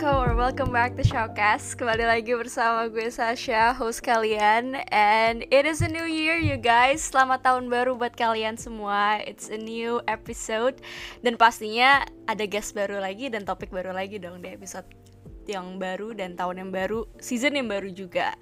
Assalamualaikum 0.00 0.32
or 0.32 0.40
welcome 0.40 0.72
back 0.72 0.96
to 0.96 1.04
Showcast. 1.04 1.76
Kembali 1.76 2.08
lagi 2.08 2.32
bersama 2.32 2.88
gue 2.88 3.12
Sasha, 3.12 3.76
host 3.76 4.00
kalian. 4.00 4.80
And 4.88 5.44
it 5.52 5.68
is 5.68 5.84
a 5.84 5.92
new 5.92 6.08
year 6.08 6.40
you 6.40 6.56
guys. 6.56 7.04
Selamat 7.04 7.44
tahun 7.44 7.68
baru 7.68 8.00
buat 8.00 8.16
kalian 8.16 8.56
semua. 8.56 9.20
It's 9.20 9.52
a 9.52 9.60
new 9.60 10.00
episode. 10.08 10.80
Dan 11.20 11.36
pastinya 11.36 12.08
ada 12.24 12.48
guest 12.48 12.72
baru 12.72 12.96
lagi 12.96 13.28
dan 13.28 13.44
topik 13.44 13.68
baru 13.68 13.92
lagi 13.92 14.16
dong 14.16 14.40
di 14.40 14.48
episode 14.48 14.88
yang 15.44 15.76
baru 15.76 16.16
dan 16.16 16.32
tahun 16.32 16.64
yang 16.64 16.70
baru 16.72 17.04
Season 17.20 17.52
yang 17.52 17.68
baru 17.68 17.92
juga. 17.92 18.32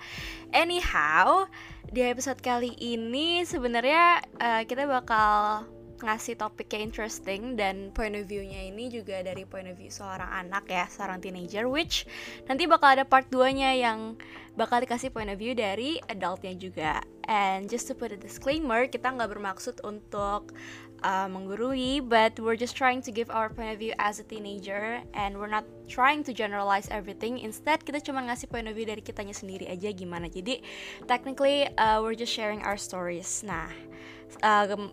Anyhow, 0.54 1.50
di 1.90 2.06
episode 2.06 2.38
kali 2.38 2.78
ini 2.78 3.42
sebenarnya 3.42 4.22
uh, 4.38 4.62
kita 4.62 4.86
bakal 4.86 5.66
ngasih 5.98 6.38
topik 6.38 6.70
yang 6.72 6.88
interesting 6.88 7.58
dan 7.58 7.90
point 7.92 8.14
of 8.14 8.24
view-nya 8.30 8.70
ini 8.70 8.88
juga 8.88 9.20
dari 9.20 9.42
point 9.42 9.66
of 9.66 9.76
view 9.76 9.90
seorang 9.90 10.30
anak 10.46 10.70
ya, 10.70 10.86
seorang 10.86 11.18
teenager 11.18 11.66
which 11.66 12.06
nanti 12.46 12.64
bakal 12.64 12.94
ada 12.94 13.04
part 13.04 13.26
2-nya 13.28 13.74
yang 13.76 14.14
bakal 14.58 14.82
dikasih 14.82 15.14
point 15.14 15.30
of 15.30 15.38
view 15.38 15.54
dari 15.54 16.02
adultnya 16.10 16.54
juga. 16.58 16.98
And 17.28 17.68
just 17.68 17.86
to 17.86 17.94
put 17.94 18.10
a 18.10 18.18
disclaimer, 18.18 18.88
kita 18.88 19.12
nggak 19.12 19.30
bermaksud 19.36 19.84
untuk 19.84 20.56
uh, 21.04 21.28
menggurui, 21.30 22.02
but 22.02 22.34
we're 22.40 22.58
just 22.58 22.74
trying 22.74 23.04
to 23.04 23.12
give 23.12 23.30
our 23.30 23.48
point 23.52 23.70
of 23.70 23.78
view 23.78 23.94
as 23.98 24.18
a 24.18 24.26
teenager 24.26 25.04
and 25.14 25.36
we're 25.36 25.50
not 25.50 25.64
trying 25.86 26.24
to 26.24 26.32
generalize 26.32 26.88
everything. 26.90 27.38
Instead, 27.38 27.84
kita 27.84 28.02
cuma 28.02 28.24
ngasih 28.26 28.50
point 28.50 28.66
of 28.66 28.74
view 28.74 28.88
dari 28.88 29.04
kitanya 29.04 29.36
sendiri 29.36 29.68
aja 29.70 29.92
gimana. 29.94 30.26
Jadi, 30.26 30.64
technically 31.06 31.68
uh, 31.78 32.02
we're 32.02 32.18
just 32.18 32.32
sharing 32.32 32.64
our 32.64 32.80
stories. 32.80 33.44
Nah, 33.46 33.70
uh, 34.42 34.90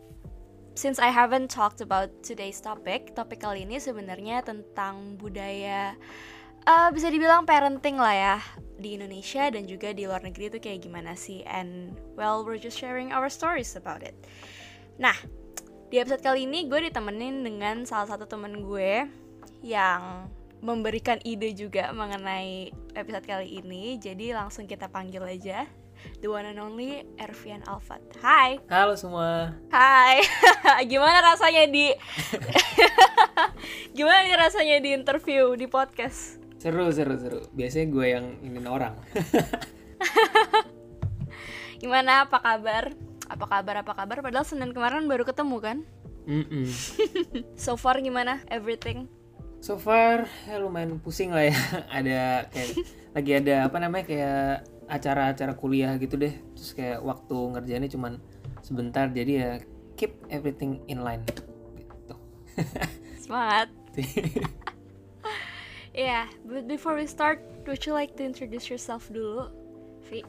since 0.75 0.99
I 0.99 1.07
haven't 1.07 1.47
talked 1.47 1.79
about 1.79 2.11
today's 2.19 2.59
topic, 2.59 3.15
topik 3.15 3.39
kali 3.39 3.63
ini 3.63 3.79
sebenarnya 3.79 4.43
tentang 4.43 5.15
budaya 5.15 5.95
uh, 6.67 6.91
bisa 6.91 7.07
dibilang 7.07 7.47
parenting 7.47 7.95
lah 7.95 8.11
ya 8.11 8.37
di 8.75 8.99
Indonesia 8.99 9.47
dan 9.47 9.63
juga 9.63 9.95
di 9.95 10.03
luar 10.03 10.19
negeri 10.19 10.51
itu 10.51 10.59
kayak 10.59 10.83
gimana 10.83 11.15
sih 11.15 11.47
and 11.47 11.95
well 12.19 12.43
we're 12.43 12.59
just 12.59 12.75
sharing 12.75 13.15
our 13.15 13.31
stories 13.31 13.79
about 13.79 14.03
it. 14.03 14.13
Nah, 14.99 15.15
di 15.87 15.95
episode 16.03 16.19
kali 16.19 16.43
ini 16.43 16.67
gue 16.67 16.91
ditemenin 16.91 17.47
dengan 17.47 17.87
salah 17.87 18.11
satu 18.11 18.27
temen 18.27 18.67
gue 18.67 19.07
yang 19.63 20.27
memberikan 20.59 21.23
ide 21.23 21.55
juga 21.55 21.95
mengenai 21.95 22.67
episode 22.99 23.23
kali 23.23 23.63
ini. 23.63 23.95
Jadi 23.95 24.35
langsung 24.35 24.67
kita 24.67 24.91
panggil 24.91 25.23
aja 25.23 25.63
the 26.21 26.27
one 26.27 26.45
and 26.45 26.59
only 26.59 27.05
Ervian 27.21 27.61
Alfat. 27.69 28.01
Hai. 28.21 28.57
Halo 28.69 28.97
semua. 28.97 29.53
Hai. 29.69 30.25
Gimana 30.91 31.21
rasanya 31.21 31.69
di 31.69 31.93
Gimana 33.97 34.25
nih 34.25 34.37
rasanya 34.37 34.77
di 34.81 34.89
interview 34.93 35.53
di 35.53 35.69
podcast? 35.69 36.41
Seru 36.59 36.89
seru 36.89 37.15
seru. 37.17 37.41
Biasanya 37.53 37.87
gue 37.93 38.05
yang 38.09 38.25
ingin 38.41 38.65
orang. 38.65 38.97
Gimana 41.81 42.25
apa 42.25 42.41
kabar? 42.41 42.93
Apa 43.29 43.45
kabar 43.45 43.75
apa 43.85 43.93
kabar? 43.93 44.17
Padahal 44.25 44.45
Senin 44.45 44.73
kemarin 44.73 45.05
baru 45.05 45.25
ketemu 45.25 45.57
kan? 45.61 45.77
Mm 46.25 46.45
-mm. 46.49 46.65
so 47.53 47.77
far 47.77 48.01
gimana 48.01 48.41
everything? 48.49 49.05
So 49.61 49.77
far 49.77 50.25
ya 50.49 50.57
lumayan 50.57 50.97
pusing 50.97 51.33
lah 51.33 51.49
ya. 51.49 51.57
ada 51.89 52.49
kayak 52.49 52.69
lagi 53.13 53.31
ada 53.33 53.55
apa 53.69 53.77
namanya 53.77 54.05
kayak 54.09 54.65
acara-acara 54.87 55.57
kuliah 55.57 55.95
gitu 55.97 56.17
deh. 56.17 56.33
Terus 56.57 56.71
kayak 56.77 56.99
waktu 57.01 57.35
ngerjainnya 57.57 57.91
cuman 57.91 58.21
sebentar 58.65 59.09
jadi 59.13 59.33
ya 59.33 59.51
keep 59.95 60.17
everything 60.27 60.83
in 60.91 61.01
line 61.01 61.23
gitu. 61.77 62.15
Semangat 63.23 63.69
yeah 65.95 66.27
but 66.43 66.67
before 66.67 66.99
we 66.99 67.07
start 67.07 67.39
would 67.63 67.79
you 67.87 67.95
like 67.95 68.13
to 68.19 68.23
introduce 68.23 68.67
yourself 68.67 69.07
dulu 69.07 69.47
Vi 70.11 70.21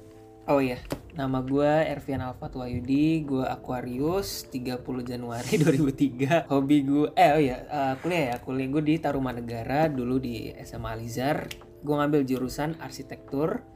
oh 0.47 0.63
iya 0.63 0.79
nama 1.19 1.43
gue 1.43 1.73
Ervian 1.91 2.23
Alfat 2.23 2.55
Wayudi 2.55 3.27
gue 3.27 3.43
Aquarius 3.43 4.47
30 4.55 4.81
Januari 5.03 5.59
2003 5.65 6.47
hobi 6.47 6.77
gue 6.87 7.11
eh 7.19 7.31
oh 7.35 7.43
iya 7.43 7.59
uh, 7.67 7.95
kuliah 7.99 8.25
ya. 8.33 8.37
Kuliah 8.39 8.69
gue 8.71 8.83
di 8.87 8.95
Tarumanegara 9.03 9.91
dulu 9.91 10.23
di 10.23 10.53
SMA 10.63 10.95
Alizar. 10.95 11.51
Gue 11.83 11.95
ngambil 11.95 12.23
jurusan 12.27 12.79
arsitektur 12.79 13.76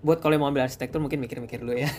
buat 0.00 0.18
kalau 0.24 0.40
mau 0.40 0.48
ambil 0.48 0.64
arsitektur 0.64 1.00
mungkin 1.00 1.20
mikir-mikir 1.20 1.60
dulu 1.60 1.76
ya. 1.76 1.90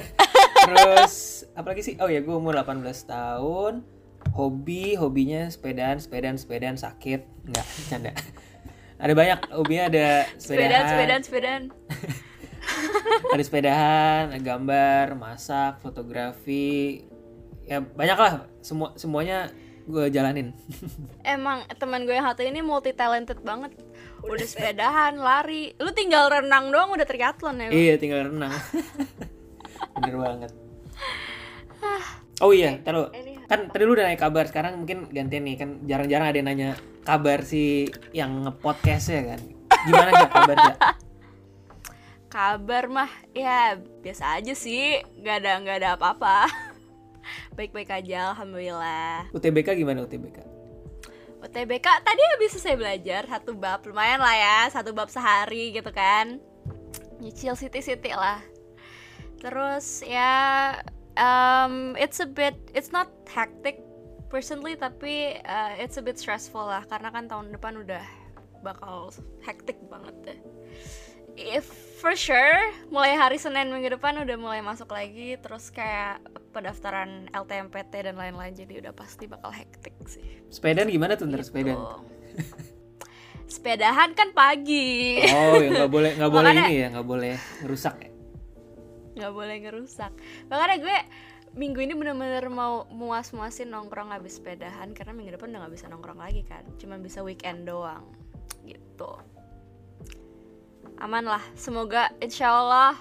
Terus 0.66 1.46
apalagi 1.54 1.82
sih? 1.86 1.94
Oh 2.02 2.10
ya 2.10 2.22
gue 2.22 2.34
umur 2.34 2.58
18 2.58 2.82
tahun. 3.06 3.86
Hobi 4.34 4.98
hobinya 4.98 5.46
sepedaan 5.46 6.02
sepedaan 6.02 6.36
sepedaan. 6.36 6.74
Sakit. 6.74 7.22
Nggak 7.46 7.66
canda 7.86 8.12
ada 8.96 9.12
banyak 9.12 9.38
hobinya 9.52 9.84
ada 9.92 10.06
sepedaan 10.40 10.84
sepedaan 10.88 11.22
sepedaan. 11.22 11.62
Ada 13.30 13.42
sepedahan 13.46 14.24
gambar 14.42 15.14
masak 15.14 15.78
fotografi. 15.78 17.06
Ya 17.62 17.78
banyak 17.78 18.18
lah. 18.18 18.50
Semua 18.58 18.90
semuanya 18.98 19.54
gue 19.86 20.10
jalanin. 20.10 20.50
Emang 21.22 21.62
teman 21.78 22.02
gue 22.02 22.18
yang 22.18 22.26
satu 22.26 22.42
ini 22.42 22.66
multi 22.66 22.90
talented 22.90 23.38
banget 23.46 23.78
udah 24.26 24.46
sepedahan 24.46 25.14
lari. 25.16 25.72
Lu 25.78 25.90
tinggal 25.94 26.28
renang 26.28 26.70
doang 26.74 26.92
udah 26.94 27.06
triathlon 27.06 27.62
ya 27.62 27.68
iya 27.70 27.94
tinggal 27.96 28.28
renang. 28.30 28.52
Bener 30.00 30.16
banget. 30.18 30.52
Oh 32.36 32.52
iya 32.52 32.76
taruh. 32.84 33.08
Kan 33.48 33.72
tadi 33.72 33.88
lu 33.88 33.96
udah 33.96 34.12
nanya 34.12 34.20
kabar 34.20 34.44
sekarang 34.44 34.84
mungkin 34.84 35.08
gantian 35.08 35.48
nih. 35.48 35.56
Kan 35.56 35.80
jarang-jarang 35.88 36.28
ada 36.28 36.36
yang 36.36 36.48
nanya 36.52 36.70
kabar 37.00 37.40
si 37.40 37.88
yang 38.12 38.44
ngepodcast 38.44 39.08
ya 39.08 39.22
kan. 39.24 39.40
Gimana 39.88 40.10
ya 40.12 40.28
kabar 40.28 40.56
ya 40.60 40.74
kabar 42.36 42.84
mah 42.92 43.08
ya 43.32 43.80
biasa 44.04 44.36
aja 44.36 44.52
sih. 44.52 45.00
Nggak 45.16 45.36
ada 45.40 45.52
nggak 45.64 45.76
ada 45.80 45.88
apa-apa. 45.96 46.44
Baik-baik 47.56 47.88
aja 47.88 48.36
alhamdulillah. 48.36 49.32
UTBK 49.32 49.72
gimana 49.72 50.04
UTBK 50.04 50.55
UTBK 51.42 51.86
tadi 52.02 52.22
habis 52.36 52.56
saya 52.56 52.76
belajar 52.76 53.28
satu 53.28 53.52
bab 53.52 53.84
lumayan 53.84 54.20
lah 54.20 54.36
ya 54.36 54.58
satu 54.72 54.96
bab 54.96 55.12
sehari 55.12 55.72
gitu 55.76 55.92
kan. 55.92 56.40
Nyicil 57.20 57.56
siti-siti 57.56 58.12
lah. 58.12 58.40
Terus 59.40 60.00
ya 60.04 60.72
um, 61.16 61.96
it's 61.96 62.20
a 62.20 62.28
bit 62.28 62.56
it's 62.72 62.92
not 62.92 63.08
hectic 63.28 63.80
personally 64.28 64.76
tapi 64.76 65.40
uh, 65.44 65.72
it's 65.80 65.96
a 65.96 66.02
bit 66.04 66.18
stressful 66.20 66.66
lah 66.66 66.84
karena 66.88 67.08
kan 67.12 67.24
tahun 67.28 67.52
depan 67.54 67.80
udah 67.80 68.04
bakal 68.60 69.14
hectic 69.46 69.78
banget 69.86 70.14
deh 70.24 70.40
if 71.36 71.68
for 72.00 72.16
sure 72.16 72.72
mulai 72.88 73.16
hari 73.16 73.36
Senin 73.36 73.68
minggu 73.68 73.92
depan 73.96 74.16
udah 74.20 74.36
mulai 74.40 74.60
masuk 74.64 74.88
lagi 74.92 75.36
terus 75.40 75.68
kayak 75.68 76.20
pendaftaran 76.50 77.28
LTMPT 77.32 78.08
dan 78.08 78.16
lain-lain 78.16 78.56
jadi 78.56 78.80
udah 78.80 78.92
pasti 78.96 79.28
bakal 79.28 79.52
hektik 79.52 79.96
sih. 80.08 80.24
Sepedaan 80.48 80.88
gimana 80.88 81.16
tuh 81.16 81.28
ntar 81.28 81.44
gitu. 81.44 81.52
sepedaan? 81.52 81.78
Sepedahan 83.54 84.10
kan 84.16 84.32
pagi. 84.32 85.22
Oh 85.30 85.60
ya 85.60 85.68
nggak 85.84 85.92
boleh 85.92 86.10
nggak 86.16 86.32
boleh 86.32 86.52
ini 86.52 86.76
ya 86.80 86.86
nggak 86.96 87.06
boleh 87.06 87.34
ngerusak 87.62 87.94
ya? 88.00 88.10
Nggak 89.16 89.32
boleh 89.32 89.56
ngerusak. 89.60 90.12
Makanya 90.48 90.76
gue 90.80 90.96
minggu 91.56 91.80
ini 91.80 91.92
bener-bener 91.96 92.44
mau 92.52 92.84
muas-muasin 92.92 93.72
nongkrong 93.72 94.12
habis 94.12 94.36
sepedahan 94.36 94.92
karena 94.92 95.16
minggu 95.16 95.40
depan 95.40 95.52
udah 95.52 95.60
nggak 95.64 95.74
bisa 95.76 95.88
nongkrong 95.88 96.20
lagi 96.20 96.44
kan, 96.44 96.60
cuma 96.76 97.00
bisa 97.00 97.24
weekend 97.24 97.64
doang 97.64 98.04
gitu 98.68 99.16
aman 101.00 101.24
lah 101.28 101.42
semoga 101.54 102.08
insya 102.20 102.52
Allah 102.52 102.96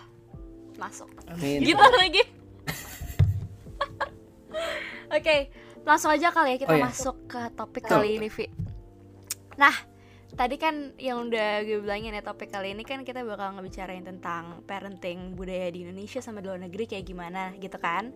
masuk. 0.75 1.07
Amin. 1.31 1.63
gitu 1.63 1.79
lagi. 1.79 2.23
Oke 5.15 5.21
okay, 5.21 5.39
langsung 5.85 6.09
aja 6.09 6.33
kali 6.33 6.57
ya 6.57 6.59
kita 6.59 6.73
oh, 6.73 6.79
iya. 6.81 6.85
masuk 6.89 7.15
ke 7.29 7.39
topik 7.53 7.85
kali 7.85 8.17
ini 8.17 8.27
Vi 8.27 8.49
nah 9.55 9.71
tadi 10.35 10.59
kan 10.59 10.91
yang 10.99 11.31
udah 11.31 11.63
gue 11.63 11.79
bilangin 11.79 12.11
ya 12.11 12.19
topik 12.19 12.51
kali 12.51 12.75
ini 12.75 12.83
kan 12.83 13.07
kita 13.07 13.23
bakal 13.23 13.55
ngebicarain 13.55 14.03
tentang 14.03 14.61
parenting 14.67 15.31
budaya 15.31 15.71
di 15.71 15.87
Indonesia 15.87 16.19
sama 16.19 16.43
di 16.43 16.51
luar 16.51 16.59
negeri 16.59 16.91
kayak 16.91 17.07
gimana 17.07 17.55
gitu 17.55 17.79
kan? 17.79 18.11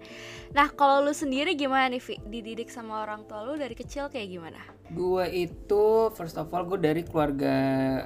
Nah 0.52 0.68
kalau 0.76 1.00
lu 1.00 1.16
sendiri 1.16 1.56
gimana 1.56 1.88
nih 1.88 2.04
Vi 2.04 2.20
dididik 2.20 2.68
sama 2.68 3.08
orang 3.08 3.24
tua 3.24 3.48
lu 3.48 3.56
dari 3.56 3.72
kecil 3.72 4.12
kayak 4.12 4.28
gimana? 4.28 4.60
Gue 4.92 5.48
itu 5.48 6.12
first 6.12 6.36
of 6.36 6.52
all 6.52 6.68
gue 6.68 6.80
dari 6.80 7.08
keluarga 7.08 7.56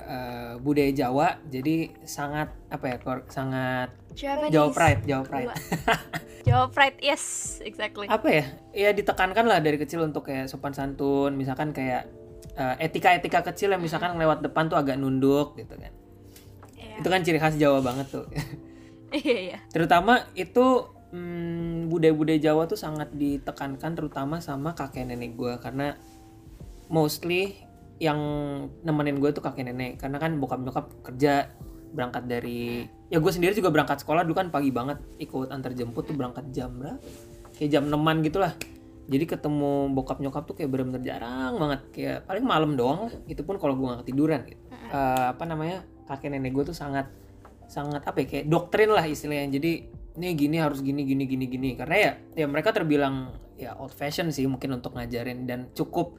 uh, 0.05 0.53
budaya 0.61 0.93
Jawa 0.93 1.41
jadi 1.49 1.89
sangat 2.05 2.53
apa 2.69 2.85
ya 2.85 2.97
sangat 3.33 3.89
Japanese. 4.13 4.53
Jawa 4.53 4.69
pride 4.69 5.01
Jawa 5.09 5.23
pride. 5.25 5.49
Jawa 6.47 6.65
pride 6.69 6.97
yes 7.01 7.57
exactly. 7.65 8.05
Apa 8.05 8.29
ya? 8.29 8.45
Ya 8.77 8.89
ditekankan 8.93 9.49
lah 9.49 9.57
dari 9.57 9.81
kecil 9.81 10.05
untuk 10.05 10.29
kayak 10.29 10.45
sopan 10.45 10.77
santun 10.77 11.33
misalkan 11.33 11.73
kayak 11.73 12.22
eh, 12.57 12.75
etika-etika 12.89 13.45
kecil 13.53 13.73
yang 13.73 13.81
misalkan 13.81 14.15
lewat 14.17 14.41
depan 14.45 14.69
tuh 14.69 14.77
agak 14.77 14.97
nunduk 14.97 15.57
gitu 15.57 15.73
kan. 15.77 15.93
Yeah. 16.77 16.99
Itu 17.01 17.07
kan 17.09 17.21
ciri 17.25 17.39
khas 17.41 17.57
Jawa 17.57 17.79
banget 17.81 18.09
tuh. 18.11 18.27
Iya, 19.13 19.37
iya. 19.53 19.57
Terutama 19.69 20.25
itu 20.33 20.89
hmm, 21.13 21.93
budaya-budaya 21.93 22.41
Jawa 22.41 22.65
tuh 22.65 22.81
sangat 22.81 23.13
ditekankan 23.13 23.93
terutama 23.93 24.41
sama 24.41 24.73
kakek 24.73 25.05
nenek 25.05 25.37
gue 25.37 25.53
karena 25.61 25.93
mostly 26.89 27.53
yang 28.01 28.17
nemenin 28.81 29.21
gue 29.21 29.29
tuh 29.29 29.45
kakek 29.45 29.69
nenek 29.69 30.01
karena 30.01 30.17
kan 30.17 30.41
bokap 30.41 30.59
nyokap 30.65 30.89
kerja 31.05 31.53
berangkat 31.93 32.25
dari 32.25 32.89
ya 33.13 33.21
gue 33.21 33.31
sendiri 33.31 33.53
juga 33.53 33.69
berangkat 33.69 34.01
sekolah 34.01 34.25
dulu 34.25 34.33
kan 34.33 34.49
pagi 34.49 34.73
banget 34.73 34.97
ikut 35.21 35.53
antar 35.53 35.77
jemput 35.77 36.09
tuh 36.09 36.17
berangkat 36.17 36.49
jam 36.49 36.73
berapa 36.73 36.97
kayak 37.53 37.69
jam 37.69 37.85
6 37.85 38.25
gitulah 38.25 38.57
jadi 39.03 39.25
ketemu 39.27 39.91
bokap 39.91 40.23
nyokap 40.23 40.47
tuh 40.47 40.55
kayak 40.55 40.71
bener-bener 40.71 41.03
jarang 41.03 41.59
banget. 41.59 41.81
Kayak 41.91 42.17
paling 42.23 42.45
malam 42.47 42.71
doang 42.79 43.11
lah 43.11 43.13
itu 43.27 43.43
pun 43.43 43.59
kalau 43.59 43.75
gue 43.75 43.85
gak 43.91 44.01
ketiduran 44.07 44.47
gitu. 44.47 44.63
Eh, 44.71 45.25
apa 45.35 45.43
namanya 45.43 45.83
kakek 46.07 46.31
nenek 46.31 46.55
gue 46.55 46.71
tuh 46.71 46.77
sangat 46.77 47.11
sangat 47.67 48.03
apa 48.05 48.23
ya 48.23 48.27
kayak 48.27 48.45
doktrin 48.47 48.91
lah 48.95 49.03
istilahnya. 49.03 49.59
Jadi 49.59 49.71
ini 50.13 50.27
gini 50.39 50.55
harus 50.55 50.79
gini 50.79 51.03
gini 51.03 51.27
gini 51.27 51.45
gini. 51.51 51.69
Karena 51.75 51.95
ya 51.99 52.11
ya 52.31 52.45
mereka 52.47 52.71
terbilang 52.71 53.35
ya 53.59 53.75
old 53.75 53.91
fashion 53.91 54.31
sih 54.31 54.47
mungkin 54.47 54.79
untuk 54.79 54.95
ngajarin 54.95 55.43
dan 55.43 55.67
cukup 55.75 56.15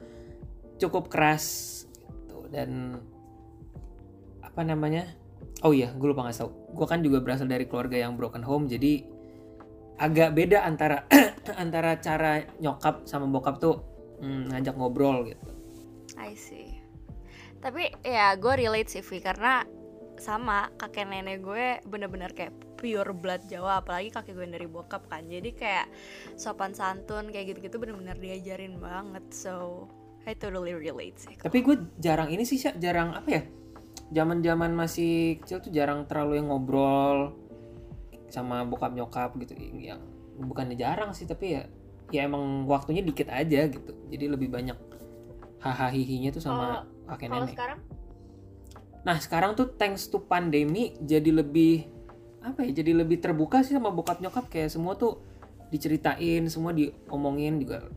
cukup 0.77 1.09
keras 1.09 1.85
gitu. 1.89 2.45
Dan 2.53 3.01
apa 4.45 4.61
namanya 4.61 5.09
oh 5.65 5.73
iya 5.73 5.89
gue 5.89 6.07
lupa 6.07 6.23
ngasih 6.29 6.47
tau 6.47 6.51
gue 6.53 6.85
kan 6.87 7.01
juga 7.01 7.19
berasal 7.19 7.49
dari 7.49 7.65
keluarga 7.65 7.97
yang 7.99 8.15
broken 8.15 8.45
home 8.45 8.69
jadi 8.69 9.03
agak 9.99 10.35
beda 10.35 10.63
antara 10.63 11.07
antara 11.53 12.01
cara 12.01 12.41
nyokap 12.57 13.05
sama 13.05 13.29
bokap 13.29 13.61
tuh 13.61 13.83
hmm, 14.23 14.55
ngajak 14.55 14.73
ngobrol 14.73 15.29
gitu. 15.29 15.45
I 16.17 16.33
see. 16.33 16.81
Tapi 17.61 17.93
ya 18.01 18.33
gue 18.33 18.53
relate 18.55 18.89
sih 18.89 19.03
Vi 19.05 19.21
karena 19.21 19.65
sama 20.15 20.71
kakek 20.79 21.11
nenek 21.11 21.43
gue 21.43 21.83
bener-bener 21.85 22.31
kayak 22.31 22.55
pure 22.79 23.11
blood 23.11 23.43
Jawa 23.51 23.83
apalagi 23.83 24.09
kakek 24.09 24.33
gue 24.33 24.47
dari 24.47 24.65
bokap 24.65 25.05
kan. 25.11 25.27
Jadi 25.27 25.53
kayak 25.53 25.91
sopan 26.39 26.71
santun 26.73 27.29
kayak 27.29 27.53
gitu-gitu 27.53 27.77
bener-bener 27.77 28.15
diajarin 28.17 28.79
banget. 28.79 29.25
So 29.29 29.85
I 30.25 30.33
totally 30.33 30.73
relate 30.73 31.21
sih 31.21 31.37
tapi 31.37 31.61
gue 31.61 31.77
jarang 32.01 32.33
ini 32.33 32.43
sih 32.43 32.57
jarang 32.57 33.13
apa 33.13 33.29
ya 33.29 33.41
zaman 34.09 34.41
zaman 34.41 34.73
masih 34.73 35.37
kecil 35.41 35.61
tuh 35.61 35.71
jarang 35.73 36.09
terlalu 36.09 36.41
yang 36.41 36.49
ngobrol 36.49 37.37
sama 38.33 38.65
bokap 38.65 38.91
nyokap 38.97 39.37
gitu 39.37 39.53
yang 39.77 40.01
bukannya 40.35 40.75
jarang 40.75 41.15
sih 41.15 41.23
tapi 41.23 41.55
ya 41.55 41.63
ya 42.13 42.27
emang 42.27 42.69
waktunya 42.69 43.01
dikit 43.01 43.31
aja 43.31 43.65
gitu. 43.69 43.93
Jadi 44.11 44.25
lebih 44.29 44.51
banyak 44.51 44.77
hahaha 45.61 45.89
hihinya 45.89 46.29
tuh 46.35 46.43
sama 46.43 46.85
kakek 47.09 47.27
kalau 47.31 47.45
nenek. 47.45 47.55
sekarang? 47.57 47.79
Nah 49.05 49.17
sekarang 49.21 49.51
tuh 49.57 49.67
thanks 49.73 50.09
to 50.09 50.21
pandemi 50.21 50.93
jadi 51.01 51.33
lebih 51.33 51.89
apa 52.45 52.61
ya 52.61 52.77
jadi 52.77 53.01
lebih 53.01 53.17
terbuka 53.17 53.65
sih 53.65 53.73
sama 53.73 53.89
bokap 53.89 54.21
nyokap. 54.21 54.45
Kayak 54.51 54.73
semua 54.73 54.93
tuh 54.93 55.25
diceritain 55.73 56.45
semua 56.45 56.75
diomongin 56.75 57.57
juga. 57.57 57.89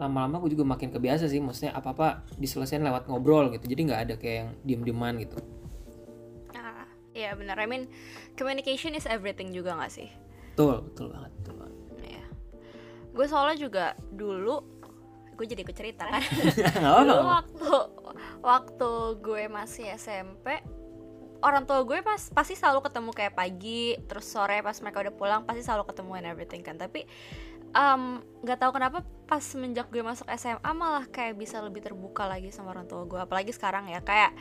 Lama-lama 0.00 0.40
gue 0.42 0.56
juga 0.56 0.64
makin 0.64 0.88
kebiasa 0.88 1.28
sih 1.28 1.38
maksudnya 1.38 1.76
apa 1.76 1.92
apa 1.92 2.08
diselesaikan 2.40 2.80
lewat 2.88 3.12
ngobrol 3.12 3.52
gitu. 3.52 3.68
Jadi 3.68 3.80
nggak 3.92 4.00
ada 4.08 4.14
kayak 4.16 4.36
yang 4.36 4.48
diem-dieman 4.64 5.20
gitu. 5.20 5.36
Ah 6.56 6.88
ya 7.12 7.36
benar. 7.36 7.60
I 7.60 7.68
mean 7.68 7.92
communication 8.40 8.96
is 8.96 9.04
everything 9.04 9.52
juga 9.52 9.76
gak 9.76 9.92
sih 9.92 10.08
betul 10.52 10.84
betul 10.84 11.06
banget 11.10 11.32
betul 11.40 11.54
banget 11.58 11.76
Iya. 12.02 12.24
Gue 13.12 13.26
soalnya 13.28 13.56
juga 13.56 13.84
dulu 14.12 14.62
gue 15.32 15.46
jadi 15.48 15.64
ikut 15.64 15.76
cerita 15.76 16.04
kan. 16.06 16.22
dulu 17.08 17.24
waktu 17.24 17.72
waktu 18.44 18.90
gue 19.24 19.42
masih 19.48 19.88
SMP 19.96 20.60
orang 21.42 21.66
tua 21.66 21.82
gue 21.82 21.98
pas 22.00 22.30
pasti 22.30 22.54
selalu 22.54 22.86
ketemu 22.86 23.10
kayak 23.10 23.34
pagi 23.34 23.98
terus 24.06 24.30
sore 24.30 24.62
pas 24.62 24.78
mereka 24.78 25.02
udah 25.02 25.14
pulang 25.14 25.40
pasti 25.42 25.66
selalu 25.66 25.90
ketemu 25.90 26.10
and 26.22 26.26
everything 26.30 26.62
kan 26.62 26.78
tapi 26.78 27.02
nggak 28.44 28.58
tahu 28.60 28.70
kenapa 28.76 29.02
pas 29.26 29.40
semenjak 29.42 29.88
gue 29.88 30.04
masuk 30.04 30.28
SMA 30.36 30.70
malah 30.76 31.08
kayak 31.08 31.34
bisa 31.40 31.58
lebih 31.64 31.80
terbuka 31.80 32.28
lagi 32.28 32.52
sama 32.52 32.70
orang 32.76 32.86
tua 32.86 33.08
gue 33.08 33.18
apalagi 33.18 33.50
sekarang 33.50 33.88
ya 33.88 34.04
kayak 34.04 34.36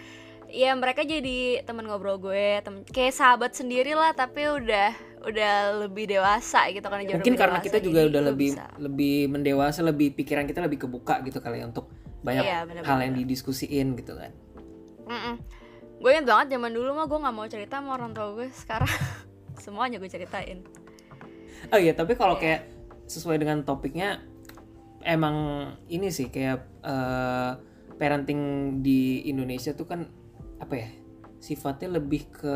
ya 0.52 0.76
mereka 0.76 1.02
jadi 1.02 1.64
teman 1.64 1.88
ngobrol 1.88 2.20
gue 2.20 2.60
temen, 2.62 2.84
kayak 2.86 3.16
sahabat 3.16 3.56
sendiri 3.56 3.96
lah 3.96 4.12
tapi 4.12 4.46
udah 4.46 4.92
udah 5.22 5.54
lebih 5.86 6.10
dewasa 6.10 6.68
gitu 6.70 6.84
kan 6.84 7.00
jauh 7.02 7.18
mungkin 7.18 7.36
karena 7.36 7.58
dewasa, 7.58 7.68
kita 7.70 7.78
juga 7.80 8.00
udah 8.06 8.22
lebih 8.28 8.50
bisa. 8.54 8.66
lebih 8.76 9.18
mendewasa 9.30 9.80
lebih 9.82 10.12
pikiran 10.14 10.44
kita 10.44 10.60
lebih 10.60 10.84
kebuka 10.84 11.24
gitu 11.24 11.40
kali 11.40 11.62
ya 11.62 11.70
untuk 11.70 11.88
banyak 12.22 12.44
Iya, 12.44 12.60
bener-bener. 12.66 12.90
hal 12.90 13.00
yang 13.02 13.14
didiskusiin 13.16 13.88
gitu 13.96 14.14
kan 14.14 14.32
Mm-mm. 15.08 15.36
Gue 15.98 16.18
inget 16.18 16.26
banget 16.26 16.58
zaman 16.58 16.74
dulu 16.74 16.90
mah 16.94 17.06
gue 17.06 17.20
nggak 17.20 17.36
mau 17.36 17.46
cerita 17.46 17.78
sama 17.78 17.94
orang 17.94 18.12
tua 18.12 18.34
gue 18.34 18.50
sekarang 18.50 18.90
semuanya 19.64 20.02
gue 20.02 20.10
ceritain. 20.10 20.66
Oh 21.70 21.78
iya, 21.78 21.94
tapi 21.94 22.18
kalau 22.18 22.34
Iya. 22.36 22.42
kayak 22.42 22.62
sesuai 23.06 23.38
dengan 23.38 23.62
topiknya 23.62 24.18
emang 25.06 25.36
ini 25.88 26.10
sih 26.10 26.34
kayak 26.34 26.58
eh, 26.82 27.52
parenting 27.98 28.42
di 28.82 29.30
Indonesia 29.30 29.78
tuh 29.78 29.86
kan 29.86 30.10
apa 30.72 30.88
ya? 30.88 30.90
Sifatnya 31.44 32.00
lebih 32.00 32.32
ke 32.32 32.56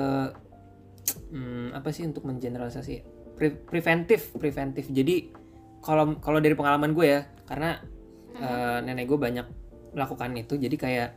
hmm, 1.36 1.76
apa 1.76 1.92
sih 1.92 2.08
untuk 2.08 2.24
mengeneralisasi 2.24 3.12
Pre- 3.36 3.68
preventif, 3.68 4.32
preventif. 4.40 4.88
Jadi 4.88 5.36
kalau 5.84 6.16
kalau 6.24 6.40
dari 6.40 6.56
pengalaman 6.56 6.96
gue 6.96 7.04
ya, 7.04 7.28
karena 7.44 7.84
eh, 8.32 8.80
nenek 8.80 9.12
gue 9.12 9.20
banyak 9.20 9.44
melakukan 9.92 10.32
itu, 10.40 10.56
jadi 10.56 10.76
kayak 10.80 11.10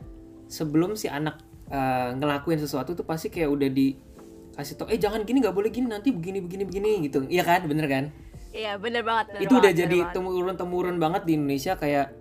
sebelum 0.51 0.99
si 0.99 1.07
anak 1.07 1.39
eh, 1.71 2.11
ngelakuin 2.19 2.59
sesuatu 2.59 2.91
tuh 2.91 3.07
pasti 3.07 3.31
kayak 3.31 3.47
udah 3.47 3.71
dikasih 3.71 4.75
tau, 4.75 4.91
eh 4.91 4.99
jangan 4.99 5.23
gini 5.23 5.39
nggak 5.39 5.55
boleh 5.55 5.71
gini 5.71 5.87
nanti 5.87 6.11
begini 6.11 6.43
begini 6.43 6.63
begini 6.67 6.91
gitu, 7.07 7.23
iya 7.31 7.47
kan, 7.47 7.63
bener 7.71 7.87
kan? 7.87 8.11
Iya 8.51 8.75
bener 8.75 9.07
banget. 9.07 9.39
bener 9.39 9.41
itu 9.47 9.53
udah 9.55 9.63
banget, 9.63 9.71
bener 9.71 9.83
jadi 9.87 9.97
banget. 10.03 10.15
temurun 10.19 10.55
temurun 10.59 10.97
banget 10.99 11.21
di 11.23 11.31
Indonesia 11.39 11.73
kayak 11.79 12.18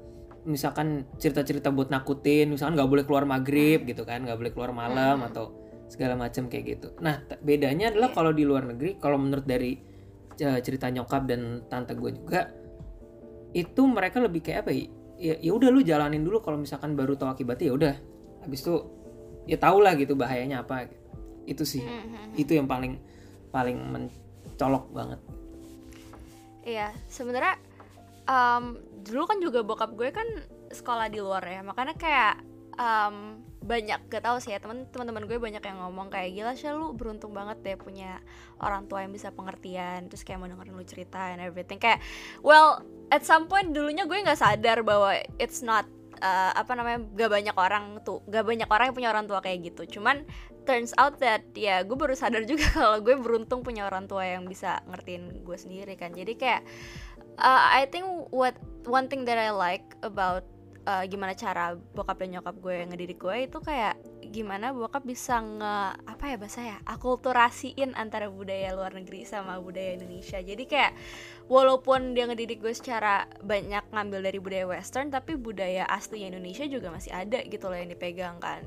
misalkan 0.49 1.05
cerita-cerita 1.21 1.69
buat 1.69 1.93
nakutin 1.93 2.49
misalkan 2.49 2.81
nggak 2.81 2.89
boleh 2.89 3.05
keluar 3.05 3.29
maghrib 3.29 3.85
gitu 3.85 4.09
kan 4.09 4.25
nggak 4.25 4.41
boleh 4.41 4.53
keluar 4.57 4.73
malam 4.73 5.21
atau 5.29 5.53
segala 5.93 6.17
macam 6.17 6.49
kayak 6.49 6.65
gitu. 6.79 6.89
Nah 7.05 7.21
bedanya 7.45 7.93
adalah 7.93 8.13
kalau 8.17 8.33
di 8.33 8.49
luar 8.49 8.65
negeri 8.65 8.97
kalau 8.97 9.21
menurut 9.21 9.45
dari 9.45 9.77
eh, 10.41 10.61
cerita 10.65 10.89
nyokap 10.89 11.29
dan 11.29 11.69
tante 11.69 11.93
gue 11.93 12.11
juga 12.17 12.49
itu 13.53 13.83
mereka 13.85 14.25
lebih 14.25 14.41
kayak 14.41 14.65
apa 14.65 14.71
ya? 14.73 14.85
Ya 15.19 15.35
ya 15.43 15.51
udah 15.53 15.69
lu 15.69 15.83
jalanin 15.85 16.23
dulu 16.25 16.41
kalau 16.41 16.57
misalkan 16.57 16.97
baru 16.97 17.19
tahu 17.19 17.29
akibatnya 17.29 17.67
ya 17.69 17.75
udah. 17.75 17.95
Habis 18.47 18.61
itu 18.65 18.75
ya 19.45 19.57
tau 19.61 19.81
lah 19.85 19.93
gitu 19.97 20.17
bahayanya 20.17 20.65
apa. 20.65 20.89
Itu 21.45 21.65
sih. 21.65 21.85
Mhm. 21.85 22.37
itu 22.37 22.53
yang 22.57 22.69
paling 22.69 23.01
paling 23.53 23.77
mencolok 23.81 24.93
banget. 24.93 25.21
Iya 26.65 26.93
sebenarnya 27.09 27.57
em, 28.29 28.65
dulu 29.03 29.25
kan 29.25 29.39
juga 29.41 29.65
bokap 29.65 29.97
gue 29.97 30.13
kan 30.13 30.29
sekolah 30.69 31.09
di 31.09 31.19
luar 31.25 31.43
ya 31.49 31.65
makanya 31.65 31.97
kayak 31.97 32.35
em, 32.77 33.41
banyak 33.69 34.01
gak 34.09 34.25
tau 34.25 34.41
sih 34.41 34.57
ya 34.57 34.63
teman 34.65 34.89
teman 34.89 35.29
gue 35.29 35.37
banyak 35.37 35.61
yang 35.61 35.79
ngomong 35.85 36.09
kayak 36.09 36.33
gila 36.33 36.53
sih 36.57 36.73
lu 36.73 36.97
beruntung 36.97 37.37
banget 37.37 37.61
deh 37.61 37.77
punya 37.77 38.23
orang 38.65 38.89
tua 38.89 39.05
yang 39.05 39.13
bisa 39.13 39.29
pengertian 39.29 40.09
terus 40.09 40.25
kayak 40.25 40.41
mau 40.41 40.49
dengerin 40.49 40.73
lu 40.73 40.85
cerita 40.89 41.37
and 41.37 41.45
everything. 41.45 41.77
Kayak 41.77 42.01
well 42.41 42.81
at 43.13 43.29
some 43.29 43.45
point 43.45 43.77
dulunya 43.77 44.09
gue 44.09 44.17
nggak 44.17 44.41
sadar 44.41 44.81
bahwa 44.81 45.21
it's 45.37 45.61
not 45.61 45.85
uh, 46.25 46.53
apa 46.57 46.73
namanya 46.73 47.05
gak 47.13 47.31
banyak 47.31 47.57
orang 47.61 47.85
tuh 48.03 48.25
gak 48.31 48.47
banyak 48.47 48.69
orang 48.71 48.85
yang 48.91 48.97
punya 48.97 49.11
orang 49.13 49.27
tua 49.29 49.45
kayak 49.45 49.75
gitu. 49.75 50.01
Cuman 50.01 50.25
turns 50.65 50.97
out 50.97 51.21
that 51.21 51.45
ya 51.53 51.85
gue 51.85 51.97
baru 51.99 52.17
sadar 52.17 52.47
juga 52.51 52.73
kalau 52.73 53.05
gue 53.05 53.21
beruntung 53.21 53.61
punya 53.61 53.85
orang 53.85 54.09
tua 54.09 54.25
yang 54.25 54.49
bisa 54.49 54.81
ngertiin 54.89 55.45
gue 55.45 55.57
sendiri 55.61 55.93
kan. 55.99 56.17
Jadi 56.17 56.41
kayak 56.41 56.63
uh, 57.39 57.63
I 57.73 57.87
think 57.89 58.07
what 58.35 58.59
one 58.85 59.07
thing 59.07 59.25
that 59.27 59.39
I 59.39 59.55
like 59.55 59.97
about 60.03 60.45
uh, 60.89 61.05
gimana 61.05 61.37
cara 61.37 61.77
bokap 61.95 62.19
dan 62.25 62.39
nyokap 62.39 62.57
gue 62.59 62.77
ngedidik 62.89 63.19
gue 63.21 63.37
itu 63.45 63.59
kayak 63.61 64.01
gimana 64.29 64.73
bokap 64.77 65.05
bisa 65.05 65.41
nge 65.41 65.77
apa 66.05 66.25
ya 66.29 66.37
bahasa 66.37 66.61
ya 66.65 66.77
akulturasiin 66.85 67.97
antara 67.97 68.29
budaya 68.29 68.77
luar 68.77 68.93
negeri 68.93 69.25
sama 69.25 69.57
budaya 69.61 69.97
Indonesia 69.97 70.41
jadi 70.41 70.65
kayak 70.65 70.93
walaupun 71.49 72.13
dia 72.13 72.29
ngedidik 72.29 72.61
gue 72.61 72.73
secara 72.77 73.25
banyak 73.41 73.85
ngambil 73.93 74.21
dari 74.21 74.39
budaya 74.41 74.65
western 74.69 75.09
tapi 75.09 75.37
budaya 75.37 75.89
asli 75.89 76.29
Indonesia 76.29 76.69
juga 76.69 76.93
masih 76.93 77.13
ada 77.13 77.41
gitu 77.45 77.69
loh 77.69 77.77
yang 77.77 77.89
dipegang 77.89 78.37
kan 78.41 78.65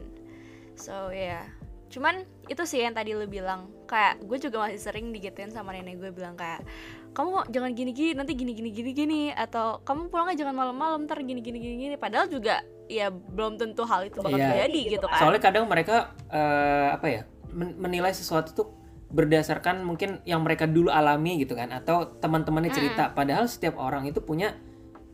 so 0.73 1.13
yeah. 1.13 1.60
Cuman 1.91 2.15
itu 2.47 2.63
sih 2.63 2.79
yang 2.79 2.95
tadi 2.95 3.11
lu 3.11 3.27
bilang 3.27 3.67
kayak 3.83 4.23
gue 4.23 4.37
juga 4.39 4.63
masih 4.63 4.79
sering 4.79 5.11
digituin 5.11 5.51
sama 5.51 5.75
nenek 5.75 5.99
gue 5.99 6.09
bilang 6.09 6.33
kayak 6.33 6.63
kamu 7.11 7.43
jangan 7.51 7.71
gini 7.75 7.91
gini 7.91 8.11
nanti 8.15 8.31
gini 8.31 8.55
gini 8.55 8.71
gini 8.71 8.91
gini 8.91 9.21
atau 9.29 9.83
kamu 9.83 10.07
pulangnya 10.07 10.39
jangan 10.39 10.55
malam-malam 10.55 11.03
ntar 11.03 11.19
gini 11.19 11.43
gini 11.43 11.59
gini 11.59 11.75
gini 11.77 11.95
padahal 11.99 12.31
juga 12.31 12.63
ya 12.87 13.11
belum 13.11 13.59
tentu 13.59 13.83
hal 13.83 14.07
itu 14.07 14.19
bakal 14.19 14.39
Iya. 14.39 14.47
terjadi 14.65 14.81
gitu 14.95 15.05
kan 15.05 15.19
Soalnya 15.19 15.41
kadang 15.43 15.67
mereka 15.67 15.95
eh, 16.27 16.87
apa 16.89 17.07
ya 17.07 17.21
men- 17.51 17.75
menilai 17.75 18.11
sesuatu 18.11 18.55
tuh 18.55 18.67
berdasarkan 19.11 19.83
mungkin 19.83 20.23
yang 20.23 20.39
mereka 20.39 20.63
dulu 20.63 20.87
alami 20.87 21.43
gitu 21.43 21.51
kan 21.51 21.67
atau 21.69 22.07
teman-temannya 22.15 22.71
cerita. 22.71 23.11
Padahal 23.11 23.43
setiap 23.43 23.75
orang 23.75 24.07
itu 24.07 24.23
punya 24.23 24.55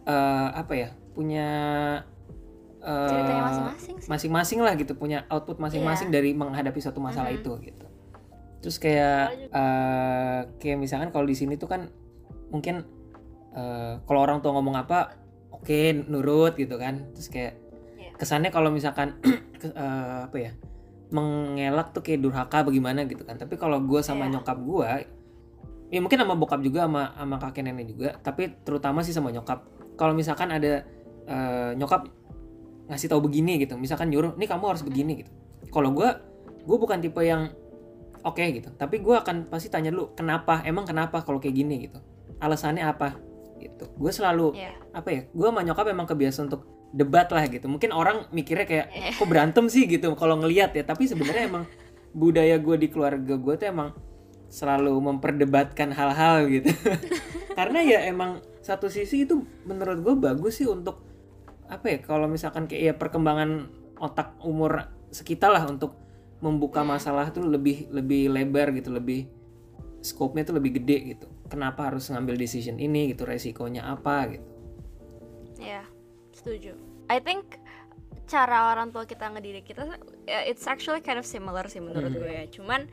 eh, 0.06 0.50
apa 0.54 0.74
ya 0.74 0.90
punya 1.18 1.50
eh, 2.88 3.10
ceritanya 3.12 3.44
masing-masing 3.52 3.96
sih 4.00 4.08
masing-masing 4.08 4.60
lah 4.64 4.74
gitu 4.80 4.96
punya 4.96 5.28
output 5.28 5.60
masing-masing 5.60 6.08
dari 6.08 6.32
menghadapi 6.32 6.80
suatu 6.80 7.04
masalah 7.04 7.36
Mhm. 7.36 7.40
itu 7.44 7.52
gitu. 7.68 7.86
Terus 8.64 8.78
kayak 8.80 9.52
eh, 9.52 10.40
kayak 10.64 10.78
misalkan 10.80 11.12
kalau 11.12 11.28
di 11.28 11.36
sini 11.36 11.60
tuh 11.60 11.68
kan 11.68 11.92
mungkin 12.48 12.88
eh, 13.52 13.94
kalau 14.08 14.20
orang 14.24 14.40
tua 14.40 14.56
ngomong 14.56 14.80
apa 14.80 15.20
oke 15.52 16.08
nurut 16.08 16.56
gitu 16.56 16.80
kan. 16.80 17.12
Terus 17.12 17.28
kayak 17.28 17.54
Iya. 18.00 18.16
kesannya 18.16 18.50
kalau 18.56 18.72
misalkan 18.72 19.20
uh, 19.76 20.24
apa 20.32 20.38
ya 20.40 20.52
mengelak 21.08 21.96
tuh 21.96 22.04
kayak 22.04 22.20
durhaka 22.20 22.68
bagaimana 22.68 23.08
gitu 23.08 23.24
kan 23.24 23.40
tapi 23.40 23.56
kalau 23.56 23.80
gue 23.80 24.04
sama 24.04 24.28
yeah. 24.28 24.38
nyokap 24.38 24.58
gue 24.60 24.90
ya 25.88 26.00
mungkin 26.04 26.20
sama 26.20 26.36
bokap 26.36 26.60
juga 26.60 26.84
sama 26.84 27.16
sama 27.16 27.36
kakek 27.40 27.64
nenek 27.64 27.96
juga 27.96 28.10
tapi 28.20 28.52
terutama 28.68 29.00
sih 29.08 29.16
sama 29.16 29.32
nyokap 29.32 29.64
kalau 29.96 30.12
misalkan 30.12 30.52
ada 30.52 30.84
uh, 31.32 31.72
nyokap 31.80 32.12
ngasih 32.88 33.08
tahu 33.12 33.28
begini 33.28 33.62
gitu. 33.62 33.76
Misalkan 33.76 34.10
nyuruh 34.12 34.36
nih 34.40 34.48
kamu 34.48 34.66
harus 34.76 34.84
begini 34.84 35.24
gitu. 35.24 35.32
Kalau 35.70 35.92
gue 35.92 36.10
gue 36.68 36.78
bukan 36.78 37.00
tipe 37.00 37.20
yang 37.24 37.52
oke 38.24 38.40
okay, 38.40 38.60
gitu. 38.60 38.72
Tapi 38.76 39.00
gue 39.04 39.16
akan 39.16 39.52
pasti 39.52 39.68
tanya 39.68 39.92
dulu 39.92 40.16
kenapa? 40.16 40.64
Emang 40.64 40.88
kenapa 40.88 41.22
kalau 41.22 41.40
kayak 41.40 41.56
gini? 41.56 41.88
gitu. 41.88 42.00
Alasannya 42.40 42.84
apa? 42.86 43.28
gitu. 43.58 43.86
Gue 43.98 44.12
selalu 44.14 44.54
yeah. 44.54 44.78
apa 44.94 45.10
ya 45.10 45.22
gue 45.28 45.48
sama 45.50 45.62
nyokap 45.66 45.90
emang 45.90 46.08
kebiasa 46.08 46.46
untuk 46.46 46.66
debat 46.94 47.28
lah 47.30 47.44
gitu. 47.50 47.68
Mungkin 47.68 47.92
orang 47.92 48.30
mikirnya 48.32 48.66
kayak 48.70 48.88
yeah. 48.94 49.14
kok 49.18 49.28
berantem 49.28 49.66
sih? 49.68 49.90
gitu 49.90 50.14
kalau 50.16 50.40
ngelihat 50.40 50.72
ya. 50.78 50.84
Tapi 50.86 51.10
sebenarnya 51.10 51.50
emang 51.50 51.64
budaya 52.16 52.56
gue 52.58 52.76
di 52.80 52.88
keluarga 52.88 53.36
gue 53.36 53.54
tuh 53.58 53.68
emang 53.68 53.90
selalu 54.48 54.96
memperdebatkan 54.96 55.92
hal-hal 55.92 56.48
gitu. 56.48 56.72
Karena 57.58 57.84
ya 57.84 58.00
emang 58.08 58.40
satu 58.64 58.88
sisi 58.88 59.28
itu 59.28 59.44
menurut 59.68 60.00
gue 60.04 60.16
bagus 60.16 60.60
sih 60.62 60.68
untuk 60.70 61.07
apa 61.68 61.86
ya 61.92 61.98
kalau 62.00 62.28
misalkan 62.32 62.66
kayak 62.66 62.84
ya 62.84 62.94
perkembangan 62.96 63.68
otak 64.00 64.36
umur 64.44 64.88
sekitar 65.12 65.52
lah 65.52 65.68
untuk 65.68 65.96
membuka 66.40 66.86
masalah 66.86 67.34
tuh 67.34 67.44
lebih 67.44 67.90
lebih 67.90 68.30
lebar 68.30 68.70
gitu 68.78 68.94
lebih 68.94 69.26
scope-nya 70.06 70.46
tuh 70.46 70.56
lebih 70.62 70.80
gede 70.82 71.18
gitu. 71.18 71.28
Kenapa 71.50 71.90
harus 71.90 72.08
ngambil 72.12 72.38
decision 72.38 72.78
ini 72.78 73.12
gitu 73.12 73.26
resikonya 73.26 73.90
apa 73.90 74.38
gitu. 74.38 74.48
Ya 75.58 75.82
yeah, 75.82 75.86
setuju. 76.32 76.78
I 77.10 77.18
think 77.18 77.58
cara 78.28 78.76
orang 78.76 78.92
tua 78.92 79.08
kita 79.08 79.32
ngedidik 79.32 79.72
kita 79.72 79.88
it's 80.28 80.68
actually 80.68 81.00
kind 81.00 81.18
of 81.18 81.26
similar 81.26 81.66
sih 81.66 81.82
menurut 81.82 82.14
hmm. 82.14 82.20
gue 82.22 82.32
ya. 82.32 82.46
Cuman 82.52 82.86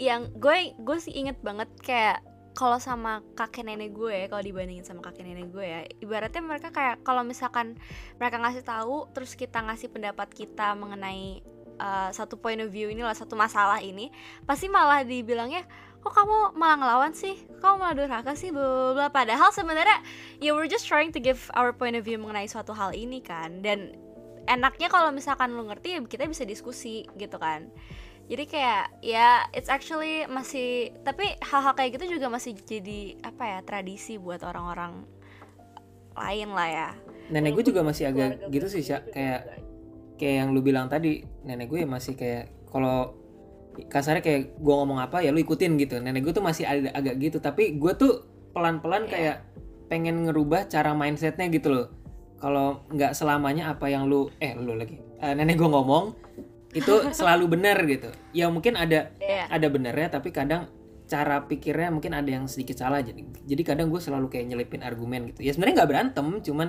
yang 0.00 0.32
gue 0.40 0.74
gue 0.76 0.98
sih 0.98 1.14
inget 1.14 1.38
banget 1.44 1.68
kayak 1.84 2.24
kalau 2.52 2.76
sama 2.76 3.24
kakek 3.32 3.64
nenek 3.64 3.96
gue 3.96 4.28
kalau 4.28 4.42
dibandingin 4.44 4.84
sama 4.84 5.00
kakek 5.00 5.24
nenek 5.24 5.48
gue 5.52 5.64
ya 5.64 5.80
ibaratnya 6.04 6.42
mereka 6.44 6.68
kayak 6.68 7.00
kalau 7.00 7.24
misalkan 7.24 7.76
mereka 8.20 8.36
ngasih 8.40 8.64
tahu 8.64 9.08
terus 9.16 9.32
kita 9.36 9.64
ngasih 9.64 9.88
pendapat 9.88 10.28
kita 10.32 10.76
mengenai 10.76 11.40
uh, 11.80 12.12
satu 12.12 12.36
point 12.36 12.60
of 12.60 12.68
view 12.68 12.92
ini 12.92 13.00
lah 13.00 13.16
satu 13.16 13.32
masalah 13.34 13.80
ini 13.80 14.12
pasti 14.44 14.68
malah 14.68 15.04
dibilangnya 15.04 15.64
kok 16.02 16.18
kamu 16.18 16.58
malah 16.58 16.82
ngelawan 16.82 17.14
sih? 17.14 17.38
Kamu 17.62 17.78
malah 17.78 17.94
durhaka 17.94 18.34
sih? 18.34 18.50
Bla 18.50 18.90
bla. 18.90 19.06
Padahal 19.14 19.54
sebenarnya 19.54 20.02
ya 20.42 20.50
we're 20.50 20.66
just 20.66 20.90
trying 20.90 21.14
to 21.14 21.22
give 21.22 21.46
our 21.54 21.70
point 21.70 21.94
of 21.94 22.02
view 22.02 22.18
mengenai 22.18 22.50
suatu 22.50 22.74
hal 22.74 22.90
ini 22.90 23.22
kan. 23.22 23.62
Dan 23.62 23.94
enaknya 24.50 24.90
kalau 24.90 25.14
misalkan 25.14 25.54
lu 25.54 25.62
ngerti 25.70 25.98
ya 25.98 26.00
kita 26.02 26.26
bisa 26.26 26.42
diskusi 26.42 27.06
gitu 27.14 27.38
kan 27.38 27.70
jadi 28.32 28.48
kayak 28.48 28.84
ya 29.04 29.44
it's 29.52 29.68
actually 29.68 30.24
masih 30.24 30.96
tapi 31.04 31.36
hal-hal 31.44 31.76
kayak 31.76 32.00
gitu 32.00 32.16
juga 32.16 32.32
masih 32.32 32.56
jadi 32.64 33.20
apa 33.20 33.44
ya 33.44 33.58
tradisi 33.60 34.16
buat 34.16 34.40
orang-orang 34.40 35.04
lain 36.16 36.48
lah 36.56 36.68
ya. 36.72 36.88
Nenek 37.28 37.60
gue 37.60 37.64
juga 37.68 37.84
masih 37.84 38.08
agak 38.08 38.48
gitu 38.48 38.72
sih 38.72 38.80
kayak 38.88 39.60
kayak 40.16 40.34
yang 40.40 40.48
lu 40.56 40.64
bilang 40.64 40.88
tadi 40.88 41.28
nenek 41.44 41.68
gue 41.68 41.84
masih 41.84 42.16
kayak 42.16 42.48
kalau 42.72 43.12
kasarnya 43.92 44.24
kayak 44.24 44.56
gue 44.56 44.74
ngomong 44.80 45.04
apa 45.04 45.20
ya 45.20 45.28
lu 45.28 45.44
ikutin 45.44 45.76
gitu. 45.76 46.00
Nenek 46.00 46.24
gue 46.24 46.32
tuh 46.32 46.44
masih 46.44 46.64
ada 46.64 46.88
agak 46.96 47.20
gitu. 47.20 47.36
Tapi 47.36 47.76
gue 47.76 47.92
tuh 48.00 48.24
pelan-pelan 48.56 49.08
yeah. 49.08 49.12
kayak 49.12 49.36
pengen 49.92 50.24
ngerubah 50.24 50.72
cara 50.72 50.96
mindsetnya 50.96 51.52
gitu 51.52 51.68
loh. 51.68 51.86
Kalau 52.40 52.88
nggak 52.88 53.12
selamanya 53.12 53.76
apa 53.76 53.92
yang 53.92 54.08
lu 54.08 54.32
eh 54.40 54.56
lu 54.56 54.72
lagi. 54.72 54.96
Uh, 55.20 55.36
nenek 55.36 55.60
gue 55.60 55.68
ngomong 55.68 56.16
itu 56.72 56.94
selalu 57.12 57.56
benar 57.56 57.78
gitu. 57.84 58.08
Ya 58.32 58.48
mungkin 58.48 58.76
ada 58.80 59.12
yeah. 59.20 59.48
ada 59.48 59.68
benernya 59.68 60.18
tapi 60.18 60.32
kadang 60.32 60.68
cara 61.04 61.44
pikirnya 61.44 61.92
mungkin 61.92 62.16
ada 62.16 62.28
yang 62.28 62.48
sedikit 62.48 62.80
salah. 62.80 63.04
Jadi 63.04 63.44
jadi 63.44 63.62
kadang 63.62 63.92
gue 63.92 64.00
selalu 64.00 64.32
kayak 64.32 64.52
nyelipin 64.52 64.80
argumen 64.80 65.32
gitu. 65.32 65.44
Ya 65.44 65.52
sebenarnya 65.52 65.84
nggak 65.84 65.90
berantem 65.90 66.26
cuman 66.40 66.68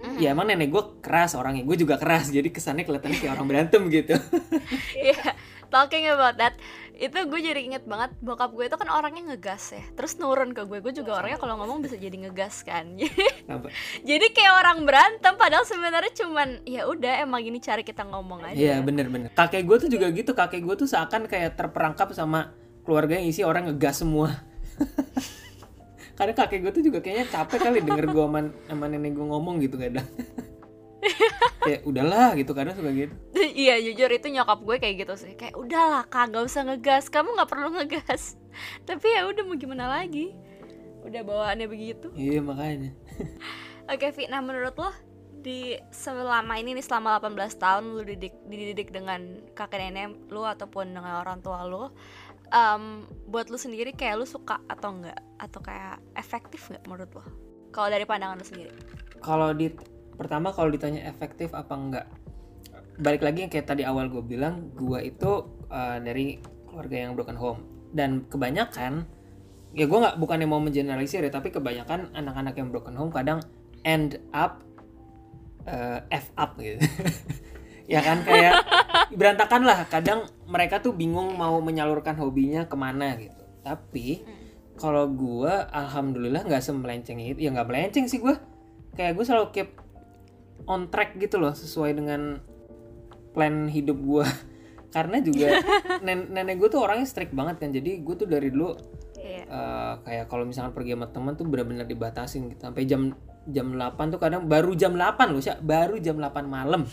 mm. 0.00 0.16
ya 0.20 0.32
emang 0.32 0.48
nenek 0.48 0.72
gue 0.72 0.84
keras 1.04 1.36
orangnya 1.36 1.62
gue 1.68 1.76
juga 1.76 2.00
keras. 2.00 2.32
Jadi 2.32 2.48
kesannya 2.48 2.88
kelihatannya 2.88 3.18
kayak 3.20 3.32
orang 3.36 3.48
berantem 3.48 3.82
gitu. 3.92 4.16
Yeah 4.96 5.36
talking 5.74 6.06
about 6.06 6.38
that 6.38 6.54
itu 6.94 7.18
gue 7.26 7.40
jadi 7.42 7.58
inget 7.58 7.82
banget 7.90 8.14
bokap 8.22 8.54
gue 8.54 8.70
itu 8.70 8.76
kan 8.78 8.86
orangnya 8.86 9.34
ngegas 9.34 9.74
ya. 9.74 9.82
Terus 9.98 10.14
nurun 10.22 10.54
ke 10.54 10.62
gue 10.62 10.78
gue 10.78 10.94
juga 10.94 11.18
orangnya 11.18 11.42
kalau 11.42 11.58
ngomong 11.58 11.82
bisa 11.82 11.98
jadi 11.98 12.14
ngegas 12.14 12.62
kan. 12.62 12.94
Jadi 14.08 14.26
kayak 14.32 14.54
orang 14.64 14.88
berantem 14.88 15.34
padahal 15.36 15.66
sebenarnya 15.68 16.12
cuman 16.24 16.64
ya 16.64 16.88
udah 16.88 17.26
emang 17.26 17.44
ini 17.44 17.58
cara 17.60 17.82
kita 17.82 18.06
ngomong 18.06 18.40
aja. 18.46 18.56
Iya 18.56 18.76
bener 18.80 19.10
bener. 19.10 19.28
Kakek 19.34 19.66
gue 19.66 19.76
tuh 19.84 19.90
juga 19.90 20.06
gitu. 20.14 20.32
Kakek 20.32 20.62
gue 20.62 20.74
tuh 20.78 20.88
seakan 20.88 21.26
kayak 21.26 21.58
terperangkap 21.58 22.08
sama 22.16 22.54
keluarga 22.86 23.18
yang 23.18 23.26
isi 23.28 23.42
orang 23.42 23.68
ngegas 23.68 24.00
semua. 24.00 24.32
Karena 26.18 26.32
kakek 26.32 26.60
gue 26.62 26.72
tuh 26.78 26.84
juga 26.86 27.02
kayaknya 27.02 27.26
capek 27.26 27.58
kali 27.58 27.78
denger 27.82 28.06
gue 28.14 28.24
sama, 28.24 28.40
sama 28.70 28.84
nenek 28.86 29.18
gue 29.18 29.26
ngomong 29.26 29.58
gitu 29.58 29.74
kadang 29.74 30.06
kayak 31.64 31.82
udahlah 31.84 32.36
gitu 32.36 32.52
karena 32.56 32.72
suka 32.76 32.90
gitu. 32.92 33.14
Iya 33.64 33.80
jujur 33.80 34.10
itu 34.10 34.26
nyokap 34.32 34.58
gue 34.64 34.76
kayak 34.80 34.94
gitu 35.06 35.14
sih. 35.16 35.32
Kayak 35.36 35.56
udahlah 35.56 36.04
kak 36.08 36.32
gak 36.32 36.44
usah 36.44 36.62
ngegas. 36.66 37.08
Kamu 37.12 37.36
nggak 37.36 37.50
perlu 37.50 37.68
ngegas. 37.72 38.36
Tapi 38.88 39.06
ya 39.12 39.28
udah 39.28 39.42
mau 39.44 39.56
gimana 39.56 39.86
lagi? 39.88 40.32
Udah 41.04 41.20
bawaannya 41.22 41.66
begitu. 41.68 42.08
Iya 42.16 42.40
makanya. 42.40 42.92
Oke 43.92 44.12
Vi 44.16 44.28
nah 44.32 44.40
menurut 44.40 44.72
lo 44.80 44.90
di 45.44 45.76
selama 45.92 46.56
ini 46.56 46.72
nih 46.72 46.80
selama 46.80 47.20
18 47.20 47.36
tahun 47.60 47.82
lu 47.92 48.00
dididik 48.00 48.32
dididik 48.48 48.88
dengan 48.88 49.44
kakek 49.52 49.76
nenek 49.76 50.16
lu 50.32 50.40
ataupun 50.40 50.96
dengan 50.96 51.20
orang 51.20 51.44
tua 51.44 51.68
lu 51.68 51.92
um, 52.48 53.04
buat 53.28 53.52
lu 53.52 53.60
sendiri 53.60 53.92
kayak 53.92 54.24
lu 54.24 54.24
suka 54.24 54.56
atau 54.72 54.96
enggak 54.96 55.20
atau 55.36 55.60
kayak 55.60 56.00
efektif 56.16 56.72
nggak 56.72 56.84
menurut 56.88 57.10
lo? 57.12 57.24
Kalau 57.76 57.92
dari 57.92 58.08
pandangan 58.08 58.40
lu 58.40 58.46
sendiri. 58.46 58.72
Kalau 59.20 59.52
di 59.52 59.68
pertama 60.14 60.54
kalau 60.54 60.70
ditanya 60.70 61.06
efektif 61.06 61.52
apa 61.52 61.74
enggak? 61.74 62.06
Balik 62.98 63.22
lagi 63.26 63.46
yang 63.46 63.50
kayak 63.50 63.66
tadi 63.66 63.82
awal 63.82 64.06
gue 64.06 64.22
bilang 64.22 64.70
gue 64.74 65.00
itu 65.02 65.30
uh, 65.70 65.98
dari 65.98 66.38
keluarga 66.66 66.96
yang 66.96 67.12
broken 67.18 67.38
home. 67.38 67.60
Dan 67.94 68.26
kebanyakan 68.26 69.06
ya 69.74 69.90
gue 69.90 69.98
nggak 69.98 70.16
bukannya 70.22 70.46
mau 70.46 70.62
mengeneralisir 70.62 71.26
ya 71.26 71.30
tapi 71.34 71.50
kebanyakan 71.50 72.14
anak-anak 72.14 72.54
yang 72.54 72.70
broken 72.70 72.94
home 72.94 73.10
kadang 73.10 73.42
end 73.82 74.22
up 74.30 74.62
uh, 75.66 76.02
f 76.10 76.30
up 76.38 76.54
gitu. 76.58 76.78
Ya 77.84 78.00
kan 78.00 78.24
kayak 78.24 78.64
berantakan 79.18 79.68
lah. 79.68 79.84
Kadang 79.92 80.24
mereka 80.48 80.80
tuh 80.80 80.96
bingung 80.96 81.36
mau 81.36 81.60
menyalurkan 81.60 82.16
hobinya 82.16 82.64
ke 82.64 82.76
mana 82.80 83.12
gitu. 83.20 83.44
Tapi 83.60 84.24
hmm. 84.24 84.44
kalau 84.80 85.04
gue 85.12 85.52
alhamdulillah 85.68 86.48
nggak 86.48 86.64
semelenceng 86.64 87.20
itu 87.20 87.44
ya 87.44 87.52
nggak 87.52 87.68
melenceng 87.68 88.08
sih 88.08 88.24
gue 88.24 88.34
kayak 88.96 89.12
gue 89.18 89.24
selalu 89.26 89.46
keep 89.52 89.83
on 90.64 90.88
track 90.88 91.16
gitu 91.20 91.40
loh 91.40 91.52
sesuai 91.52 91.96
dengan 91.96 92.40
plan 93.34 93.68
hidup 93.68 93.98
gue 93.98 94.26
karena 94.94 95.18
juga 95.20 95.58
nen 96.06 96.30
nenek 96.30 96.60
gue 96.60 96.68
tuh 96.70 96.80
orangnya 96.84 97.08
strict 97.08 97.34
banget 97.34 97.58
kan 97.60 97.70
jadi 97.74 98.00
gue 98.00 98.14
tuh 98.14 98.28
dari 98.30 98.48
dulu 98.52 98.78
yeah. 99.24 99.44
uh, 99.48 99.92
kayak 100.04 100.28
kalau 100.28 100.44
misalkan 100.44 100.76
pergi 100.76 100.92
sama 100.94 101.06
teman 101.08 101.32
tuh 101.34 101.48
benar-benar 101.48 101.88
dibatasin 101.88 102.52
gitu. 102.52 102.60
Sampai 102.60 102.84
jam 102.84 103.16
jam 103.48 103.66
8 103.72 103.96
tuh 104.12 104.20
kadang 104.20 104.44
baru 104.44 104.76
jam 104.76 104.92
8 104.96 105.32
loh 105.32 105.40
sih 105.40 105.56
baru 105.64 105.96
jam 105.98 106.20
8 106.20 106.44
malam. 106.44 106.84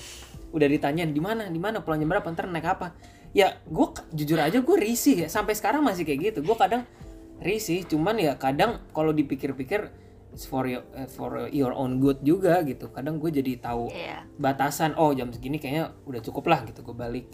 Udah 0.55 0.67
ditanya 0.67 1.03
di 1.07 1.21
mana? 1.21 1.47
Di 1.51 1.59
mana? 1.59 1.83
Pulang 1.83 1.99
jam 1.99 2.09
berapa? 2.09 2.27
Ntar 2.31 2.47
naik 2.47 2.67
apa? 2.67 2.95
Ya 3.35 3.59
gue 3.67 3.87
jujur 4.15 4.39
aja 4.39 4.57
gue 4.59 4.77
risih 4.79 5.27
ya. 5.27 5.27
Sampai 5.27 5.55
sekarang 5.55 5.83
masih 5.83 6.07
kayak 6.07 6.31
gitu. 6.31 6.39
Gue 6.43 6.55
kadang 6.55 6.87
risih 7.43 7.83
cuman 7.89 8.15
ya 8.21 8.33
kadang 8.37 8.79
kalau 8.95 9.11
dipikir-pikir 9.11 9.91
it's 10.31 10.47
for 10.47 10.63
your 10.67 10.83
uh, 10.95 11.07
for 11.07 11.47
your 11.51 11.75
own 11.75 11.99
good 11.99 12.19
juga 12.23 12.63
gitu. 12.63 12.89
Kadang 12.91 13.19
gue 13.19 13.31
jadi 13.31 13.59
tahu 13.59 13.91
yeah. 13.91 14.23
batasan 14.39 14.95
oh 14.95 15.11
jam 15.11 15.29
segini 15.29 15.59
kayaknya 15.59 15.91
udah 16.07 16.21
cukup 16.23 16.51
lah 16.51 16.59
gitu 16.65 16.81
gue 16.81 16.95
balik. 16.95 17.27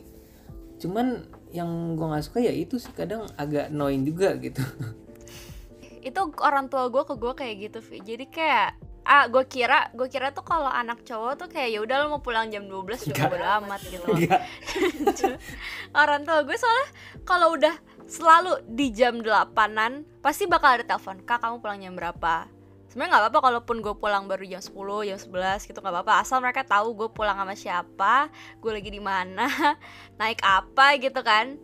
Cuman 0.77 1.25
yang 1.53 1.95
gue 1.97 2.05
nggak 2.05 2.25
suka 2.25 2.43
ya 2.43 2.53
itu 2.53 2.77
sih 2.77 2.93
kadang 2.93 3.25
agak 3.37 3.69
annoying 3.73 4.05
juga 4.05 4.35
gitu. 4.37 4.61
Itu 6.07 6.31
orang 6.39 6.71
tua 6.71 6.87
gue 6.87 7.03
ke 7.03 7.19
gue 7.19 7.33
kayak 7.35 7.55
gitu 7.67 7.79
Vi. 7.83 7.99
jadi 7.99 8.25
kayak 8.31 8.69
ah 9.07 9.27
gue 9.31 9.43
kira 9.47 9.87
gue 9.95 10.07
kira 10.11 10.35
tuh 10.35 10.43
kalau 10.43 10.67
anak 10.67 11.03
cowok 11.07 11.39
tuh 11.39 11.47
kayak 11.47 11.71
ya 11.71 11.79
udah 11.79 11.95
lo 12.03 12.05
mau 12.11 12.21
pulang 12.23 12.51
jam 12.51 12.67
12 12.67 13.07
juga 13.07 13.31
bodo 13.31 13.47
amat 13.63 13.81
gitu 13.87 14.03
orang 16.03 16.27
tua 16.27 16.43
gue 16.43 16.57
soalnya 16.59 16.87
kalau 17.23 17.55
udah 17.55 17.71
selalu 18.03 18.59
di 18.67 18.91
jam 18.91 19.23
8an 19.23 20.03
pasti 20.19 20.43
bakal 20.43 20.75
ada 20.75 20.83
telepon 20.83 21.23
kak 21.23 21.39
kamu 21.39 21.63
pulang 21.63 21.79
jam 21.79 21.95
berapa 21.95 22.51
sebenarnya 22.97 23.13
nggak 23.13 23.25
apa-apa 23.29 23.39
kalaupun 23.45 23.77
gue 23.85 23.93
pulang 23.93 24.25
baru 24.25 24.41
jam 24.41 24.57
10 24.57 24.73
jam 25.05 25.19
11 25.21 25.69
gitu 25.69 25.77
nggak 25.85 25.93
apa-apa. 26.01 26.17
Asal 26.17 26.41
mereka 26.41 26.65
tahu 26.65 26.97
gue 26.97 27.13
pulang 27.13 27.37
sama 27.37 27.53
siapa 27.53 28.33
gue 28.57 28.71
lagi 28.73 28.89
di 28.89 28.97
mana 28.97 29.45
naik 30.17 30.41
apa 30.41 30.97
gitu 30.97 31.21
kan. 31.21 31.61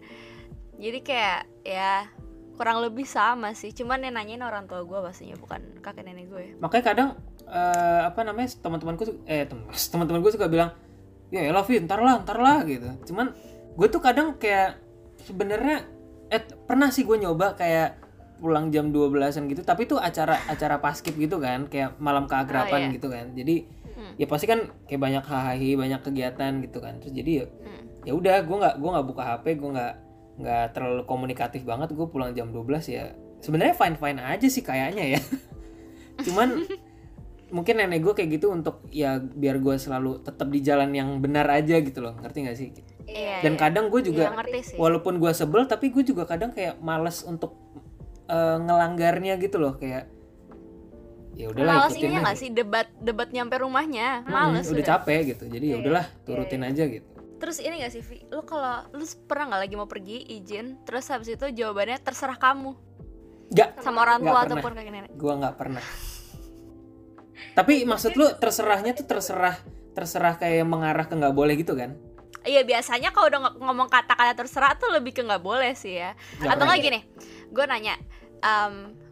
Jadi 0.77 1.01
kayak 1.01 1.49
ya 1.65 2.05
kurang 2.53 2.85
lebih 2.85 3.09
sama 3.09 3.57
sih. 3.57 3.73
Cuman 3.73 4.05
yang 4.05 4.13
nanyain 4.13 4.45
orang 4.45 4.69
tua 4.69 4.85
gue 4.85 4.99
pastinya 5.01 5.33
bukan 5.41 5.81
kakek 5.81 6.05
nenek 6.05 6.29
gue 6.29 6.53
makanya 6.61 6.85
kadang 6.85 7.09
uh, 7.49 8.05
apa 8.13 8.21
namanya 8.21 8.53
teman-temanku 8.53 9.25
eh 9.25 9.49
teman-teman 9.89 10.21
gue 10.21 10.31
suka 10.37 10.45
bilang 10.45 10.69
ya 11.33 11.41
elah 11.49 11.65
Vi 11.65 11.81
ntar 11.81 11.97
lah 11.97 12.21
ntar 12.21 12.37
lah 12.37 12.61
gitu. 12.61 13.09
Cuman 13.09 13.33
gue 13.73 13.87
tuh 13.89 14.05
kadang 14.05 14.37
kayak 14.37 14.77
sebenarnya 15.25 15.81
eh 16.29 16.45
pernah 16.69 16.93
sih 16.93 17.01
gue 17.01 17.17
nyoba 17.17 17.57
kayak 17.57 18.02
pulang 18.37 18.69
jam 18.69 18.89
12-an 18.89 19.45
gitu 19.47 19.61
tapi 19.61 19.85
tuh 19.85 19.97
acara 19.97 20.39
acara 20.47 20.77
paskib 20.77 21.15
gitu 21.15 21.37
kan 21.37 21.65
kayak 21.65 21.95
malam 21.97 22.25
keakraban 22.25 22.79
Oh, 22.79 22.85
iya. 22.89 22.95
gitu 22.95 23.07
kan 23.07 23.31
jadi 23.33 23.55
Hmm. 23.93 24.17
ya 24.17 24.25
pasti 24.25 24.49
kan 24.49 24.73
kayak 24.89 24.97
banyak 24.99 25.21
hahaha 25.21 25.69
banyak 25.77 26.01
kegiatan 26.01 26.65
gitu 26.65 26.81
kan 26.81 26.97
terus 26.97 27.13
jadi 27.13 27.31
ya 27.31 27.45
Hmm. 27.45 27.83
ya 28.03 28.13
udah 28.17 28.35
gue 28.41 28.57
nggak 28.57 28.75
gue 28.81 28.89
nggak 28.89 29.05
buka 29.05 29.23
hp 29.23 29.45
gue 29.53 29.69
nggak 29.69 29.93
nggak 30.33 30.65
terlalu 30.73 31.01
komunikatif 31.05 31.61
banget 31.61 31.93
gue 31.93 32.07
pulang 32.09 32.33
jam 32.33 32.49
12 32.49 32.89
ya 32.89 33.13
sebenarnya 33.37 33.77
fine 33.77 33.95
fine 33.95 34.17
aja 34.17 34.47
sih 34.49 34.65
kayaknya 34.65 35.13
ya 35.13 35.21
cuman 36.25 36.65
mungkin 37.53 37.77
nenek 37.77 38.01
gue 38.01 38.13
kayak 38.17 38.29
gitu 38.33 38.49
untuk 38.49 38.81
ya 38.89 39.21
biar 39.21 39.61
gue 39.61 39.77
selalu 39.77 40.25
tetap 40.25 40.49
di 40.49 40.59
jalan 40.59 40.89
yang 40.89 41.21
benar 41.21 41.45
aja 41.45 41.77
gitu 41.77 42.01
loh 42.01 42.17
ngerti 42.17 42.49
gak 42.49 42.57
sih 42.57 42.69
Iya, 43.03 43.43
dan 43.43 43.53
iya. 43.53 43.59
kadang 43.59 43.91
gue 43.91 43.99
juga 43.99 44.31
Iya, 44.31 44.79
walaupun 44.79 45.19
gue 45.19 45.29
sebel 45.35 45.67
tapi 45.67 45.91
gue 45.91 46.01
juga 46.01 46.23
kadang 46.23 46.49
kayak 46.49 46.79
males 46.79 47.21
untuk 47.21 47.53
eh, 48.33 48.57
ngelanggarnya 48.57 49.37
gitu 49.37 49.61
loh 49.61 49.77
kayak 49.77 50.09
ya 51.33 51.49
udahlah 51.49 51.85
Males 51.85 51.93
ikutin 51.97 52.09
aja. 52.13 52.21
nggak 52.21 52.37
sih? 52.37 52.49
Debat 52.49 52.87
debat 52.97 53.29
nyampe 53.29 53.57
rumahnya. 53.57 54.25
Males 54.25 54.65
udah 54.69 54.85
capek 54.85 55.37
gitu 55.37 55.43
jadi 55.49 55.65
ya 55.65 55.75
udahlah 55.81 56.05
turutin 56.25 56.65
aja 56.65 56.85
gitu. 56.89 57.09
Terus 57.43 57.59
ini 57.59 57.83
gak 57.83 57.91
sih 57.91 57.99
Vi? 57.99 58.23
Lu 58.31 58.47
kalau 58.47 58.87
lu 58.95 59.03
pernah 59.27 59.51
nggak 59.51 59.61
lagi 59.67 59.75
mau 59.75 59.83
pergi 59.83 60.15
izin 60.39 60.79
terus 60.87 61.11
habis 61.11 61.27
itu 61.27 61.43
jawabannya 61.43 61.99
terserah 61.99 62.39
kamu? 62.39 62.71
Gak, 63.51 63.83
sama 63.83 64.07
orang 64.07 64.23
Nggak 64.23 64.31
tua 64.31 64.39
ataupun 64.47 64.71
kakek 64.71 64.91
nenek? 64.95 65.11
Gue 65.19 65.33
nggak 65.35 65.55
pernah. 65.59 65.83
Tapi 67.51 67.83
maksud 67.83 68.15
lu 68.15 68.31
terserahnya 68.39 68.95
tuh 68.95 69.05
terserah 69.05 69.59
terserah 69.93 70.39
kayak 70.39 70.63
mengarah 70.65 71.05
ke 71.05 71.13
nggak 71.13 71.35
boleh 71.35 71.53
gitu 71.59 71.75
kan? 71.75 71.99
Iya 72.43 72.63
biasanya 72.63 73.11
kalau 73.11 73.27
udah 73.27 73.39
ng- 73.39 73.57
ngomong 73.59 73.87
kata-kata 73.91 74.33
terserah 74.35 74.79
tuh 74.79 74.91
lebih 74.91 75.11
ke 75.11 75.21
nggak 75.21 75.43
boleh 75.43 75.75
sih 75.75 75.99
ya. 75.99 76.15
Nggak 76.39 76.47
Atau 76.47 76.63
nggak 76.63 76.79
gini, 76.79 76.99
gue 77.51 77.65
nanya, 77.67 77.95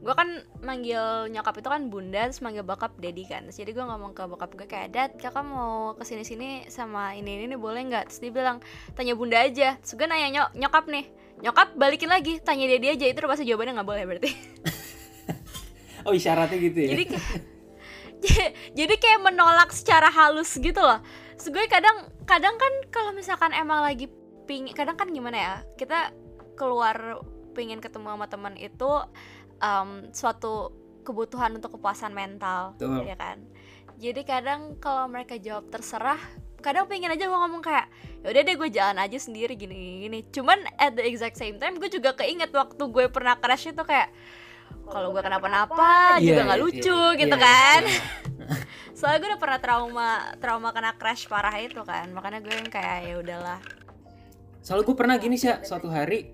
gue 0.01 0.13
kan 0.17 0.43
manggil 0.59 1.31
nyokap 1.31 1.63
itu 1.63 1.69
kan 1.71 1.87
bunda, 1.87 2.27
terus 2.27 2.43
manggil 2.43 2.67
bokap 2.67 2.99
daddy 2.99 3.23
kan. 3.23 3.47
Terus 3.47 3.57
jadi 3.63 3.71
gue 3.71 3.85
ngomong 3.85 4.11
ke 4.11 4.27
bokap 4.27 4.51
gue 4.59 4.67
kayak, 4.67 4.91
dad 4.91 5.11
kakak 5.15 5.45
mau 5.45 5.95
ke 5.95 6.03
sini 6.03 6.23
sini 6.27 6.49
sama 6.67 7.15
ini 7.15 7.39
ini 7.39 7.55
nih 7.55 7.59
boleh 7.59 7.81
nggak? 7.87 8.11
Terus 8.11 8.19
dia 8.19 8.31
bilang 8.35 8.57
tanya 8.93 9.15
bunda 9.15 9.39
aja. 9.39 9.79
Terus 9.79 9.93
gue 9.95 10.07
nanya 10.09 10.27
nyok 10.29 10.49
nyokap 10.59 10.85
nih, 10.91 11.05
nyokap 11.39 11.67
balikin 11.79 12.11
lagi, 12.11 12.43
tanya 12.43 12.67
daddy 12.67 12.87
aja 12.91 13.05
itu 13.07 13.17
udah 13.23 13.31
pasti 13.31 13.47
jawabannya 13.47 13.73
nggak 13.79 13.87
boleh 13.87 14.03
berarti. 14.03 14.31
oh 16.05 16.13
isyaratnya 16.13 16.57
gitu 16.57 16.79
ya 16.81 16.89
jadi 16.97 17.03
kayak 17.13 17.29
jadi 18.79 18.93
kayak 18.97 19.19
menolak 19.21 19.69
secara 19.73 20.09
halus 20.09 20.57
gitu 20.57 20.81
loh 20.81 21.01
Terus 21.41 21.57
gue 21.57 21.65
kadang 21.73 22.05
kadang 22.29 22.53
kan 22.53 22.73
kalau 22.93 23.11
misalkan 23.17 23.49
emang 23.57 23.81
lagi 23.81 24.05
pingin 24.45 24.77
kadang 24.77 24.93
kan 24.93 25.09
gimana 25.09 25.37
ya 25.37 25.53
kita 25.73 26.13
keluar 26.53 27.17
pingin 27.51 27.83
ketemu 27.83 28.15
sama 28.15 28.27
teman 28.27 28.55
itu 28.57 28.91
em, 29.59 30.09
suatu 30.15 30.71
kebutuhan 31.01 31.53
untuk 31.57 31.77
kepuasan 31.77 32.13
mental 32.13 32.73
Betul. 32.77 33.05
ya 33.05 33.15
kan? 33.17 33.37
Jadi 34.01 34.21
kadang 34.25 34.81
kalau 34.81 35.05
mereka 35.05 35.37
jawab 35.37 35.69
terserah 35.69 36.17
kadang 36.61 36.85
pengen 36.85 37.09
aja 37.09 37.25
gue 37.25 37.39
ngomong 37.41 37.65
kayak 37.65 37.89
ya 38.21 38.27
udah 38.29 38.41
deh 38.45 38.55
gue 38.55 38.69
jalan 38.69 38.97
aja 39.01 39.17
sendiri 39.17 39.57
gini 39.57 40.05
gini, 40.05 40.21
cuman 40.29 40.61
at 40.77 40.93
the 40.93 41.01
exact 41.01 41.33
same 41.33 41.57
time 41.57 41.81
gue 41.81 41.89
juga 41.89 42.13
keinget 42.13 42.53
waktu 42.53 42.77
gue 42.85 43.09
pernah 43.09 43.33
crash 43.33 43.73
itu 43.73 43.81
kayak 43.81 44.13
kalau 44.85 45.09
gue 45.09 45.21
kenapa-napa 45.25 46.21
Iya, 46.21 46.37
juga 46.37 46.41
nggak 46.45 46.59
iya, 46.61 46.65
lucu 46.65 46.99
iya, 47.01 47.19
gitu 47.19 47.37
iya, 47.37 47.45
kan? 47.49 47.81
iya. 47.89 48.01
soalnya 48.97 49.17
gue 49.23 49.29
udah 49.33 49.41
pernah 49.41 49.59
trauma 49.59 50.09
trauma 50.37 50.69
kena 50.69 50.91
crash 50.93 51.25
parah 51.25 51.55
itu 51.57 51.81
kan? 51.81 52.05
Makanya 52.13 52.39
gue 52.45 52.53
yang 52.53 52.69
kayak 52.69 52.97
ya 53.09 53.15
udahlah. 53.17 53.59
Soalnya 54.61 54.85
gue 54.85 54.95
pernah 54.97 55.15
gini 55.17 55.35
sih 55.41 55.49
suatu 55.65 55.89
hari 55.89 56.29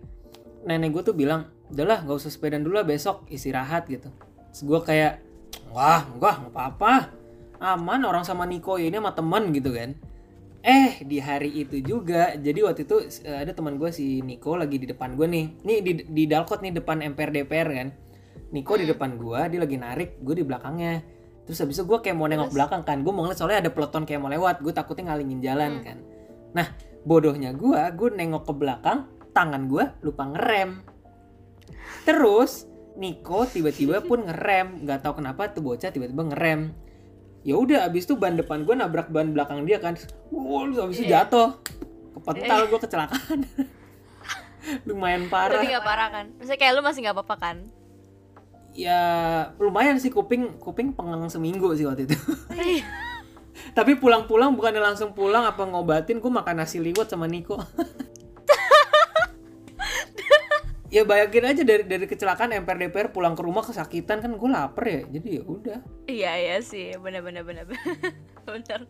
nenek 0.68 0.92
gue 0.92 1.04
tuh 1.08 1.16
bilang 1.16 1.48
udahlah 1.72 2.04
nggak 2.04 2.18
usah 2.20 2.32
sepedaan 2.32 2.64
dulu 2.64 2.84
lah 2.84 2.88
besok 2.88 3.24
istirahat 3.32 3.88
gitu. 3.88 4.12
Terus 4.52 4.62
gue 4.68 4.80
kayak 4.84 5.14
wah 5.72 6.04
nggak 6.04 6.52
apa-apa. 6.52 6.94
Aman 7.58 8.06
orang 8.06 8.22
sama 8.22 8.46
Niko 8.46 8.78
ini 8.78 8.94
sama 8.94 9.16
temen 9.16 9.50
gitu 9.56 9.74
kan. 9.74 9.96
Eh 10.62 11.00
di 11.08 11.18
hari 11.24 11.64
itu 11.64 11.80
juga 11.80 12.36
jadi 12.36 12.68
waktu 12.68 12.84
itu 12.84 12.98
eh, 13.24 13.48
ada 13.48 13.56
teman 13.56 13.80
gue 13.80 13.90
si 13.90 14.20
Niko 14.22 14.60
lagi 14.60 14.78
di 14.78 14.86
depan 14.86 15.16
gue 15.16 15.26
nih. 15.26 15.46
Nih 15.64 15.78
di, 15.82 15.92
di 16.06 16.24
Dalkot 16.28 16.62
nih 16.62 16.76
depan 16.76 17.02
MPR 17.16 17.32
DPR 17.32 17.68
kan. 17.72 17.88
Niko 18.52 18.74
di 18.76 18.86
depan 18.86 19.16
gue 19.16 19.40
dia 19.56 19.60
lagi 19.64 19.78
narik 19.80 20.22
gue 20.22 20.36
di 20.38 20.44
belakangnya. 20.46 21.02
Terus 21.48 21.64
habis 21.64 21.80
itu 21.80 21.88
gue 21.88 22.00
kayak 22.04 22.16
mau 22.20 22.28
nengok 22.28 22.52
belakang 22.52 22.84
kan. 22.84 23.02
Gue 23.02 23.16
mau 23.16 23.24
ngeliat 23.24 23.40
soalnya 23.40 23.64
ada 23.64 23.72
peleton 23.72 24.04
kayak 24.04 24.20
mau 24.20 24.30
lewat. 24.30 24.60
Gue 24.60 24.76
takutnya 24.76 25.16
ngalingin 25.16 25.40
jalan 25.40 25.72
kan. 25.82 25.98
Nah 26.54 26.68
bodohnya 27.08 27.56
gue 27.56 27.82
gue 27.96 28.10
nengok 28.12 28.44
ke 28.52 28.54
belakang 28.54 29.08
tangan 29.38 29.70
gue 29.70 29.86
lupa 30.02 30.24
ngerem. 30.34 30.82
Terus 32.10 32.66
Niko 32.98 33.46
tiba-tiba 33.46 34.02
pun 34.02 34.26
ngerem. 34.26 34.82
Nggak 34.82 35.06
tahu 35.06 35.22
kenapa 35.22 35.54
tuh 35.54 35.62
bocah 35.62 35.94
tiba-tiba 35.94 36.26
ngerem. 36.34 36.74
Ya 37.46 37.54
udah 37.54 37.86
abis 37.86 38.10
itu 38.10 38.18
ban 38.18 38.34
depan 38.34 38.66
gue 38.66 38.74
nabrak 38.74 39.14
ban 39.14 39.30
belakang 39.30 39.62
dia 39.70 39.78
kan. 39.78 39.94
Wow 40.34 40.90
abis 40.90 41.06
itu 41.06 41.14
jatuh. 41.14 41.62
Kepental 42.18 42.66
gue 42.66 42.80
kecelakaan. 42.82 43.40
Lumayan 44.90 45.30
parah. 45.30 45.62
Tapi 45.62 45.70
nggak 45.70 45.86
parah 45.86 46.10
kan? 46.10 46.26
Maksudnya 46.42 46.58
kayak 46.58 46.74
lu 46.74 46.82
masih 46.82 47.00
nggak 47.06 47.16
apa-apa 47.22 47.36
kan? 47.38 47.58
Ya 48.74 49.02
lumayan 49.62 50.02
sih 50.02 50.10
kuping 50.10 50.58
kuping 50.58 50.98
pengang 50.98 51.30
seminggu 51.30 51.70
sih 51.78 51.86
waktu 51.86 52.10
itu. 52.10 52.18
Tapi 53.78 53.94
pulang-pulang 54.02 54.58
bukannya 54.58 54.82
langsung 54.82 55.14
pulang 55.14 55.46
apa 55.46 55.62
ngobatin 55.62 56.18
gue 56.18 56.32
makan 56.34 56.66
nasi 56.66 56.82
liwet 56.82 57.10
sama 57.10 57.30
Niko 57.30 57.62
ya 60.98 61.04
bayangin 61.06 61.46
aja 61.46 61.62
dari 61.62 61.84
dari 61.86 62.06
kecelakaan 62.10 62.50
MPR 62.66 62.90
DPR 62.90 63.10
pulang 63.14 63.38
ke 63.38 63.46
rumah 63.46 63.62
kesakitan 63.62 64.18
kan 64.20 64.34
gue 64.34 64.50
lapar 64.50 64.86
ya. 64.90 65.02
Jadi 65.06 65.30
ya 65.38 65.44
udah. 65.46 65.80
Iya 66.10 66.32
iya 66.38 66.58
sih. 66.66 66.98
Bener 66.98 67.22
bener 67.22 67.46
bener. 67.46 67.66
Bener. 68.48 68.88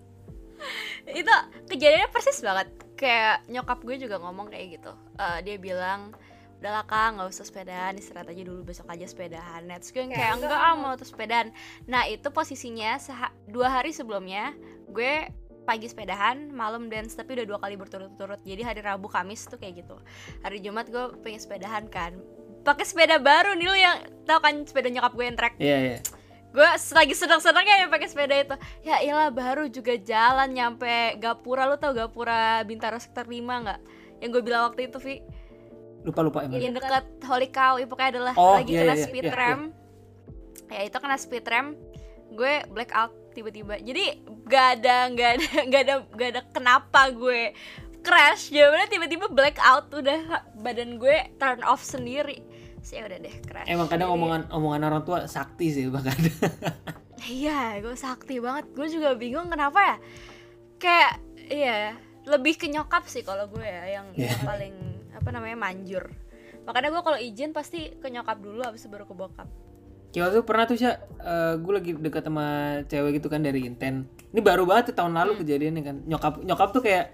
Itu 1.10 1.34
kejadiannya 1.66 2.10
persis 2.14 2.40
banget. 2.46 2.70
Kayak 2.94 3.46
nyokap 3.50 3.82
gue 3.82 3.96
juga 3.98 4.22
ngomong 4.22 4.54
kayak 4.54 4.78
gitu. 4.78 4.94
Eh, 5.18 5.40
dia 5.42 5.58
bilang 5.58 6.14
udahlah 6.58 6.86
kak 6.90 7.18
nggak 7.18 7.30
usah 7.30 7.46
sepedaan 7.46 7.94
istirahat 8.02 8.34
aja 8.34 8.42
dulu 8.42 8.66
besok 8.66 8.90
aja 8.90 9.06
sepedaan. 9.06 9.70
Nah, 9.70 9.78
terus 9.78 9.94
gue 9.94 10.02
yang 10.02 10.14
kayak 10.14 10.42
enggak 10.42 10.58
ah 10.58 10.74
mau 10.74 10.94
terus 10.98 11.14
sepedaan. 11.14 11.54
Nah 11.86 12.10
itu 12.10 12.30
posisinya 12.34 12.98
dua 13.46 13.82
hari 13.82 13.94
sebelumnya 13.94 14.58
gue 14.90 15.30
pagi 15.68 15.92
sepedahan 15.92 16.48
malam 16.56 16.88
dance 16.88 17.20
tapi 17.20 17.36
udah 17.36 17.44
dua 17.44 17.60
kali 17.60 17.76
berturut-turut. 17.76 18.40
Jadi 18.48 18.64
hari 18.64 18.80
Rabu 18.80 19.12
Kamis 19.12 19.44
tuh 19.52 19.60
kayak 19.60 19.84
gitu. 19.84 20.00
Hari 20.48 20.64
Jumat 20.64 20.88
gue 20.88 21.20
pengen 21.20 21.44
sepedahan 21.44 21.92
kan. 21.92 22.16
Pakai 22.64 22.88
sepeda 22.88 23.20
baru 23.20 23.52
nih 23.60 23.68
lu 23.68 23.76
yang 23.76 23.98
tau 24.24 24.40
kan 24.40 24.64
sepeda 24.64 24.88
nyokap 24.88 25.12
gue 25.12 25.26
yang 25.28 25.36
trek? 25.36 25.54
Iya 25.60 25.78
iya. 25.84 26.00
Gue 26.56 26.64
lagi 26.72 27.14
seneng-senengnya 27.14 27.76
ya 27.84 27.88
pakai 27.92 28.08
sepeda 28.08 28.36
itu. 28.40 28.56
Ya 28.88 29.04
iyalah 29.04 29.36
baru 29.36 29.68
juga 29.68 30.00
jalan 30.00 30.56
nyampe 30.56 31.20
Gapura. 31.20 31.68
Lu 31.68 31.76
tau 31.76 31.92
Gapura 31.92 32.64
Bintaro 32.64 32.96
sektor 33.04 33.28
5 33.28 33.36
nggak? 33.44 33.80
Yang 34.24 34.30
gue 34.32 34.42
bilang 34.48 34.72
waktu 34.72 34.88
itu 34.88 34.98
Vi. 35.04 35.20
Lupa 36.08 36.24
lupa 36.24 36.48
emang. 36.48 36.64
Yang 36.64 36.80
dekat 36.80 37.06
Holy 37.28 37.52
Cow 37.52 37.76
ya 37.76 37.86
pokoknya 37.92 38.10
adalah 38.16 38.34
Oh, 38.40 38.56
lagi 38.56 38.72
iya, 38.72 38.88
kena 38.88 38.96
iya, 38.96 39.04
speed 39.04 39.28
iya, 39.28 39.36
ram 39.36 39.62
ya 40.72 40.82
itu 40.84 40.98
kena 41.00 41.18
speed 41.18 41.46
ram 41.48 41.68
gue 42.36 42.54
black 42.72 42.92
out 42.92 43.14
tiba-tiba 43.38 43.78
jadi 43.78 44.18
gak 44.44 44.82
ada 44.82 44.98
gak 45.14 45.32
ada 45.38 45.48
gak 45.72 45.82
ada 45.86 45.96
gak 46.10 46.30
ada 46.34 46.42
kenapa 46.50 47.14
gue 47.14 47.54
crash 48.02 48.50
jawabannya 48.50 48.90
tiba-tiba 48.90 49.30
black 49.30 49.62
out 49.62 49.94
udah 49.94 50.20
badan 50.58 50.98
gue 50.98 51.30
turn 51.38 51.62
off 51.62 51.86
sendiri 51.86 52.42
sih 52.82 52.98
udah 52.98 53.20
deh 53.20 53.36
crash 53.44 53.70
emang 53.70 53.86
kadang 53.86 54.10
Jadi- 54.10 54.18
omongan 54.18 54.42
omongan 54.50 54.82
orang 54.84 55.04
tua 55.04 55.30
sakti 55.30 55.70
sih 55.70 55.86
bahkan 55.88 56.18
Iya, 57.18 57.82
gue 57.82 57.98
sakti 57.98 58.38
banget. 58.38 58.72
Gue 58.72 58.88
juga 58.88 59.18
bingung 59.18 59.50
kenapa 59.50 59.82
ya. 59.82 59.96
Kayak 60.78 61.14
iya, 61.50 61.98
lebih 62.24 62.56
ke 62.56 62.70
nyokap 62.70 63.10
sih 63.10 63.26
kalau 63.26 63.50
gue 63.50 63.66
ya 63.66 64.00
yang, 64.00 64.14
Iya. 64.14 64.38
paling 64.46 64.76
apa 65.12 65.30
namanya 65.34 65.58
manjur. 65.58 66.14
Makanya 66.64 66.94
gue 66.94 67.02
kalau 67.02 67.18
izin 67.18 67.52
pasti 67.52 67.98
ke 67.98 68.08
nyokap 68.08 68.38
dulu 68.38 68.62
habis 68.62 68.86
itu 68.86 68.94
baru 68.94 69.10
ke 69.10 69.18
bokap. 69.18 69.50
Kayak 70.18 70.34
waktu 70.34 70.50
pernah 70.50 70.66
tuh 70.66 70.76
sih, 70.82 70.90
gue 71.62 71.74
lagi 71.78 71.92
dekat 71.94 72.26
sama 72.26 72.48
cewek 72.90 73.22
gitu 73.22 73.30
kan 73.30 73.46
dari 73.46 73.70
Inten. 73.70 74.10
Ini 74.34 74.42
baru 74.42 74.66
banget 74.66 74.90
tuh 74.90 74.96
tahun 74.98 75.14
lalu 75.14 75.38
Hmm. 75.38 75.42
kejadiannya 75.46 75.82
kan. 75.86 75.96
Nyokap 76.10 76.34
nyokap 76.42 76.70
tuh 76.74 76.82
kayak, 76.82 77.06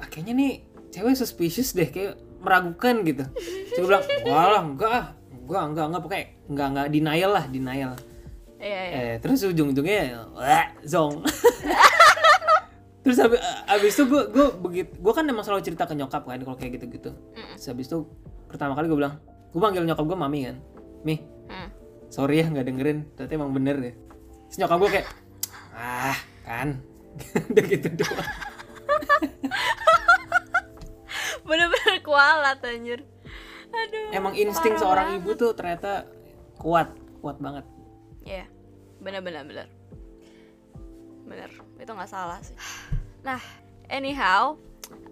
ah, 0.00 0.08
kayaknya 0.08 0.32
nih 0.40 0.52
cewek 0.96 1.12
suspicious 1.12 1.76
deh, 1.76 1.92
kayak 1.92 2.16
meragukan 2.40 3.04
gitu. 3.04 3.28
Gue 3.76 3.84
bilang, 3.84 4.04
walah 4.24 4.64
enggak 4.64 4.92
ah, 4.96 5.06
enggak 5.28 5.62
enggak 5.68 5.84
enggak 5.92 6.00
pokoknya 6.00 6.26
enggak 6.48 6.66
enggak 6.72 6.86
denial 6.88 7.30
lah 7.36 7.44
denial. 7.44 7.92
Iya, 8.56 8.80
iya. 8.80 8.96
Eh 8.96 9.14
terus 9.20 9.44
ujung-ujungnya, 9.44 10.00
wah 10.32 10.66
zong. 10.88 11.20
terus 13.04 13.18
abis, 13.20 13.44
abis 13.68 13.92
itu 13.92 14.04
gue 14.08 14.22
gue 14.32 14.46
begitu 14.56 14.90
gue 14.96 15.12
kan 15.12 15.28
emang 15.28 15.44
selalu 15.44 15.68
cerita 15.68 15.84
ke 15.84 15.92
nyokap 15.92 16.24
kan 16.24 16.40
kalau 16.40 16.56
kayak 16.56 16.80
gitu-gitu. 16.80 17.12
Terus 17.60 17.68
abis 17.68 17.92
itu 17.92 18.08
pertama 18.48 18.72
kali 18.72 18.88
gue 18.88 18.96
bilang, 18.96 19.20
gue 19.52 19.60
panggil 19.60 19.84
nyokap 19.84 20.08
gue 20.08 20.16
mami 20.16 20.40
kan, 20.48 20.56
mi. 21.04 21.20
Sorry 22.12 22.44
ya 22.44 22.46
nggak 22.52 22.68
dengerin. 22.68 22.98
Ternyata 23.16 23.32
emang 23.32 23.52
bener 23.56 23.76
deh. 23.80 23.94
Terus 24.52 24.56
nyokap 24.60 24.78
gue 24.84 24.90
kayak 25.00 25.08
ah 25.72 26.18
kan. 26.44 26.68
Udah 27.50 27.64
gitu 27.64 27.88
doang. 27.96 28.28
Bener-bener 31.48 31.96
kualat 32.04 32.60
anjir. 32.60 33.00
Aduh 33.72 34.12
emang 34.12 34.36
insting 34.36 34.76
seorang 34.76 35.16
banget. 35.16 35.24
ibu 35.24 35.30
tuh 35.32 35.50
ternyata 35.56 36.04
kuat 36.60 36.92
kuat 37.24 37.40
banget. 37.40 37.64
Iya, 38.28 38.44
bener-bener 39.00 39.42
bener. 39.48 39.68
Bener, 41.24 41.50
itu 41.80 41.90
nggak 41.90 42.12
salah 42.12 42.38
sih. 42.44 42.52
Nah, 43.24 43.40
anyhow, 43.88 44.60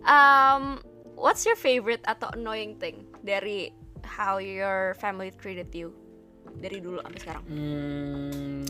um, 0.05 0.85
what's 1.17 1.49
your 1.49 1.57
favorite 1.57 2.05
atau 2.05 2.29
annoying 2.37 2.77
thing 2.77 3.09
dari 3.25 3.73
how 4.05 4.37
your 4.37 4.93
family 5.01 5.33
treated 5.33 5.73
you 5.73 5.95
dari 6.61 6.79
dulu 6.79 7.01
sampai 7.01 7.20
sekarang? 7.20 7.42
Hmm, 7.49 8.64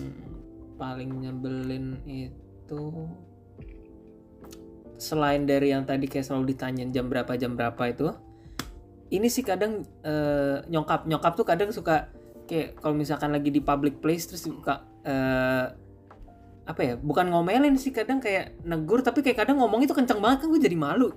paling 0.78 1.10
nyebelin 1.20 1.86
itu 2.06 2.82
selain 5.00 5.44
dari 5.48 5.72
yang 5.72 5.84
tadi 5.84 6.06
kayak 6.06 6.28
selalu 6.28 6.54
ditanyain 6.54 6.92
jam 6.92 7.08
berapa 7.08 7.32
jam 7.34 7.56
berapa 7.56 7.82
itu 7.88 8.12
ini 9.10 9.26
sih 9.26 9.42
kadang 9.42 9.82
eh, 10.04 10.62
nyokap 10.70 11.08
nyokap 11.08 11.32
tuh 11.34 11.46
kadang 11.48 11.72
suka 11.74 12.12
kayak 12.46 12.78
kalau 12.78 12.94
misalkan 12.94 13.32
lagi 13.34 13.50
di 13.50 13.64
public 13.64 13.98
place 13.98 14.28
terus 14.28 14.46
suka 14.46 14.86
eh, 15.02 15.66
apa 16.68 16.80
ya 16.84 16.94
bukan 17.00 17.32
ngomelin 17.32 17.74
sih 17.74 17.90
kadang 17.90 18.22
kayak 18.22 18.60
negur 18.62 19.02
tapi 19.02 19.26
kayak 19.26 19.42
kadang 19.42 19.58
ngomong 19.58 19.82
itu 19.82 19.90
kenceng 19.96 20.22
banget 20.22 20.46
kan 20.46 20.48
gue 20.54 20.62
jadi 20.62 20.76
malu. 20.78 21.10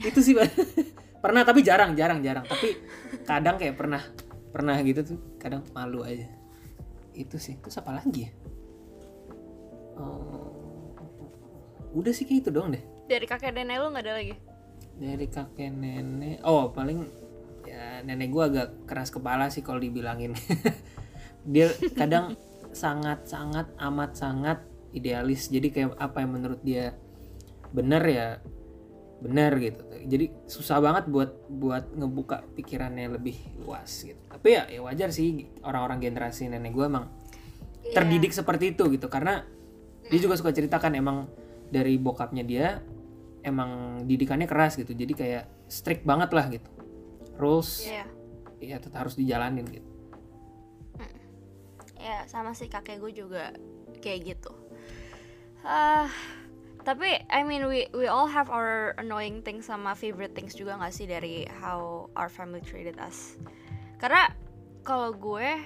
Itu 0.00 0.18
sih 0.24 0.34
pernah 1.22 1.46
tapi 1.46 1.62
jarang 1.62 1.94
jarang 1.94 2.18
jarang. 2.24 2.42
Tapi 2.42 2.68
kadang 3.22 3.60
kayak 3.60 3.78
pernah 3.78 4.02
pernah 4.50 4.76
gitu 4.82 5.16
tuh 5.16 5.18
kadang 5.38 5.66
malu 5.72 6.02
aja. 6.02 6.26
Itu 7.14 7.38
sih. 7.38 7.58
Terus 7.58 7.78
apa 7.78 7.96
lagi 7.98 8.28
ya? 8.28 8.30
Oh, 10.00 10.94
udah 11.94 12.12
sih 12.14 12.28
kayak 12.28 12.46
itu 12.46 12.50
doang 12.50 12.74
deh. 12.74 12.84
Dari 13.10 13.26
kakek 13.26 13.52
nenek 13.54 13.76
lu 13.82 13.90
nggak 13.90 14.04
ada 14.06 14.14
lagi? 14.16 14.34
dari 15.00 15.26
kakek 15.32 15.72
nenek 15.72 16.44
oh 16.44 16.68
paling 16.76 17.08
ya 17.64 18.04
nenek 18.04 18.28
gua 18.28 18.52
agak 18.52 18.84
keras 18.84 19.08
kepala 19.08 19.48
sih 19.48 19.64
kalau 19.64 19.80
dibilangin. 19.80 20.36
Dia 21.52 21.72
kadang 21.96 22.36
sangat 22.76 23.24
sangat 23.24 23.72
amat 23.80 24.12
sangat 24.12 24.60
idealis. 24.92 25.48
Jadi 25.48 25.72
kayak 25.72 25.96
apa 25.96 26.20
yang 26.20 26.36
menurut 26.36 26.60
dia 26.60 26.92
benar 27.72 28.04
ya 28.04 28.44
benar 29.20 29.60
gitu. 29.60 29.84
Jadi 30.08 30.32
susah 30.48 30.80
banget 30.80 31.04
buat 31.12 31.30
buat 31.48 31.92
ngebuka 31.92 32.44
pikirannya 32.56 33.20
lebih 33.20 33.36
luas 33.60 34.04
gitu. 34.04 34.18
Tapi 34.32 34.48
ya 34.56 34.64
ya 34.66 34.80
wajar 34.80 35.12
sih 35.12 35.46
orang-orang 35.60 36.00
generasi 36.00 36.48
nenek 36.48 36.72
gua 36.72 36.88
emang 36.88 37.06
terdidik 37.92 38.32
seperti 38.32 38.72
itu 38.72 38.88
gitu. 38.96 39.06
Karena 39.12 39.44
dia 40.08 40.18
juga 40.18 40.40
suka 40.40 40.50
ceritakan 40.50 40.96
emang 40.96 41.28
dari 41.70 42.00
bokapnya 42.00 42.42
dia 42.42 42.80
emang 43.44 44.02
didikannya 44.08 44.48
keras 44.48 44.80
gitu. 44.80 44.96
Jadi 44.96 45.12
kayak 45.12 45.44
strict 45.68 46.02
banget 46.08 46.32
lah 46.32 46.48
gitu. 46.48 46.70
Rules 47.36 47.88
Iya. 47.88 48.04
ya 48.60 48.76
tetap 48.76 49.04
harus 49.04 49.16
dijalanin 49.16 49.64
gitu. 49.68 49.88
Ya 52.00 52.24
sama 52.28 52.56
sih 52.56 52.68
kakek 52.72 52.96
gue 53.00 53.12
juga 53.12 53.52
kayak 54.00 54.20
gitu. 54.24 54.52
Ah, 55.60 56.08
tapi 56.82 57.20
I 57.28 57.44
mean 57.44 57.68
we 57.68 57.86
we 57.92 58.08
all 58.08 58.26
have 58.26 58.48
our 58.48 58.96
annoying 58.96 59.44
things 59.44 59.68
sama 59.68 59.92
favorite 59.92 60.32
things 60.32 60.56
juga 60.56 60.80
nggak 60.80 60.92
sih 60.94 61.06
dari 61.06 61.44
how 61.60 62.08
our 62.16 62.32
family 62.32 62.64
treated 62.64 62.96
us. 62.96 63.36
Karena 64.00 64.32
kalau 64.80 65.12
gue 65.12 65.60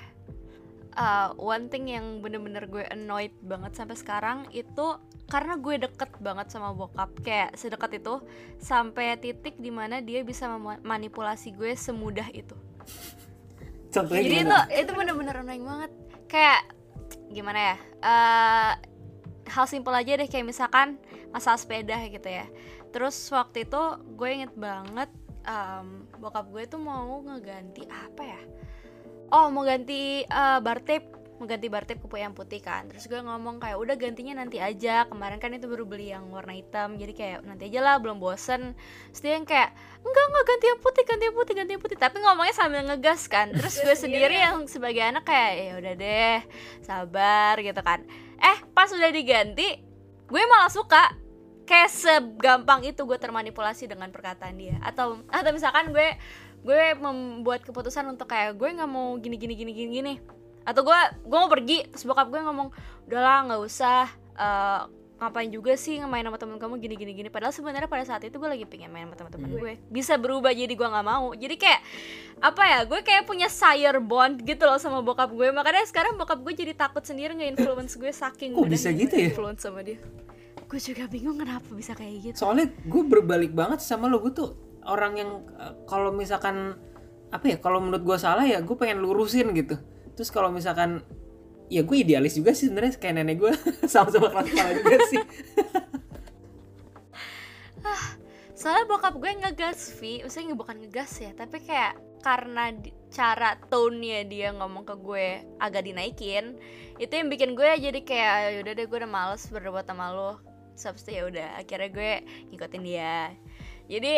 uh, 0.98 1.28
one 1.38 1.70
thing 1.70 1.86
yang 1.86 2.18
bener-bener 2.18 2.66
gue 2.66 2.84
annoyed 2.90 3.34
banget 3.46 3.78
sampai 3.78 3.94
sekarang 3.94 4.38
itu 4.50 4.98
karena 5.30 5.54
gue 5.56 5.74
deket 5.86 6.10
banget 6.18 6.50
sama 6.50 6.74
bokap. 6.74 7.14
Kayak 7.22 7.54
sedekat 7.54 8.02
itu 8.02 8.18
sampai 8.58 9.14
titik 9.18 9.54
di 9.58 9.70
mana 9.70 10.02
dia 10.02 10.26
bisa 10.26 10.50
memanipulasi 10.50 11.54
gue 11.54 11.78
semudah 11.78 12.26
itu. 12.34 12.58
Contohnya 13.94 14.22
jadi 14.26 14.34
itu 14.34 14.46
gimana? 14.50 14.66
itu 14.74 14.90
bener-bener 14.90 15.34
annoying 15.46 15.64
banget. 15.64 15.90
Kayak 16.26 16.60
gimana 17.30 17.58
ya 17.58 17.76
eh 18.04 18.72
hal 19.48 19.66
simpel 19.68 19.92
aja 19.92 20.16
deh 20.16 20.28
kayak 20.28 20.46
misalkan 20.46 20.96
masalah 21.34 21.58
sepeda 21.58 21.98
gitu 22.06 22.30
ya. 22.30 22.46
Terus 22.94 23.18
waktu 23.34 23.66
itu 23.66 23.82
gue 24.14 24.28
inget 24.30 24.54
banget 24.54 25.10
em, 25.42 26.06
bokap 26.22 26.46
gue 26.54 26.62
tuh 26.70 26.78
mau 26.78 27.18
ngeganti 27.26 27.82
apa 27.90 28.22
ya? 28.22 28.40
Oh 29.34 29.50
mau 29.50 29.66
ganti 29.66 30.22
eh, 30.22 30.58
bar 30.62 30.78
tape 30.86 31.10
mau 31.34 31.50
ganti 31.50 31.66
bar 31.66 31.82
tape 31.82 31.98
ke 31.98 32.18
yang 32.22 32.30
putih 32.30 32.62
kan. 32.62 32.86
Terus 32.86 33.10
gue 33.10 33.18
ngomong 33.18 33.58
kayak 33.58 33.74
udah 33.74 33.98
gantinya 33.98 34.38
nanti 34.38 34.62
aja 34.62 35.10
kemarin 35.10 35.42
kan 35.42 35.50
itu 35.50 35.66
baru 35.66 35.82
beli 35.82 36.14
yang 36.14 36.30
warna 36.30 36.54
hitam 36.54 36.94
jadi 36.94 37.10
kayak 37.10 37.38
nanti 37.42 37.66
aja 37.66 37.82
lah 37.82 37.96
belum 37.98 38.22
bosen. 38.22 38.78
Terus 39.10 39.20
dia 39.20 39.34
yang 39.34 39.42
kayak 39.42 39.74
enggak 40.06 40.24
enggak 40.30 40.44
ganti 40.46 40.64
yang 40.70 40.80
putih 40.80 41.02
ganti 41.02 41.24
yang 41.26 41.36
putih 41.36 41.54
ganti 41.58 41.70
yang 41.74 41.82
putih. 41.82 41.98
Tapi 41.98 42.16
ngomongnya 42.22 42.54
sambil 42.54 42.80
ngegas 42.86 43.26
kan. 43.26 43.50
Terus 43.58 43.74
gue 43.82 43.96
sendiri 43.98 44.38
yang 44.38 44.62
sebagai 44.70 45.02
anak 45.02 45.26
kayak 45.26 45.52
ya 45.58 45.72
udah 45.82 45.94
deh 45.98 46.38
sabar 46.86 47.54
gitu 47.58 47.80
kan. 47.82 48.06
Eh 48.38 48.58
pas 48.70 48.86
udah 48.94 49.10
diganti 49.10 49.82
gue 50.24 50.42
malah 50.48 50.70
suka 50.70 51.23
kayak 51.64 51.90
segampang 51.90 52.84
itu 52.84 53.02
gue 53.04 53.18
termanipulasi 53.18 53.88
dengan 53.88 54.12
perkataan 54.12 54.54
dia. 54.56 54.76
Atau 54.84 55.24
atau 55.32 55.50
misalkan 55.50 55.90
gue 55.90 56.08
gue 56.64 56.82
membuat 56.96 57.64
keputusan 57.64 58.08
untuk 58.08 58.28
kayak 58.28 58.56
gue 58.56 58.68
nggak 58.68 58.88
mau 58.88 59.16
gini 59.20 59.36
gini 59.36 59.54
gini 59.56 59.72
gini 59.72 59.90
gini. 59.90 60.14
Atau 60.64 60.84
gue 60.84 60.96
gue 61.24 61.38
mau 61.38 61.50
pergi 61.50 61.88
terus 61.88 62.04
bokap 62.04 62.28
gue 62.28 62.40
ngomong 62.40 62.68
udahlah 63.08 63.38
nggak 63.48 63.60
usah 63.64 64.08
eh, 64.36 64.82
ngapain 65.14 65.46
juga 65.46 65.72
sih 65.78 66.02
main 66.04 66.26
sama 66.26 66.36
temen 66.36 66.60
kamu 66.60 66.76
gini 66.80 66.94
gini 67.00 67.12
gini. 67.16 67.28
Padahal 67.32 67.52
sebenarnya 67.56 67.88
pada 67.88 68.04
saat 68.04 68.20
itu 68.28 68.36
gue 68.36 68.48
lagi 68.48 68.68
pengen 68.68 68.92
main 68.92 69.08
sama 69.08 69.16
teman-teman 69.16 69.50
gue. 69.56 69.72
Bisa 69.88 70.20
berubah 70.20 70.52
jadi 70.52 70.72
gue 70.72 70.88
nggak 70.88 71.06
mau. 71.06 71.32
Jadi 71.32 71.56
kayak 71.56 71.80
apa 72.44 72.62
ya 72.64 72.78
gue 72.84 73.00
kayak 73.00 73.24
punya 73.24 73.48
sire 73.48 74.00
bond 74.04 74.44
gitu 74.44 74.68
loh 74.68 74.76
sama 74.76 75.00
bokap 75.00 75.32
gue. 75.32 75.48
Makanya 75.48 75.84
sekarang 75.88 76.20
bokap 76.20 76.44
gue 76.44 76.52
jadi 76.52 76.72
takut 76.76 77.00
sendiri 77.00 77.32
nge 77.32 77.56
influence 77.56 77.96
gue 77.96 78.12
saking 78.12 78.52
Kok 78.52 78.68
bisa 78.68 78.92
gitu 78.92 79.16
ya? 79.16 79.32
influence 79.32 79.64
sama 79.64 79.80
dia 79.80 79.96
gue 80.74 80.82
juga 80.82 81.06
bingung 81.06 81.38
kenapa 81.38 81.70
bisa 81.70 81.94
kayak 81.94 82.14
gitu. 82.18 82.42
Soalnya 82.42 82.66
gue 82.66 83.02
berbalik 83.06 83.54
banget 83.54 83.78
sama 83.78 84.10
lo. 84.10 84.18
Gue 84.18 84.34
tuh 84.34 84.58
orang 84.82 85.14
yang 85.14 85.30
eh, 85.54 85.70
kalau 85.86 86.10
misalkan 86.10 86.74
apa 87.30 87.46
ya 87.46 87.56
kalau 87.62 87.78
menurut 87.78 88.02
gue 88.02 88.18
salah 88.18 88.42
ya 88.42 88.58
gue 88.58 88.74
pengen 88.74 88.98
lurusin 88.98 89.54
gitu. 89.54 89.78
Terus 90.18 90.34
kalau 90.34 90.50
misalkan 90.50 91.06
ya 91.70 91.86
gue 91.86 91.94
idealis 91.94 92.34
juga 92.34 92.58
sih 92.58 92.66
sebenarnya 92.66 92.98
kayak 92.98 93.22
nenek 93.22 93.38
gue 93.38 93.54
sama-sama 93.92 94.34
keras 94.34 94.50
kepala 94.50 94.72
juga 94.74 94.98
sih. 95.06 95.22
Soalnya 98.58 98.84
bokap 98.90 99.14
gue 99.14 99.30
ngegas 99.30 99.94
Vi. 100.02 100.26
Maksudnya 100.26 100.58
bukan 100.58 100.82
ngegas 100.82 101.22
ya 101.22 101.30
tapi 101.38 101.62
kayak 101.62 102.02
karena 102.18 102.74
di- 102.74 102.90
cara 103.14 103.54
tone-nya 103.70 104.26
dia 104.26 104.50
ngomong 104.50 104.82
ke 104.82 104.94
gue 104.98 105.26
agak 105.60 105.84
dinaikin 105.84 106.56
itu 106.96 107.12
yang 107.12 107.28
bikin 107.28 107.52
gue 107.52 107.68
jadi 107.68 108.00
kayak 108.00 108.34
yaudah 108.58 108.72
deh 108.80 108.86
gue 108.88 108.98
udah 109.04 109.12
males 109.12 109.44
berdebat 109.52 109.84
sama 109.84 110.08
lo 110.08 110.53
Itu 110.74 111.10
ya 111.10 111.22
udah 111.30 111.48
akhirnya 111.62 111.88
gue 111.90 112.12
ngikutin 112.50 112.82
dia. 112.82 113.32
Jadi 113.86 114.12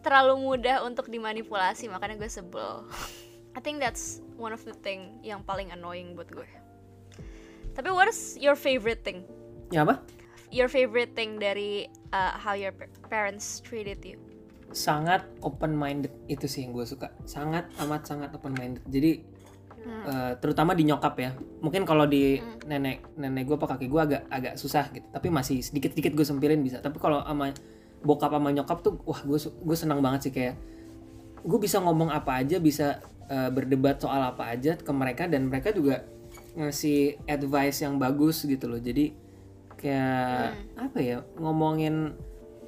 terlalu 0.00 0.34
mudah 0.40 0.82
untuk 0.82 1.12
dimanipulasi 1.12 1.92
makanya 1.92 2.16
gue 2.16 2.30
sebel. 2.30 2.88
I 3.56 3.60
think 3.60 3.82
that's 3.82 4.24
one 4.38 4.54
of 4.54 4.62
the 4.64 4.74
thing 4.74 5.20
yang 5.20 5.44
paling 5.44 5.70
annoying 5.70 6.16
buat 6.16 6.30
gue. 6.32 6.48
Tapi 7.76 7.88
what 7.92 8.08
is 8.08 8.38
your 8.40 8.54
favorite 8.56 9.02
thing? 9.06 9.26
Ya 9.70 9.86
apa? 9.86 10.02
Your 10.50 10.66
favorite 10.66 11.14
thing 11.14 11.38
dari 11.38 11.86
uh, 12.10 12.34
how 12.34 12.58
your 12.58 12.74
pa- 12.74 12.90
parents 13.06 13.62
treated 13.62 14.02
you? 14.02 14.18
sangat 14.70 15.26
open 15.42 15.74
minded 15.74 16.14
itu 16.30 16.46
sih 16.46 16.66
yang 16.66 16.72
gue 16.74 16.86
suka. 16.86 17.10
Sangat 17.26 17.66
amat 17.82 18.06
sangat 18.06 18.30
open 18.34 18.54
minded 18.54 18.82
jadi 18.86 19.22
eh, 19.86 20.32
terutama 20.38 20.76
di 20.76 20.84
nyokap 20.88 21.14
ya. 21.18 21.30
Mungkin 21.64 21.82
kalau 21.88 22.04
di 22.04 22.40
nenek 22.68 23.16
nenek 23.16 23.48
gue 23.48 23.56
apa 23.56 23.76
kakek 23.76 23.88
gue 23.88 24.00
agak 24.00 24.22
agak 24.28 24.54
susah 24.60 24.88
gitu. 24.92 25.06
Tapi 25.08 25.28
masih 25.32 25.64
sedikit 25.64 25.92
sedikit 25.96 26.12
gue 26.14 26.26
sempilin 26.26 26.60
bisa. 26.60 26.80
Tapi 26.84 27.00
kalau 27.00 27.24
sama 27.24 27.52
bokap 28.00 28.32
sama 28.32 28.48
nyokap 28.52 28.80
tuh 28.80 28.96
wah 29.04 29.20
gue 29.20 29.38
gue 29.40 29.76
senang 29.76 30.00
banget 30.00 30.28
sih 30.28 30.32
kayak 30.32 30.56
gue 31.40 31.58
bisa 31.60 31.80
ngomong 31.80 32.12
apa 32.12 32.40
aja 32.40 32.60
bisa 32.60 33.00
eh, 33.28 33.50
berdebat 33.52 34.00
soal 34.00 34.20
apa 34.20 34.52
aja 34.52 34.76
ke 34.76 34.92
mereka 34.92 35.28
dan 35.28 35.48
mereka 35.48 35.72
juga 35.72 36.04
ngasih 36.56 37.20
advice 37.28 37.84
yang 37.84 37.96
bagus 37.96 38.44
gitu 38.44 38.68
loh. 38.68 38.80
Jadi 38.80 39.12
kayak 39.80 40.76
apa 40.76 40.98
ya 41.00 41.24
ngomongin 41.40 42.12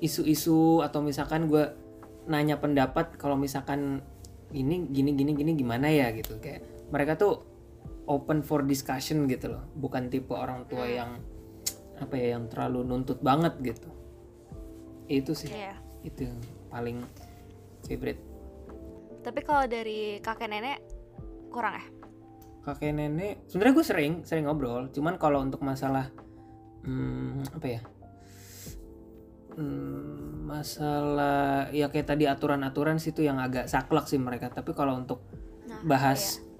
isu-isu 0.00 0.80
atau 0.80 1.04
misalkan 1.04 1.46
gue 1.46 1.68
nanya 2.26 2.56
pendapat 2.56 3.18
kalau 3.20 3.36
misalkan 3.36 4.00
ini 4.52 4.88
gini 4.88 5.12
gini 5.12 5.32
gini 5.36 5.52
gimana 5.56 5.92
ya 5.92 6.12
gitu. 6.16 6.38
Kayak 6.40 6.71
mereka 6.92 7.16
tuh 7.16 7.40
open 8.04 8.44
for 8.44 8.60
discussion 8.62 9.24
gitu 9.26 9.56
loh. 9.56 9.64
Bukan 9.72 10.12
tipe 10.12 10.36
orang 10.36 10.68
tua 10.68 10.84
yang 10.84 11.16
apa 11.96 12.14
ya 12.18 12.36
yang 12.36 12.52
terlalu 12.52 12.84
nuntut 12.84 13.18
banget 13.24 13.56
gitu. 13.64 13.88
Itu 15.08 15.32
sih. 15.32 15.50
Iya. 15.50 15.80
itu 16.02 16.26
yang 16.26 16.42
paling 16.66 16.98
favorite. 17.86 18.18
Tapi 19.22 19.40
kalau 19.46 19.70
dari 19.70 20.18
kakek 20.18 20.50
nenek 20.50 20.82
kurang 21.46 21.78
ya? 21.78 21.86
kakek 22.62 22.90
nenek 22.90 23.46
sebenarnya 23.46 23.74
gue 23.78 23.86
sering 23.86 24.12
sering 24.26 24.50
ngobrol. 24.50 24.90
Cuman 24.90 25.14
kalau 25.14 25.46
untuk 25.46 25.62
masalah 25.62 26.10
hmm, 26.82 27.54
apa 27.54 27.66
ya? 27.70 27.80
Hmm, 29.54 30.42
masalah 30.42 31.70
ya 31.70 31.86
kayak 31.86 32.18
tadi 32.18 32.26
aturan-aturan 32.26 32.98
sih 32.98 33.14
itu 33.14 33.22
yang 33.22 33.38
agak 33.38 33.70
saklek 33.70 34.10
sih 34.10 34.18
mereka. 34.18 34.50
Tapi 34.50 34.74
kalau 34.74 34.98
untuk 34.98 35.22
Nah, 35.62 35.80
bahas 35.86 36.42
eh, 36.42 36.51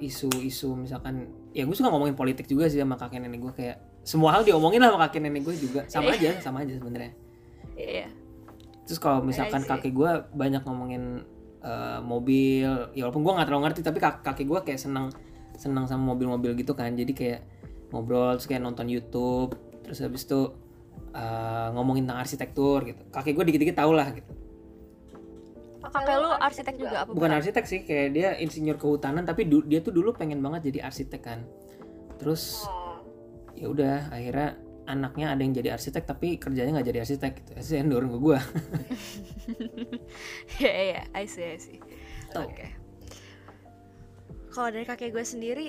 isu-isu 0.00 0.72
misalkan 0.74 1.28
ya 1.52 1.68
gue 1.68 1.76
suka 1.76 1.92
ngomongin 1.92 2.16
politik 2.16 2.48
juga 2.48 2.66
sih 2.72 2.80
sama 2.80 2.96
kakek 2.96 3.20
nenek 3.20 3.40
gue 3.40 3.52
kayak 3.52 3.76
semua 4.02 4.34
hal 4.34 4.42
diomongin 4.42 4.82
lah 4.82 4.90
sama 4.90 5.00
kakek 5.06 5.20
nenek 5.22 5.42
gue 5.46 5.54
juga. 5.54 5.80
Sama 5.86 6.10
aja 6.10 6.30
sama 6.40 6.64
aja 6.64 6.72
sebenarnya. 6.74 7.12
Iya. 7.76 7.88
Iya. 7.88 8.08
terus 8.82 8.98
kalau 8.98 9.22
misalkan 9.22 9.62
kakek 9.62 9.94
gue 9.94 10.10
banyak 10.34 10.62
ngomongin 10.66 11.22
eh, 11.62 12.00
mobil 12.02 12.90
ya 12.92 13.06
walaupun 13.06 13.22
gue 13.22 13.32
nggak 13.38 13.46
terlalu 13.46 13.62
ngerti 13.70 13.80
tapi 13.86 13.98
kak- 14.02 14.26
kakek 14.26 14.46
gue 14.50 14.60
kayak 14.66 14.80
seneng 14.82 15.06
seneng 15.54 15.86
sama 15.86 16.12
mobil-mobil 16.12 16.58
gitu 16.58 16.74
kan. 16.74 16.90
Jadi 16.96 17.12
kayak 17.14 17.40
ngobrol 17.94 18.34
terus 18.34 18.48
kayak 18.50 18.64
nonton 18.66 18.90
YouTube 18.90 19.54
terus 19.86 20.02
habis 20.02 20.26
itu 20.26 20.50
eh, 21.14 21.68
ngomongin 21.76 22.08
tentang 22.08 22.20
arsitektur 22.24 22.82
gitu. 22.88 23.02
Kakek 23.14 23.32
gue 23.38 23.44
dikit-dikit 23.52 23.76
tau 23.78 23.94
lah 23.94 24.10
gitu 24.16 24.41
Kakek 25.82 26.16
lu 26.16 26.30
arsitek 26.30 26.74
juga. 26.78 26.96
apa? 27.02 27.10
bukan 27.10 27.30
arsitek 27.34 27.64
sih 27.66 27.80
kayak 27.82 28.08
dia 28.14 28.28
insinyur 28.38 28.78
kehutanan 28.78 29.26
tapi 29.26 29.44
du- 29.44 29.66
dia 29.66 29.82
tuh 29.82 29.90
dulu 29.90 30.14
pengen 30.14 30.38
banget 30.38 30.70
jadi 30.70 30.86
arsitek 30.86 31.22
kan. 31.22 31.42
Terus 32.22 32.62
ya 33.58 33.66
udah 33.66 34.10
akhirnya 34.10 34.54
anaknya 34.82 35.30
ada 35.30 35.42
yang 35.42 35.54
jadi 35.54 35.74
arsitek 35.74 36.02
tapi 36.02 36.38
kerjanya 36.38 36.78
nggak 36.78 36.86
jadi 36.86 37.00
arsitek 37.02 37.32
gitu. 37.42 37.50
Saya 37.58 37.82
nurun 37.82 38.10
ke 38.10 38.18
gue 38.18 38.38
Iya 40.62 40.72
iya, 40.72 41.00
I 41.14 41.24
see 41.26 41.46
I 41.46 41.58
see. 41.58 41.78
Oke. 42.34 42.66
Kalau 44.52 44.68
dari 44.68 44.84
kakek 44.84 45.10
gue 45.10 45.24
sendiri, 45.24 45.66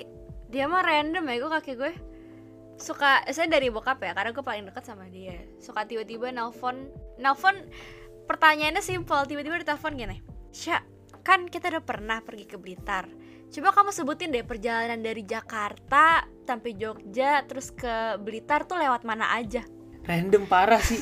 dia 0.50 0.68
mah 0.68 0.84
random 0.84 1.24
ya 1.24 1.36
gue 1.40 1.50
kakek 1.60 1.76
gue 1.78 1.92
suka 2.74 3.22
saya 3.30 3.46
dari 3.46 3.70
bokap 3.70 4.02
ya 4.02 4.12
karena 4.12 4.34
gue 4.34 4.44
paling 4.44 4.64
dekat 4.66 4.84
sama 4.84 5.06
dia. 5.08 5.38
Suka 5.62 5.86
tiba-tiba 5.86 6.30
nelpon 6.30 6.90
nelpon 7.16 7.54
pertanyaannya 8.24 8.82
simpel 8.84 9.24
tiba-tiba 9.28 9.60
ditelepon 9.60 9.94
gini 9.96 10.18
Sya 10.54 10.94
kan 11.24 11.48
kita 11.48 11.72
udah 11.72 11.82
pernah 11.82 12.20
pergi 12.20 12.44
ke 12.44 12.60
Blitar. 12.60 13.08
Coba 13.48 13.72
kamu 13.72 13.90
sebutin 13.96 14.28
deh 14.30 14.44
perjalanan 14.44 15.00
dari 15.00 15.24
Jakarta 15.24 16.28
sampai 16.44 16.76
Jogja 16.76 17.40
terus 17.48 17.72
ke 17.72 18.20
Blitar 18.20 18.68
tuh 18.68 18.76
lewat 18.76 19.08
mana 19.08 19.32
aja. 19.32 19.64
Random 20.04 20.44
parah 20.44 20.78
sih. 20.84 21.00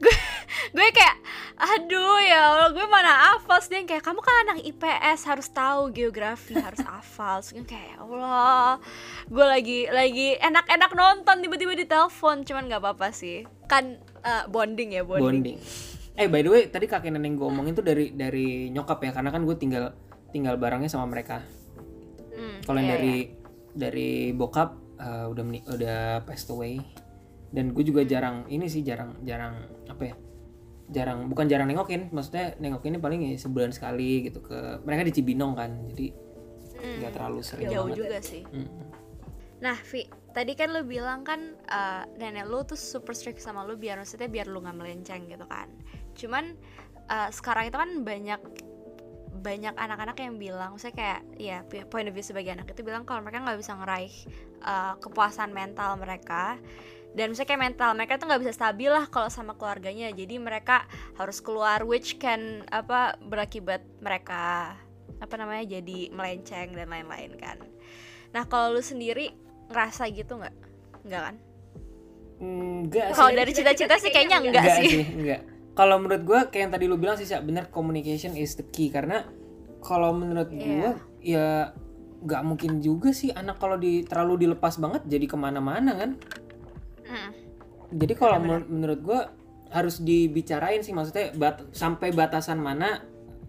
Gue 0.76 0.86
kayak 0.92 1.16
aduh 1.60 2.20
ya 2.24 2.40
Allah 2.52 2.70
gue 2.72 2.86
mana 2.88 3.32
hafal 3.32 3.58
sih? 3.64 3.84
Kayak 3.84 4.06
kamu 4.06 4.20
kan 4.22 4.34
anak 4.48 4.58
IPS 4.64 5.20
harus 5.28 5.48
tahu 5.50 5.90
geografi 5.90 6.56
harus 6.56 6.80
hafal. 6.84 7.42
Gue 7.42 7.64
kayak 7.64 7.96
ya 7.96 7.96
Allah 8.04 8.78
gue 9.26 9.46
lagi 9.46 9.80
lagi 9.88 10.36
enak-enak 10.36 10.90
nonton 10.94 11.42
tiba-tiba 11.42 11.74
ditelepon. 11.74 12.44
Cuman 12.44 12.70
nggak 12.70 12.82
apa-apa 12.86 13.08
sih. 13.10 13.48
Kan 13.66 13.98
eh, 14.22 14.44
bonding 14.46 14.94
ya 14.94 15.02
bonding, 15.02 15.58
bonding 15.58 15.58
eh 16.14 16.26
by 16.26 16.40
the 16.40 16.50
way 16.50 16.62
tadi 16.66 16.84
kakek 16.84 17.10
nenek 17.10 17.34
gue 17.34 17.46
omongin 17.46 17.72
tuh 17.72 17.82
dari 17.82 18.12
dari 18.12 18.68
nyokap 18.68 18.98
ya 19.00 19.10
karena 19.10 19.30
kan 19.30 19.42
gue 19.42 19.56
tinggal 19.56 19.94
tinggal 20.30 20.56
barengnya 20.56 20.88
sama 20.88 21.06
mereka 21.06 21.42
Hmm, 22.30 22.62
kalau 22.64 22.78
yang 22.80 22.88
iya, 22.88 22.94
dari 22.96 23.14
iya. 23.20 23.26
dari 23.76 24.10
bokap 24.32 24.70
eh, 24.96 25.26
udah 25.28 25.44
meni- 25.44 25.66
udah 25.66 26.24
passed 26.24 26.48
away 26.48 26.80
dan 27.50 27.74
gue 27.74 27.84
juga 27.84 28.00
jarang 28.02 28.46
ini 28.46 28.64
sih 28.64 28.80
jarang 28.80 29.18
jarang 29.22 29.60
apa 29.84 30.02
ya 30.02 30.14
jarang 30.88 31.28
bukan 31.28 31.46
jarang 31.46 31.68
nengokin 31.68 32.08
maksudnya 32.08 32.54
nengokinnya 32.56 32.96
paling 32.96 33.22
ya 33.22 33.36
sebulan 33.36 33.70
sekali 33.70 34.24
gitu 34.24 34.40
ke 34.40 34.56
mereka 34.82 35.04
di 35.04 35.12
Cibinong 35.12 35.52
kan 35.52 35.70
jadi 35.92 36.06
nggak 36.80 37.12
terlalu 37.12 37.44
sering 37.44 37.66
Hmm. 37.68 37.74
jauh 37.76 37.84
banget 37.86 37.98
juga 37.98 38.18
sih 38.22 38.42
Mm. 38.48 38.68
Nah, 39.60 39.76
Vi, 39.76 40.08
tadi 40.32 40.56
kan 40.56 40.72
lu 40.72 40.88
bilang 40.88 41.20
kan 41.20 41.36
eh, 41.52 42.02
nenek 42.16 42.48
lu 42.48 42.64
tuh 42.64 42.80
super 42.80 43.12
strict 43.12 43.44
sama 43.44 43.60
lu 43.60 43.76
biar 43.76 44.00
maksudnya 44.00 44.24
biar 44.24 44.48
lu 44.48 44.64
nggak 44.64 44.72
melenceng 44.72 45.28
gitu 45.28 45.44
kan. 45.44 45.68
Cuman 46.20 46.44
eh, 47.08 47.28
sekarang 47.32 47.72
itu 47.72 47.76
kan 47.80 47.90
banyak 48.04 48.40
banyak 49.40 49.72
anak-anak 49.72 50.16
yang 50.20 50.36
bilang, 50.36 50.76
maksudnya 50.76 50.96
kayak 50.96 51.20
ya 51.40 51.64
point 51.88 52.04
of 52.04 52.12
view 52.12 52.20
sebagai 52.20 52.52
anak 52.52 52.68
itu 52.68 52.84
bilang 52.84 53.08
kalau 53.08 53.24
mereka 53.24 53.40
nggak 53.40 53.58
bisa 53.58 53.72
ngeraih 53.72 54.14
eh, 54.60 54.94
kepuasan 55.00 55.50
mental 55.56 55.96
mereka. 55.96 56.60
Dan 57.10 57.34
misalnya 57.34 57.50
kayak 57.50 57.62
mental 57.74 57.90
mereka 57.98 58.22
tuh 58.22 58.30
nggak 58.30 58.42
bisa 58.46 58.54
stabil 58.54 58.86
lah 58.86 59.10
kalau 59.10 59.26
sama 59.32 59.58
keluarganya. 59.58 60.14
Jadi 60.14 60.38
mereka 60.38 60.86
harus 61.18 61.42
keluar 61.42 61.82
which 61.82 62.22
can 62.22 62.62
apa 62.70 63.18
berakibat 63.18 63.82
mereka 63.98 64.76
apa 65.18 65.34
namanya 65.34 65.66
jadi 65.66 66.06
melenceng 66.14 66.70
dan 66.76 66.86
lain-lain 66.86 67.34
kan. 67.34 67.58
Nah 68.30 68.46
kalau 68.46 68.78
lu 68.78 68.82
sendiri 68.84 69.34
ngerasa 69.72 70.06
gitu 70.14 70.38
nggak? 70.38 70.54
Nggak 71.02 71.22
kan? 71.26 71.36
Enggak 72.40 73.06
kalau 73.18 73.30
dari 73.34 73.52
cita-cita 73.52 73.98
sih 73.98 74.14
kayaknya 74.14 74.38
enggak, 74.38 74.62
enggak 74.62 74.78
sih. 74.78 74.86
sih. 74.86 75.04
Enggak 75.10 75.42
kalau 75.80 75.96
menurut 75.96 76.22
gue 76.28 76.40
kayak 76.52 76.62
yang 76.68 76.72
tadi 76.76 76.84
lu 76.84 77.00
bilang 77.00 77.16
sih 77.16 77.24
Syak, 77.24 77.48
bener 77.48 77.72
communication 77.72 78.36
is 78.36 78.52
the 78.60 78.68
key. 78.68 78.92
Karena 78.92 79.24
kalau 79.80 80.12
menurut 80.12 80.52
gue 80.52 80.92
ya 81.24 81.72
nggak 82.20 82.42
mungkin 82.44 82.84
juga 82.84 83.16
sih 83.16 83.32
anak 83.32 83.56
kalau 83.56 83.80
di 83.80 84.04
terlalu 84.04 84.44
dilepas 84.44 84.76
banget 84.76 85.08
jadi 85.08 85.24
ke 85.24 85.40
mana-mana 85.40 85.96
kan? 85.96 86.10
Mm. 87.08 87.30
jadi 87.96 88.12
kalau 88.14 88.38
menur- 88.38 88.68
menurut 88.70 89.00
gue 89.02 89.20
harus 89.72 89.98
dibicarain 90.04 90.84
sih 90.84 90.94
maksudnya 90.94 91.32
bat- 91.34 91.66
sampai 91.74 92.12
batasan 92.12 92.60
mana 92.60 93.02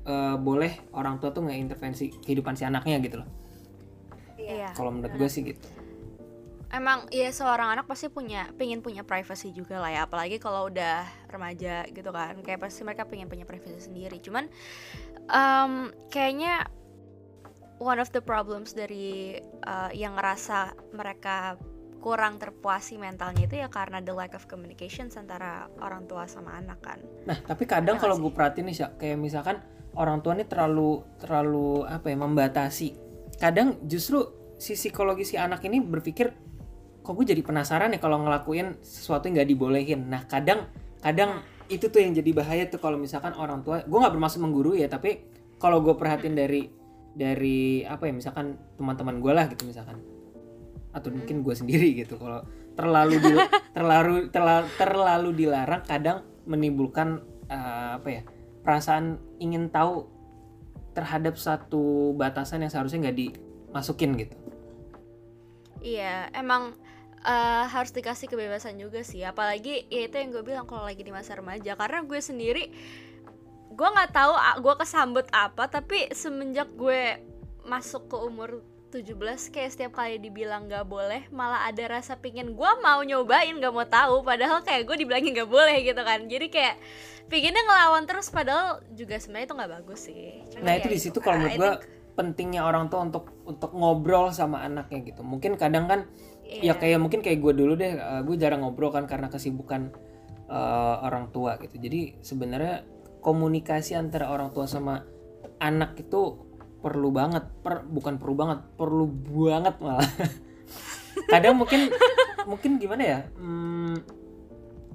eh, 0.07 0.35
boleh 0.39 0.87
orang 0.95 1.19
tua 1.19 1.29
tuh 1.35 1.43
nggak 1.45 1.59
intervensi 1.59 2.09
kehidupan 2.09 2.55
si 2.55 2.63
anaknya 2.63 2.97
gitu 3.03 3.21
loh. 3.21 3.29
Iya. 4.39 4.71
Kalau 4.71 4.95
menurut 4.95 5.13
gue 5.19 5.29
sih 5.29 5.43
gitu 5.45 5.80
emang 6.71 7.07
ya 7.11 7.29
seorang 7.29 7.75
anak 7.75 7.85
pasti 7.85 8.07
punya 8.07 8.49
pengen 8.55 8.79
punya 8.79 9.03
privacy 9.03 9.51
juga 9.51 9.77
lah 9.77 9.91
ya. 9.91 10.01
Apalagi 10.07 10.39
kalau 10.39 10.71
udah 10.71 11.03
remaja 11.29 11.85
gitu 11.91 12.09
kan. 12.09 12.39
Kayak 12.41 12.67
pasti 12.67 12.81
mereka 12.87 13.05
pengen 13.05 13.27
punya 13.27 13.43
privacy 13.45 13.79
sendiri. 13.91 14.17
Cuman 14.23 14.47
em, 15.27 15.91
kayaknya 16.09 16.65
one 17.81 17.97
of 17.97 18.13
the 18.13 18.21
problems 18.21 18.77
dari 18.77 19.41
uh, 19.65 19.89
yang 19.91 20.13
ngerasa 20.13 20.77
mereka 20.93 21.57
kurang 22.01 22.41
terpuasi 22.41 22.97
mentalnya 22.97 23.45
itu 23.45 23.61
ya 23.61 23.69
karena 23.69 24.01
the 24.01 24.09
lack 24.09 24.33
of 24.33 24.49
communication 24.49 25.09
antara 25.13 25.69
orang 25.85 26.09
tua 26.09 26.25
sama 26.25 26.57
anak 26.57 26.81
kan. 26.81 26.97
Nah, 27.29 27.37
tapi 27.45 27.69
kadang 27.69 28.01
kalau 28.01 28.17
gue 28.17 28.33
perhatiin 28.33 28.65
nih, 28.73 28.75
Syak, 28.75 28.91
kayak 28.97 29.21
misalkan 29.21 29.61
orang 29.93 30.25
tua 30.25 30.33
ini 30.33 30.49
terlalu 30.49 31.05
terlalu 31.21 31.85
apa 31.85 32.09
ya 32.09 32.17
membatasi. 32.17 32.87
Kadang 33.37 33.85
justru 33.85 34.25
si 34.57 34.73
psikologi 34.73 35.25
si 35.25 35.37
anak 35.37 35.61
ini 35.65 35.77
berpikir, 35.77 36.33
kok 37.01 37.13
gue 37.17 37.25
jadi 37.33 37.41
penasaran 37.41 37.93
ya 37.93 37.99
kalau 37.99 38.21
ngelakuin 38.21 38.77
sesuatu 38.81 39.27
yang 39.27 39.41
nggak 39.41 39.49
dibolehin. 39.49 40.01
Nah, 40.05 40.25
kadang 40.29 40.69
kadang 41.01 41.41
itu 41.65 41.89
tuh 41.89 41.99
yang 42.03 42.13
jadi 42.13 42.31
bahaya 42.31 42.63
tuh 42.69 42.77
kalau 42.77 43.01
misalkan 43.01 43.33
orang 43.33 43.65
tua, 43.65 43.81
gue 43.81 43.97
nggak 43.97 44.13
bermaksud 44.13 44.39
menggurui 44.41 44.85
ya, 44.85 44.89
tapi 44.91 45.25
kalau 45.57 45.81
gue 45.81 45.97
perhatiin 45.97 46.35
dari 46.37 46.69
dari 47.11 47.83
apa 47.83 48.07
ya 48.07 48.13
misalkan 48.15 48.55
teman-teman 48.77 49.17
gue 49.17 49.31
lah 49.33 49.45
gitu 49.49 49.65
misalkan. 49.65 49.97
Atau 50.93 51.09
mungkin 51.09 51.41
gue 51.41 51.55
sendiri 51.57 51.97
gitu 51.97 52.21
kalau 52.21 52.45
terlalu 52.77 53.17
di- 53.17 53.49
terlalu 53.75 54.29
terlalu 54.29 54.67
terlalu 54.77 55.29
dilarang 55.33 55.83
kadang 55.83 56.17
menimbulkan 56.45 57.23
eh, 57.49 57.91
apa 57.97 58.09
ya 58.09 58.21
perasaan 58.61 59.17
ingin 59.41 59.73
tahu 59.73 60.05
terhadap 60.93 61.39
satu 61.39 62.13
batasan 62.13 62.61
yang 62.61 62.71
seharusnya 62.71 63.09
nggak 63.09 63.17
dimasukin 63.17 64.11
gitu. 64.19 64.35
Iya, 65.81 66.29
emang 66.37 66.77
eh, 67.21 67.65
harus 67.69 67.91
dikasih 67.93 68.27
kebebasan 68.29 68.77
juga 68.77 69.01
sih. 69.05 69.21
Apalagi 69.21 69.87
ya 69.87 70.09
itu 70.09 70.15
yang 70.17 70.29
gue 70.33 70.43
bilang 70.43 70.65
kalau 70.65 70.85
lagi 70.85 71.01
di 71.01 71.13
masa 71.13 71.37
remaja. 71.37 71.77
Karena 71.77 72.03
gue 72.03 72.19
sendiri, 72.19 72.69
gue 73.71 73.87
nggak 73.87 74.11
tahu 74.11 74.33
ah, 74.33 74.57
gue 74.57 74.73
kesambet 74.77 75.27
apa. 75.33 75.69
Tapi 75.69 76.11
semenjak 76.13 76.69
gue 76.75 77.21
masuk 77.65 78.09
ke 78.09 78.17
umur 78.17 78.65
17 78.91 79.15
kayak 79.55 79.71
setiap 79.71 79.91
kali 79.95 80.19
dibilang 80.19 80.67
nggak 80.67 80.83
boleh 80.83 81.23
malah 81.31 81.63
ada 81.63 81.95
rasa 81.95 82.19
pingin 82.19 82.51
gue 82.51 82.71
mau 82.83 82.99
nyobain 82.99 83.55
nggak 83.55 83.71
mau 83.71 83.87
tahu 83.87 84.19
padahal 84.19 84.59
kayak 84.67 84.83
gue 84.83 84.95
dibilangin 84.99 85.31
nggak 85.31 85.47
boleh 85.47 85.79
gitu 85.79 86.01
kan 86.03 86.27
jadi 86.27 86.51
kayak 86.51 86.75
pinginnya 87.31 87.63
ngelawan 87.63 88.03
terus 88.03 88.27
padahal 88.27 88.83
juga 88.91 89.15
sebenarnya 89.15 89.47
itu 89.47 89.55
nggak 89.55 89.71
bagus 89.79 89.99
sih 90.11 90.43
Cuma 90.51 90.61
nah 90.67 90.71
ya 90.75 90.83
itu 90.83 90.87
di 90.91 90.99
situ 90.99 91.17
kalau 91.23 91.39
menurut 91.39 91.55
gue 91.55 91.71
think- 91.71 91.87
pentingnya 92.11 92.61
orang 92.67 92.91
tua 92.91 93.07
untuk 93.07 93.31
untuk 93.47 93.71
ngobrol 93.71 94.35
sama 94.35 94.67
anaknya 94.67 95.15
gitu 95.15 95.23
mungkin 95.23 95.55
kadang 95.55 95.87
kan 95.87 96.03
ya 96.51 96.71
Iya. 96.71 96.73
kayak 96.75 96.99
mungkin 96.99 97.23
kayak 97.23 97.39
gue 97.39 97.53
dulu 97.55 97.73
deh 97.79 97.95
eh, 97.95 98.21
gue 98.27 98.35
jarang 98.35 98.67
ngobrol 98.67 98.91
kan 98.91 99.07
karena 99.07 99.31
kesibukan 99.31 99.95
eh, 100.51 100.95
orang 100.99 101.31
tua 101.31 101.55
gitu 101.63 101.79
jadi 101.79 102.19
sebenarnya 102.19 102.83
komunikasi 103.23 103.95
antara 103.95 104.27
orang 104.27 104.51
tua 104.51 104.67
sama 104.67 105.07
anak 105.63 105.95
itu 106.03 106.51
perlu 106.81 107.13
banget 107.13 107.45
per 107.61 107.85
bukan 107.85 108.17
perlu 108.17 108.35
banget 108.35 108.59
perlu 108.75 109.05
banget 109.45 109.75
malah 109.79 110.09
kadang 111.31 111.61
mungkin 111.61 111.93
mungkin 112.49 112.81
gimana 112.81 113.03
ya 113.05 113.19
hmm, 113.37 113.95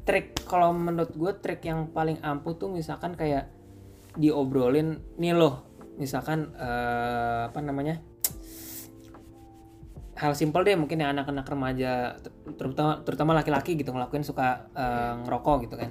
trik 0.02 0.34
kalau 0.50 0.74
menurut 0.74 1.14
gue 1.14 1.32
trik 1.38 1.62
yang 1.62 1.88
paling 1.94 2.18
ampuh 2.20 2.58
tuh 2.58 2.68
misalkan 2.68 3.14
kayak 3.14 3.48
diobrolin 4.18 4.98
nih 5.16 5.32
loh 5.32 5.62
misalkan 5.96 6.50
eh, 6.58 7.48
apa 7.48 7.60
namanya 7.62 8.02
hal 10.16 10.32
simpel 10.32 10.64
deh 10.64 10.74
mungkin 10.80 11.04
yang 11.04 11.12
anak-anak 11.12 11.44
remaja 11.44 12.16
terutama 12.56 13.04
terutama 13.04 13.36
laki-laki 13.36 13.76
gitu 13.76 13.92
ngelakuin 13.92 14.24
suka 14.24 14.72
uh, 14.72 15.20
ngerokok 15.28 15.56
gitu 15.68 15.76
kan. 15.76 15.90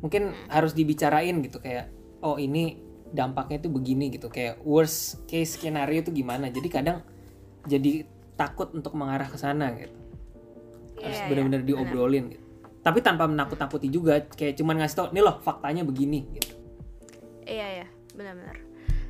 Mungkin 0.00 0.30
harus 0.46 0.72
dibicarain 0.72 1.34
gitu 1.42 1.58
kayak 1.58 1.90
oh 2.22 2.38
ini 2.38 2.78
dampaknya 3.10 3.58
itu 3.58 3.68
begini 3.68 4.14
gitu. 4.14 4.30
Kayak 4.30 4.62
worst 4.62 5.26
case 5.26 5.58
skenario 5.58 6.06
itu 6.06 6.14
gimana? 6.14 6.46
Jadi 6.46 6.68
kadang 6.70 7.02
jadi 7.66 8.06
takut 8.38 8.70
untuk 8.70 8.94
mengarah 8.94 9.26
ke 9.26 9.34
sana 9.34 9.74
gitu. 9.74 9.96
Harus 11.02 11.18
Iya, 11.18 11.28
benar-benar 11.28 11.62
iya, 11.64 11.68
diobrolin 11.74 12.24
gitu. 12.30 12.44
Tapi 12.86 13.02
tanpa 13.02 13.26
menakut-nakuti 13.26 13.90
juga 13.90 14.22
kayak 14.30 14.62
cuman 14.62 14.78
ngasih 14.78 14.96
tau 14.96 15.06
nih 15.10 15.22
loh 15.26 15.42
faktanya 15.42 15.82
begini 15.82 16.22
gitu. 16.38 16.54
Iya 17.42 17.82
ya, 17.82 17.86
benar-benar. 18.14 18.62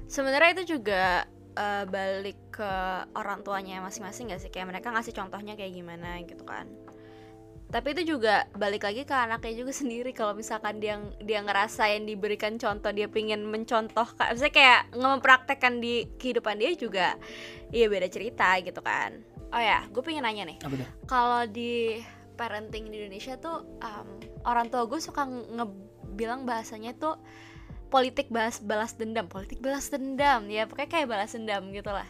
Sebenarnya 0.08 0.50
itu 0.56 0.80
juga 0.80 1.28
eh, 1.52 1.84
balik 1.84 2.38
ke 2.56 2.72
orang 3.12 3.44
tuanya 3.44 3.84
masing-masing 3.84 4.32
gak 4.32 4.40
sih? 4.40 4.48
Kayak 4.48 4.72
mereka 4.72 4.88
ngasih 4.88 5.12
contohnya 5.12 5.52
kayak 5.52 5.76
gimana 5.76 6.24
gitu 6.24 6.40
kan. 6.48 6.64
Tapi 7.66 7.98
itu 7.98 8.16
juga 8.16 8.46
balik 8.54 8.86
lagi 8.86 9.02
ke 9.02 9.12
anaknya 9.12 9.66
juga 9.66 9.72
sendiri. 9.84 10.16
Kalau 10.16 10.32
misalkan 10.32 10.80
dia 10.80 10.96
dia 11.20 11.44
ngerasain 11.44 12.08
diberikan 12.08 12.56
contoh 12.56 12.90
dia 12.94 13.10
pingin 13.10 13.44
mencontoh 13.44 14.06
misalnya 14.32 14.54
kayak 14.54 14.80
mempraktekkan 14.96 15.82
di 15.82 16.08
kehidupan 16.16 16.56
dia 16.56 16.72
juga 16.72 17.06
iya 17.74 17.90
beda 17.90 18.08
cerita 18.08 18.56
gitu 18.64 18.80
kan. 18.80 19.20
Oh 19.52 19.60
ya 19.60 19.84
gue 19.92 20.02
pengen 20.02 20.24
nanya 20.24 20.48
nih. 20.48 20.58
Kalau 21.04 21.44
di 21.46 22.00
parenting 22.40 22.88
di 22.88 23.04
Indonesia 23.04 23.36
tuh 23.36 23.64
um, 23.80 24.08
orang 24.48 24.72
tua 24.72 24.88
gue 24.88 25.00
suka 25.00 25.28
ngebilang 25.28 26.44
bahasanya 26.48 26.96
tuh 26.96 27.18
politik 27.90 28.30
balas 28.30 28.62
balas 28.62 28.94
dendam. 28.94 29.26
Politik 29.26 29.58
balas 29.58 29.90
dendam 29.90 30.46
ya 30.48 30.64
pokoknya 30.70 30.90
kayak 30.90 31.08
balas 31.10 31.34
dendam 31.34 31.66
gitu 31.74 31.90
lah 31.90 32.06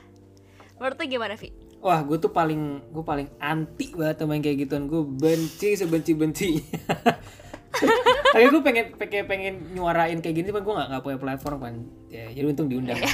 menurut 0.77 0.97
lu 0.97 1.05
gimana 1.09 1.35
Vi? 1.37 1.49
Wah, 1.81 2.01
gue 2.03 2.17
tuh 2.19 2.33
paling 2.33 2.83
gue 2.91 3.05
paling 3.05 3.29
anti 3.39 3.93
banget 3.95 4.17
sama 4.19 4.35
yang 4.35 4.45
kayak 4.45 4.59
gituan. 4.67 4.89
Gue 4.89 5.05
benci 5.05 5.77
sebenci 5.77 6.12
benci. 6.17 6.51
Tapi 8.33 8.49
gue 8.49 8.62
pengen 8.65 8.97
pengen 8.97 9.25
pengen 9.29 9.55
nyuarain 9.77 10.19
kayak 10.25 10.35
gini, 10.41 10.49
cuman 10.49 10.65
gue 10.65 10.75
nggak 10.75 10.89
nggak 10.93 11.03
punya 11.05 11.19
platform 11.21 11.59
kan. 11.61 11.75
Ya, 12.09 12.33
jadi 12.33 12.47
untung 12.49 12.69
diundang. 12.73 12.97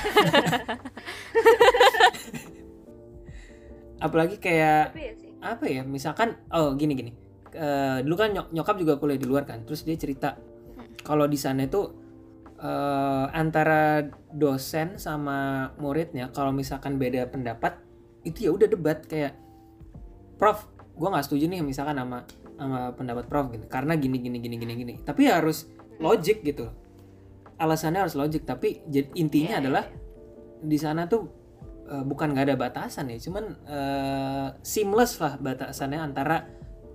Apalagi 4.03 4.39
kayak 4.39 4.95
apa 5.43 5.65
ya? 5.67 5.83
Misalkan, 5.83 6.39
oh 6.55 6.75
gini 6.79 6.95
gini. 6.95 7.13
Eh, 7.53 7.99
dulu 8.07 8.15
kan 8.17 8.31
nyok- 8.33 8.51
nyokap 8.55 8.77
juga 8.79 8.97
kuliah 8.99 9.19
di 9.19 9.27
luar 9.27 9.45
kan. 9.45 9.67
Terus 9.67 9.83
dia 9.83 9.99
cerita 9.99 10.39
kalau 11.03 11.27
di 11.27 11.37
sana 11.39 11.67
itu 11.67 12.02
eh, 12.63 13.27
antara 13.35 14.07
dosen 14.31 14.97
sama 14.97 15.71
muridnya 15.83 16.31
kalau 16.31 16.55
misalkan 16.55 16.97
beda 16.97 17.27
pendapat 17.29 17.83
itu 18.23 18.47
ya 18.47 18.51
udah 18.55 18.69
debat 18.71 19.03
kayak 19.03 19.35
prof 20.39 20.71
gue 20.95 21.09
nggak 21.09 21.27
setuju 21.27 21.51
nih 21.51 21.61
misalkan 21.65 21.99
sama 21.99 22.23
sama 22.63 22.95
pendapat 22.95 23.25
prof 23.27 23.51
gitu. 23.53 23.67
Karena 23.67 23.99
gini 23.99 24.23
gini 24.23 24.39
gini 24.39 24.57
gini 24.61 24.75
gini. 24.79 24.95
Tapi 25.03 25.27
ya 25.29 25.43
harus 25.43 25.69
logik 25.99 26.45
gitu. 26.47 26.71
Alasannya 27.59 28.01
harus 28.07 28.17
logik 28.19 28.47
tapi 28.47 28.83
intinya 29.19 29.59
Iya, 29.59 29.61
adalah 29.63 29.85
di 30.63 30.79
sana 30.79 31.07
tuh 31.11 31.23
eh, 31.91 32.05
bukan 32.07 32.33
nggak 32.33 32.47
ada 32.53 32.57
batasan 32.59 33.11
ya. 33.11 33.19
Cuman 33.19 33.45
eh, 33.67 34.49
seamless 34.63 35.19
lah 35.19 35.39
batasannya 35.41 36.01
antara 36.01 36.47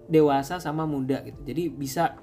dewasa 0.08 0.62
sama 0.64 0.88
muda 0.88 1.24
gitu. 1.28 1.40
Jadi 1.44 1.64
bisa 1.68 2.16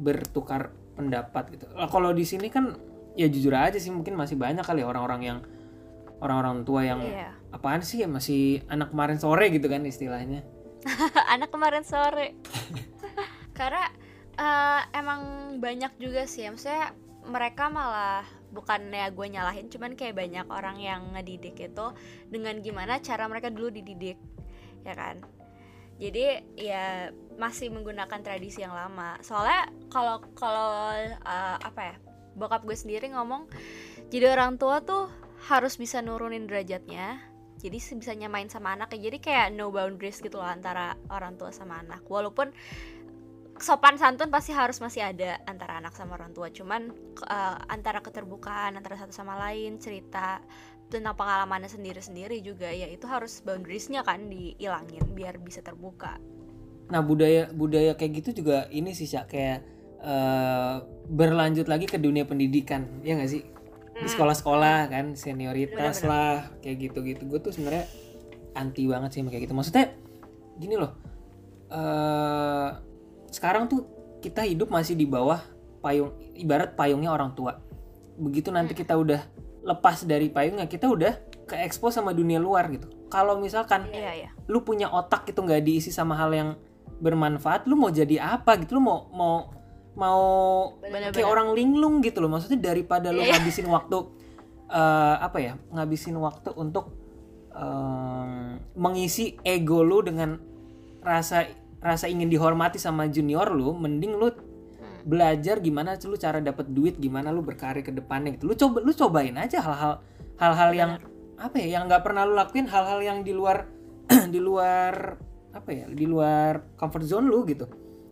bertukar 0.00 0.74
pendapat 1.08 1.44
gitu. 1.56 1.64
Kalau 1.72 2.10
di 2.12 2.24
sini 2.28 2.52
kan 2.52 2.76
ya 3.16 3.26
jujur 3.26 3.52
aja 3.56 3.78
sih 3.80 3.90
mungkin 3.90 4.14
masih 4.14 4.36
banyak 4.36 4.62
kali 4.62 4.84
ya 4.84 4.88
orang-orang 4.88 5.20
yang 5.24 5.38
orang-orang 6.20 6.62
tua 6.68 6.84
yang 6.84 7.00
Iya. 7.00 7.32
apaan 7.50 7.80
sih 7.80 8.04
ya 8.04 8.08
masih 8.08 8.60
anak 8.68 8.92
kemarin 8.92 9.16
sore 9.16 9.48
gitu 9.50 9.66
kan 9.66 9.82
istilahnya. 9.88 10.44
Anak 11.34 11.52
kemarin 11.52 11.84
sore. 11.84 12.36
Karena 13.58 13.88
eh, 14.36 14.80
emang 14.96 15.20
banyak 15.60 15.96
juga 16.00 16.24
sih 16.24 16.48
ya 16.48 16.52
maksudnya 16.52 16.92
mereka 17.28 17.68
malah 17.68 18.24
bukannya 18.50 19.12
gue 19.14 19.26
nyalahin 19.30 19.70
cuman 19.70 19.94
kayak 19.94 20.16
banyak 20.18 20.46
orang 20.50 20.80
yang 20.80 21.12
ngedidik 21.14 21.54
itu 21.54 21.86
dengan 22.32 22.58
gimana 22.58 22.98
cara 22.98 23.28
mereka 23.30 23.52
dulu 23.52 23.70
dididik 23.70 24.18
ya 24.82 24.94
kan 24.96 25.22
jadi 26.00 26.40
ya 26.56 27.12
masih 27.36 27.68
menggunakan 27.68 28.20
tradisi 28.24 28.64
yang 28.64 28.72
lama. 28.72 29.20
Soalnya 29.20 29.68
kalau 29.92 30.24
kalau 30.32 30.72
eh, 31.06 31.56
apa 31.60 31.80
ya 31.92 31.96
bokap 32.34 32.64
gue 32.64 32.74
sendiri 32.74 33.12
ngomong 33.12 33.50
jadi 34.08 34.32
orang 34.32 34.56
tua 34.56 34.80
tuh 34.80 35.12
harus 35.50 35.76
bisa 35.76 36.00
nurunin 36.00 36.48
derajatnya 36.48 37.30
jadi 37.60 37.76
bisa 37.76 38.12
nyamain 38.16 38.48
sama 38.48 38.72
anaknya. 38.72 39.12
Jadi 39.12 39.18
kayak 39.20 39.52
no 39.52 39.68
boundaries 39.68 40.24
gitu 40.24 40.40
loh 40.40 40.48
antara 40.48 40.96
orang 41.12 41.36
tua 41.36 41.52
sama 41.52 41.84
anak. 41.84 42.00
Walaupun 42.08 42.48
sopan 43.60 44.00
santun 44.00 44.32
pasti 44.32 44.56
harus 44.56 44.80
masih 44.80 45.04
ada 45.04 45.36
antara 45.44 45.76
anak 45.76 45.92
sama 45.92 46.16
orang 46.16 46.32
tua. 46.32 46.48
Cuman 46.48 46.88
eh, 47.28 47.56
antara 47.68 48.00
keterbukaan 48.00 48.80
antara 48.80 48.96
satu 48.96 49.12
sama 49.12 49.36
lain 49.36 49.76
cerita 49.76 50.40
tentang 50.90 51.14
pengalamannya 51.14 51.70
sendiri-sendiri 51.70 52.42
juga 52.42 52.66
ya 52.66 52.90
itu 52.90 53.06
harus 53.06 53.38
boundariesnya 53.46 54.02
kan 54.02 54.26
dihilangin 54.26 55.06
biar 55.14 55.38
bisa 55.38 55.62
terbuka. 55.62 56.18
Nah 56.90 57.00
budaya 57.00 57.48
budaya 57.54 57.94
kayak 57.94 58.20
gitu 58.20 58.42
juga 58.42 58.66
ini 58.74 58.90
sih 58.92 59.06
Syak, 59.06 59.30
kayak 59.30 59.58
eh, 60.02 60.76
berlanjut 61.06 61.70
lagi 61.70 61.86
ke 61.86 61.96
dunia 61.96 62.26
pendidikan 62.26 63.00
ya 63.06 63.14
nggak 63.14 63.30
sih? 63.30 63.46
Di 64.00 64.08
sekolah-sekolah 64.10 64.90
kan 64.90 65.14
senioritas 65.14 66.02
lah 66.02 66.50
kayak 66.58 66.90
gitu-gitu. 66.90 67.22
Gue 67.30 67.38
tuh 67.38 67.54
sebenarnya 67.54 67.86
anti 68.58 68.90
banget 68.90 69.10
sih 69.14 69.22
kayak 69.22 69.46
gitu. 69.46 69.54
Maksudnya 69.54 69.94
gini 70.58 70.74
loh 70.74 70.92
eh 71.70 72.70
sekarang 73.30 73.70
tuh 73.70 73.86
kita 74.18 74.42
hidup 74.42 74.74
masih 74.74 74.98
di 74.98 75.06
bawah 75.06 75.38
payung 75.80 76.12
ibarat 76.34 76.74
payungnya 76.74 77.14
orang 77.14 77.30
tua. 77.38 77.62
Begitu 78.18 78.50
nanti 78.50 78.74
kita 78.74 78.98
udah 78.98 79.22
lepas 79.60 80.04
dari 80.04 80.32
payungnya 80.32 80.64
kita 80.64 80.88
udah 80.88 81.12
ke 81.44 81.56
expose 81.60 81.98
sama 81.98 82.14
dunia 82.14 82.38
luar 82.38 82.70
gitu 82.70 82.88
kalau 83.10 83.36
misalkan 83.36 83.90
iya 83.90 84.26
iya 84.26 84.30
lu 84.46 84.62
punya 84.62 84.88
otak 84.88 85.28
itu 85.28 85.40
nggak 85.42 85.62
diisi 85.62 85.90
sama 85.90 86.16
hal 86.16 86.30
yang 86.32 86.50
bermanfaat 87.00 87.66
lu 87.66 87.76
mau 87.76 87.88
jadi 87.88 88.36
apa 88.40 88.60
gitu 88.60 88.76
lu 88.76 88.82
mau 88.82 89.08
mau 89.12 89.34
mau 89.98 90.22
Bener-bener. 90.80 91.12
kayak 91.12 91.28
orang 91.28 91.50
linglung 91.52 91.98
gitu 92.00 92.22
loh 92.22 92.30
maksudnya 92.30 92.60
daripada 92.62 93.10
lu 93.10 93.20
Iya. 93.20 93.36
ngabisin 93.36 93.66
waktu 93.66 93.96
eh, 94.70 95.16
apa 95.18 95.38
ya 95.42 95.52
ngabisin 95.74 96.14
waktu 96.16 96.54
untuk 96.54 96.94
em, 97.50 98.60
mengisi 98.78 99.34
ego 99.42 99.82
lu 99.82 100.00
dengan 100.00 100.38
rasa 101.02 101.48
rasa 101.80 102.06
ingin 102.06 102.28
dihormati 102.28 102.76
sama 102.78 103.08
junior 103.08 103.48
lu 103.50 103.72
mending 103.74 104.14
lu. 104.14 104.30
Belajar 105.04 105.58
gimana 105.60 105.96
lu 106.00 106.16
cara 106.16 106.38
dapat 106.40 106.70
duit 106.70 106.96
gimana 106.96 107.32
lu 107.32 107.40
berkarir 107.40 107.84
ke 107.84 107.92
depannya 107.92 108.36
gitu. 108.36 108.50
Lu 108.50 108.54
coba 108.56 108.78
lu 108.82 108.92
cobain 108.92 109.36
aja 109.36 109.58
hal-hal 109.60 109.94
hal-hal 110.40 110.70
yang 110.72 110.90
apa 111.40 111.56
ya 111.56 111.80
yang 111.80 111.88
nggak 111.88 112.04
pernah 112.04 112.28
lu 112.28 112.36
lakuin 112.36 112.68
hal-hal 112.68 113.00
yang 113.00 113.18
di 113.24 113.32
luar 113.32 113.68
di 114.34 114.40
luar 114.40 115.16
apa 115.50 115.70
ya 115.74 115.86
di 115.90 116.06
luar 116.06 116.76
comfort 116.76 117.04
zone 117.06 117.26
lu 117.26 117.42
gitu. 117.48 117.66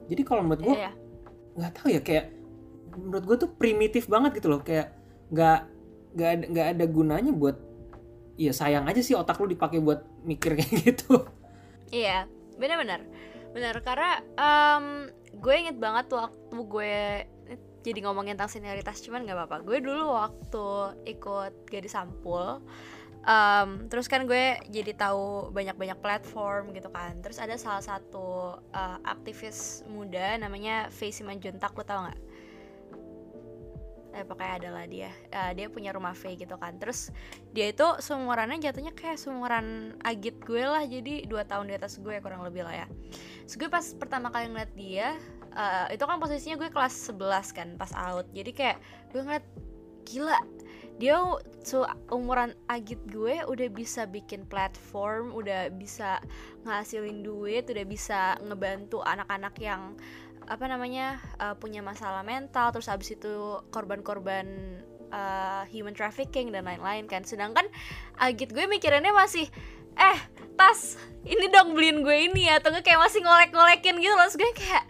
Jadi 0.09 0.23
kalau 0.25 0.43
menurut 0.45 0.63
gue 0.65 0.75
iya. 0.75 0.93
nggak 1.59 1.73
tahu 1.77 1.89
ya 1.93 2.01
kayak 2.01 2.27
menurut 2.97 3.25
gue 3.29 3.37
tuh 3.47 3.51
primitif 3.55 4.09
banget 4.09 4.41
gitu 4.41 4.49
loh. 4.49 4.61
Kayak 4.65 4.97
nggak 5.29 5.61
nggak 6.17 6.31
ada 6.33 6.45
nggak 6.49 6.67
ada 6.77 6.85
gunanya 6.89 7.33
buat 7.37 7.57
ya 8.39 8.55
sayang 8.55 8.87
aja 8.87 9.03
sih 9.03 9.19
otak 9.19 9.37
lu 9.43 9.51
dipakai 9.51 9.83
buat 9.83 10.07
mikir 10.25 10.57
kayak 10.57 10.73
gitu. 10.89 11.27
Iya, 11.93 12.29
benar-benar. 12.57 13.05
Benar 13.53 13.75
karena 13.83 14.13
em, 14.37 14.85
gue 15.39 15.55
inget 15.55 15.77
banget 15.79 16.07
waktu 16.11 16.57
gue 16.59 16.95
jadi 17.87 17.99
ngomongin 18.05 18.37
tentang 18.37 18.53
senioritas 18.53 19.01
cuman 19.01 19.25
nggak 19.25 19.39
apa-apa. 19.39 19.57
Gue 19.65 19.79
dulu 19.81 20.13
waktu 20.13 20.67
ikut 21.09 21.71
gadis 21.71 21.95
sampul 21.95 22.61
em, 23.25 23.89
terus 23.91 24.07
kan 24.09 24.25
gue 24.25 24.57
jadi 24.69 24.93
tahu 24.95 25.53
banyak-banyak 25.55 25.99
platform 26.03 26.75
gitu 26.77 26.91
kan. 26.93 27.17
Terus 27.25 27.39
ada 27.41 27.55
salah 27.57 27.83
satu 27.83 28.59
eh, 28.75 28.99
aktivis 29.07 29.89
muda 29.89 30.37
namanya 30.37 30.93
Faisy 30.93 31.25
Manjuntak, 31.25 31.73
lo 31.73 31.85
tau 31.87 32.05
nggak? 32.05 32.21
Eh, 34.19 34.27
pokoknya 34.27 34.55
adalah 34.59 34.85
dia. 34.91 35.15
Eh, 35.31 35.53
dia 35.55 35.67
punya 35.71 35.95
rumah 35.95 36.11
V 36.11 36.35
gitu 36.35 36.59
kan. 36.59 36.75
Terus 36.83 37.15
dia 37.55 37.71
itu 37.71 37.87
seumurannya 38.03 38.59
jatuhnya 38.59 38.91
kayak 38.99 39.15
seumuran 39.15 39.95
agit 40.03 40.43
gue 40.43 40.67
lah 40.67 40.83
jadi 40.83 41.23
dua 41.31 41.47
tahun 41.47 41.71
di 41.71 41.75
atas 41.79 42.03
gue 42.03 42.19
kurang 42.19 42.43
lebih 42.43 42.67
lah 42.67 42.85
ya 42.85 42.87
Terus 43.47 43.55
gue 43.55 43.69
pas 43.71 43.87
pertama 43.95 44.35
kali 44.35 44.51
ngeliat 44.51 44.73
dia 44.75 45.15
eh, 45.55 45.87
itu 45.95 46.03
kan 46.03 46.19
posisinya 46.19 46.59
gue 46.59 46.71
kelas 46.71 47.15
11 47.15 47.57
kan 47.57 47.69
pas 47.79 47.93
out 47.95 48.27
jadi 48.35 48.51
kayak 48.51 48.77
gue 49.15 49.21
ngeliat 49.23 49.47
gila 50.09 50.41
dia 50.99 51.15
umuran 52.11 52.59
agit 52.67 52.99
gue 53.07 53.39
udah 53.47 53.69
bisa 53.71 54.03
bikin 54.09 54.43
platform 54.51 55.31
udah 55.31 55.71
bisa 55.71 56.19
ngasilin 56.67 57.23
duit 57.23 57.71
udah 57.71 57.87
bisa 57.87 58.35
ngebantu 58.43 58.99
anak-anak 59.07 59.55
yang 59.63 59.95
apa 60.49 60.65
namanya 60.67 61.21
eh, 61.37 61.55
punya 61.61 61.85
masalah 61.85 62.25
mental 62.25 62.73
terus 62.73 62.89
habis 62.89 63.13
itu 63.13 63.61
korban-korban 63.69 64.49
uh, 65.13 65.65
human 65.73 65.97
trafficking 65.97 66.53
dan 66.53 66.65
lain-lain 66.69 67.09
kan. 67.09 67.25
Sedangkan 67.25 67.67
agit 68.21 68.53
gue 68.53 68.65
mikirannya 68.69 69.13
masih 69.13 69.49
eh 69.99 70.19
tas 70.55 70.99
ini 71.27 71.51
dong 71.51 71.75
beliin 71.75 72.03
gue 72.03 72.17
ini 72.31 72.51
ya 72.51 72.63
atau 72.63 72.71
nggak 72.71 72.87
kayak 72.87 73.01
masih 73.01 73.21
ngolek-ngolekin 73.25 73.97
gitu 74.01 74.15
loh. 74.15 74.29
Gue 74.33 74.51
kayak 74.57 74.85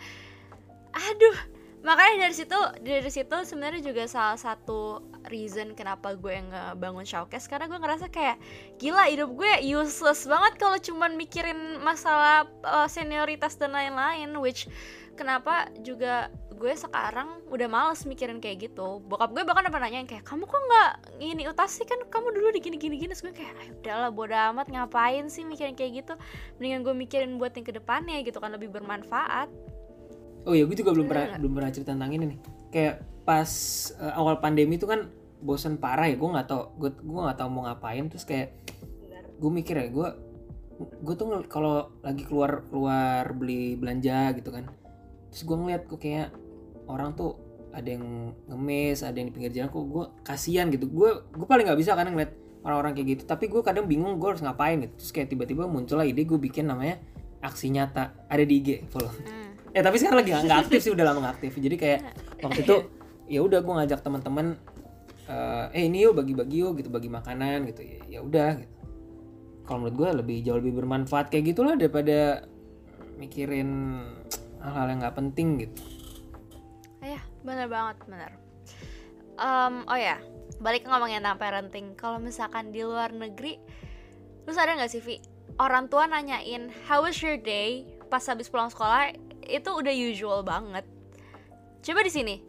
aduh. 0.94 1.36
Makanya 1.78 2.26
dari 2.26 2.34
situ 2.34 2.58
dari 2.82 3.10
situ 3.10 3.36
sebenarnya 3.46 3.80
juga 3.80 4.02
salah 4.10 4.34
satu 4.34 5.07
reason 5.26 5.74
kenapa 5.74 6.14
gue 6.14 6.38
nggak 6.38 6.78
bangun 6.78 7.02
showcase 7.02 7.50
karena 7.50 7.66
gue 7.66 7.78
ngerasa 7.78 8.06
kayak 8.08 8.38
gila 8.78 9.10
hidup 9.10 9.34
gue 9.34 9.52
useless 9.66 10.24
banget 10.30 10.54
kalau 10.56 10.78
cuman 10.78 11.18
mikirin 11.18 11.82
masalah 11.82 12.46
uh, 12.62 12.86
senioritas 12.86 13.58
dan 13.58 13.74
lain-lain 13.74 14.30
which 14.38 14.70
kenapa 15.18 15.66
juga 15.82 16.30
gue 16.58 16.74
sekarang 16.74 17.38
udah 17.54 17.68
males 17.70 18.02
mikirin 18.02 18.42
kayak 18.42 18.70
gitu. 18.70 18.98
Bokap 19.06 19.30
gue 19.30 19.46
bahkan 19.46 19.70
apa 19.70 19.78
nanya 19.78 20.02
kayak 20.06 20.26
kamu 20.26 20.44
kok 20.46 20.58
nggak 20.58 20.92
ini 21.22 21.42
utas 21.46 21.70
sih? 21.70 21.86
Kan 21.86 22.02
kamu 22.10 22.34
dulu 22.34 22.50
di 22.50 22.60
gini 22.62 22.76
gini 22.76 22.98
gini 22.98 23.14
Terus 23.14 23.22
gue 23.30 23.34
kayak 23.34 23.54
"Ah, 23.54 23.66
udahlah 23.70 24.10
bodo 24.10 24.34
amat 24.34 24.66
ngapain 24.66 25.30
sih 25.30 25.46
mikirin 25.46 25.78
kayak 25.78 26.02
gitu? 26.02 26.14
Mendingan 26.58 26.82
gue 26.82 26.94
mikirin 26.98 27.30
buat 27.38 27.54
yang 27.54 27.66
ke 27.66 27.72
depannya 27.74 28.18
gitu 28.26 28.42
kan 28.42 28.50
lebih 28.50 28.74
bermanfaat. 28.74 29.46
Oh 30.46 30.54
iya, 30.54 30.66
gue 30.66 30.76
juga 30.78 30.90
belum 30.94 31.06
pernah 31.06 31.26
Bener 31.30 31.40
belum 31.46 31.52
pernah 31.54 31.70
cerita 31.70 31.90
tentang 31.94 32.12
ini 32.14 32.24
nih. 32.34 32.38
Kayak 32.74 32.94
pas 33.28 33.50
eh, 34.00 34.12
awal 34.16 34.40
pandemi 34.40 34.80
itu 34.80 34.88
kan 34.88 35.12
bosan 35.44 35.76
parah 35.76 36.08
ya. 36.08 36.16
Gue 36.16 36.32
nggak 36.32 36.48
tau, 36.48 36.72
gue 36.80 36.88
gue 36.96 37.20
nggak 37.20 37.36
tahu 37.36 37.48
mau 37.52 37.68
ngapain. 37.68 38.08
Terus 38.08 38.24
kayak 38.24 38.56
gue 39.36 39.50
mikir 39.52 39.76
ya, 39.76 39.86
gue 39.92 40.08
gue 40.78 41.14
tuh 41.18 41.26
kalau 41.50 41.92
lagi 42.00 42.24
keluar 42.24 42.64
keluar 42.72 43.28
beli 43.36 43.76
belanja 43.76 44.32
gitu 44.32 44.48
kan. 44.48 44.72
Terus 45.28 45.44
gue 45.44 45.56
ngeliat 45.60 45.84
kok 45.84 46.00
kayak 46.00 46.32
orang 46.88 47.12
tuh 47.12 47.36
ada 47.68 47.84
yang 47.84 48.32
ngemis, 48.48 49.04
ada 49.04 49.12
yang 49.20 49.28
di 49.28 49.34
pinggir 49.36 49.52
jalan. 49.52 49.68
Kok 49.68 49.84
gue 49.92 50.04
kasihan 50.24 50.72
gitu. 50.72 50.88
Gue 50.88 51.20
gue 51.28 51.46
paling 51.46 51.68
nggak 51.68 51.78
bisa 51.78 51.92
kan 51.92 52.08
ngeliat 52.08 52.32
orang-orang 52.64 52.96
kayak 52.96 53.08
gitu. 53.18 53.22
Tapi 53.28 53.52
gue 53.52 53.60
kadang 53.60 53.84
bingung 53.84 54.16
gue 54.16 54.28
harus 54.32 54.40
ngapain 54.40 54.80
gitu. 54.80 54.94
Terus 55.04 55.10
kayak 55.12 55.28
tiba-tiba 55.36 55.68
muncul 55.68 56.00
lah 56.00 56.08
ide 56.08 56.24
gue 56.24 56.40
bikin 56.40 56.64
namanya 56.64 56.96
aksi 57.44 57.68
nyata. 57.68 58.24
Ada 58.32 58.42
di 58.48 58.54
IG, 58.64 58.68
follow. 58.88 59.12
Hmm. 59.12 59.52
Ya 59.76 59.84
tapi 59.84 60.00
sekarang 60.00 60.24
lagi 60.24 60.32
nggak 60.32 60.44
nggak 60.48 60.60
aktif 60.64 60.78
sih 60.80 60.92
udah 60.96 61.04
lama 61.04 61.18
nggak 61.28 61.34
aktif. 61.38 61.52
Jadi 61.60 61.76
kayak 61.76 62.00
waktu 62.40 62.60
itu 62.64 62.97
ya 63.28 63.44
udah 63.44 63.60
gue 63.60 63.74
ngajak 63.84 64.00
teman-teman 64.00 64.56
eh 65.28 65.66
eh 65.76 65.82
ini 65.84 66.08
yuk 66.08 66.16
bagi-bagi 66.16 66.64
yuk 66.64 66.80
gitu 66.80 66.88
bagi 66.88 67.12
makanan 67.12 67.68
gitu 67.68 67.84
ya 67.84 68.00
ya 68.08 68.20
udah 68.24 68.52
gitu. 68.64 68.76
Kalau 69.68 69.84
menurut 69.84 69.96
gue 70.00 70.08
lebih 70.24 70.36
jauh 70.48 70.58
lebih 70.64 70.80
bermanfaat 70.80 71.28
kayak 71.28 71.52
gitulah 71.52 71.76
daripada 71.76 72.48
mikirin 73.20 74.00
hal-hal 74.64 74.86
yang 74.88 74.98
nggak 75.04 75.16
penting 75.20 75.48
gitu. 75.68 75.82
Iya, 77.04 77.20
bener 77.44 77.68
banget, 77.68 78.00
bener. 78.08 78.32
Em, 79.36 79.84
oh 79.84 79.98
ya, 80.00 80.16
balik 80.64 80.88
ngomongin 80.88 81.20
tentang 81.20 81.36
parenting. 81.36 81.92
Kalau 82.00 82.16
misalkan 82.16 82.72
di 82.72 82.80
luar 82.80 83.12
negeri, 83.12 83.60
terus 84.48 84.56
ada 84.56 84.72
nggak 84.72 84.88
sih, 84.88 85.04
Vi? 85.04 85.20
Orang 85.60 85.92
tua 85.92 86.08
nanyain, 86.08 86.72
how 86.88 87.04
was 87.04 87.20
your 87.20 87.36
day? 87.36 87.84
Pas 88.08 88.24
habis 88.24 88.48
pulang 88.48 88.72
sekolah, 88.72 89.12
itu 89.44 89.68
udah 89.68 89.92
usual 89.92 90.40
banget. 90.40 90.88
Coba 91.84 92.00
di 92.00 92.12
sini. 92.14 92.47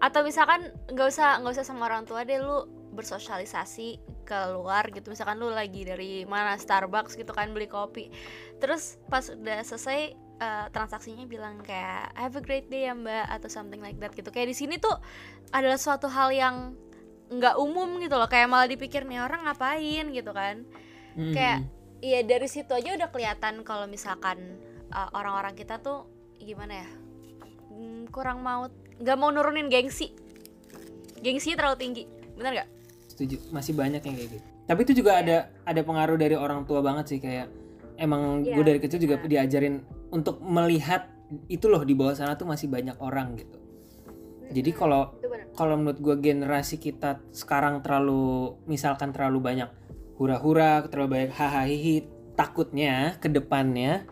Atau 0.00 0.24
misalkan 0.24 0.72
nggak 0.90 1.08
usah 1.12 1.38
nggak 1.44 1.52
usah 1.60 1.66
sama 1.66 1.86
orang 1.86 2.08
tua 2.08 2.24
deh, 2.24 2.40
lu 2.40 2.66
bersosialisasi 2.96 4.00
keluar 4.26 4.88
gitu. 4.90 5.12
Misalkan 5.12 5.38
lu 5.38 5.52
lagi 5.52 5.86
dari 5.86 6.24
mana 6.24 6.56
Starbucks 6.56 7.14
gitu 7.14 7.30
kan 7.30 7.52
beli 7.52 7.68
kopi. 7.68 8.10
Terus 8.58 8.98
pas 9.06 9.28
udah 9.28 9.62
selesai 9.62 10.16
eh, 10.40 10.66
transaksinya 10.72 11.28
bilang 11.28 11.60
kayak 11.60 12.16
have 12.16 12.34
a 12.34 12.42
great 12.42 12.66
day 12.72 12.88
ya 12.88 12.96
mbak 12.96 13.28
atau 13.28 13.52
something 13.52 13.84
like 13.84 14.00
that 14.00 14.16
gitu 14.16 14.32
kayak 14.32 14.48
di 14.48 14.56
sini 14.56 14.80
tuh 14.80 14.96
adalah 15.52 15.76
suatu 15.76 16.08
hal 16.08 16.32
yang 16.32 16.72
nggak 17.30 17.60
umum 17.60 18.00
gitu 18.02 18.16
loh 18.18 18.26
kayak 18.26 18.50
malah 18.50 18.66
dipikir 18.66 19.06
nih 19.06 19.22
orang 19.22 19.46
ngapain 19.46 20.10
gitu 20.10 20.32
kan 20.34 20.64
Hmm. 21.10 21.34
kayak 21.34 21.66
iya 22.00 22.22
dari 22.22 22.46
situ 22.46 22.70
aja 22.70 22.94
udah 22.94 23.10
kelihatan 23.10 23.66
kalau 23.66 23.90
misalkan 23.90 24.38
uh, 24.94 25.10
orang-orang 25.10 25.58
kita 25.58 25.82
tuh 25.82 26.06
gimana 26.38 26.86
ya 26.86 26.88
Hmm, 27.70 28.10
kurang 28.10 28.42
mau 28.42 28.66
nggak 29.00 29.16
mau 29.16 29.32
nurunin 29.32 29.72
gengsi. 29.72 30.12
Gengsi 31.20 31.56
terlalu 31.56 31.76
tinggi. 31.80 32.04
Bener 32.36 32.62
nggak? 32.62 32.68
Setuju. 33.08 33.36
Masih 33.50 33.72
banyak 33.72 34.04
yang 34.04 34.14
kayak 34.16 34.30
gitu. 34.36 34.46
Tapi 34.68 34.80
itu 34.86 34.92
juga 35.02 35.18
ada 35.18 35.50
ada 35.66 35.80
pengaruh 35.82 36.14
dari 36.20 36.36
orang 36.38 36.62
tua 36.68 36.78
banget 36.84 37.16
sih 37.16 37.18
kayak 37.18 37.50
emang 37.98 38.46
Iya, 38.46 38.54
gue 38.56 38.64
dari 38.64 38.78
kecil 38.80 39.02
juga 39.02 39.18
diajarin 39.20 39.82
untuk 40.14 40.38
melihat 40.40 41.10
itu 41.50 41.66
loh 41.66 41.82
di 41.82 41.94
bawah 41.94 42.14
sana 42.14 42.38
tuh 42.38 42.46
masih 42.46 42.70
banyak 42.70 42.96
orang 43.02 43.34
gitu. 43.34 43.58
Jadi 44.50 44.70
kalau 44.74 45.14
kalau 45.54 45.78
menurut 45.78 45.98
gue 45.98 46.16
generasi 46.18 46.82
kita 46.82 47.22
sekarang 47.30 47.82
terlalu 47.82 48.58
misalkan 48.66 49.14
terlalu 49.14 49.38
banyak 49.38 49.70
hura-hura, 50.18 50.86
terlalu 50.90 51.08
banyak 51.16 51.32
hahaha 51.32 51.94
takutnya 52.34 53.20
ke 53.22 53.30
depannya 53.30 54.04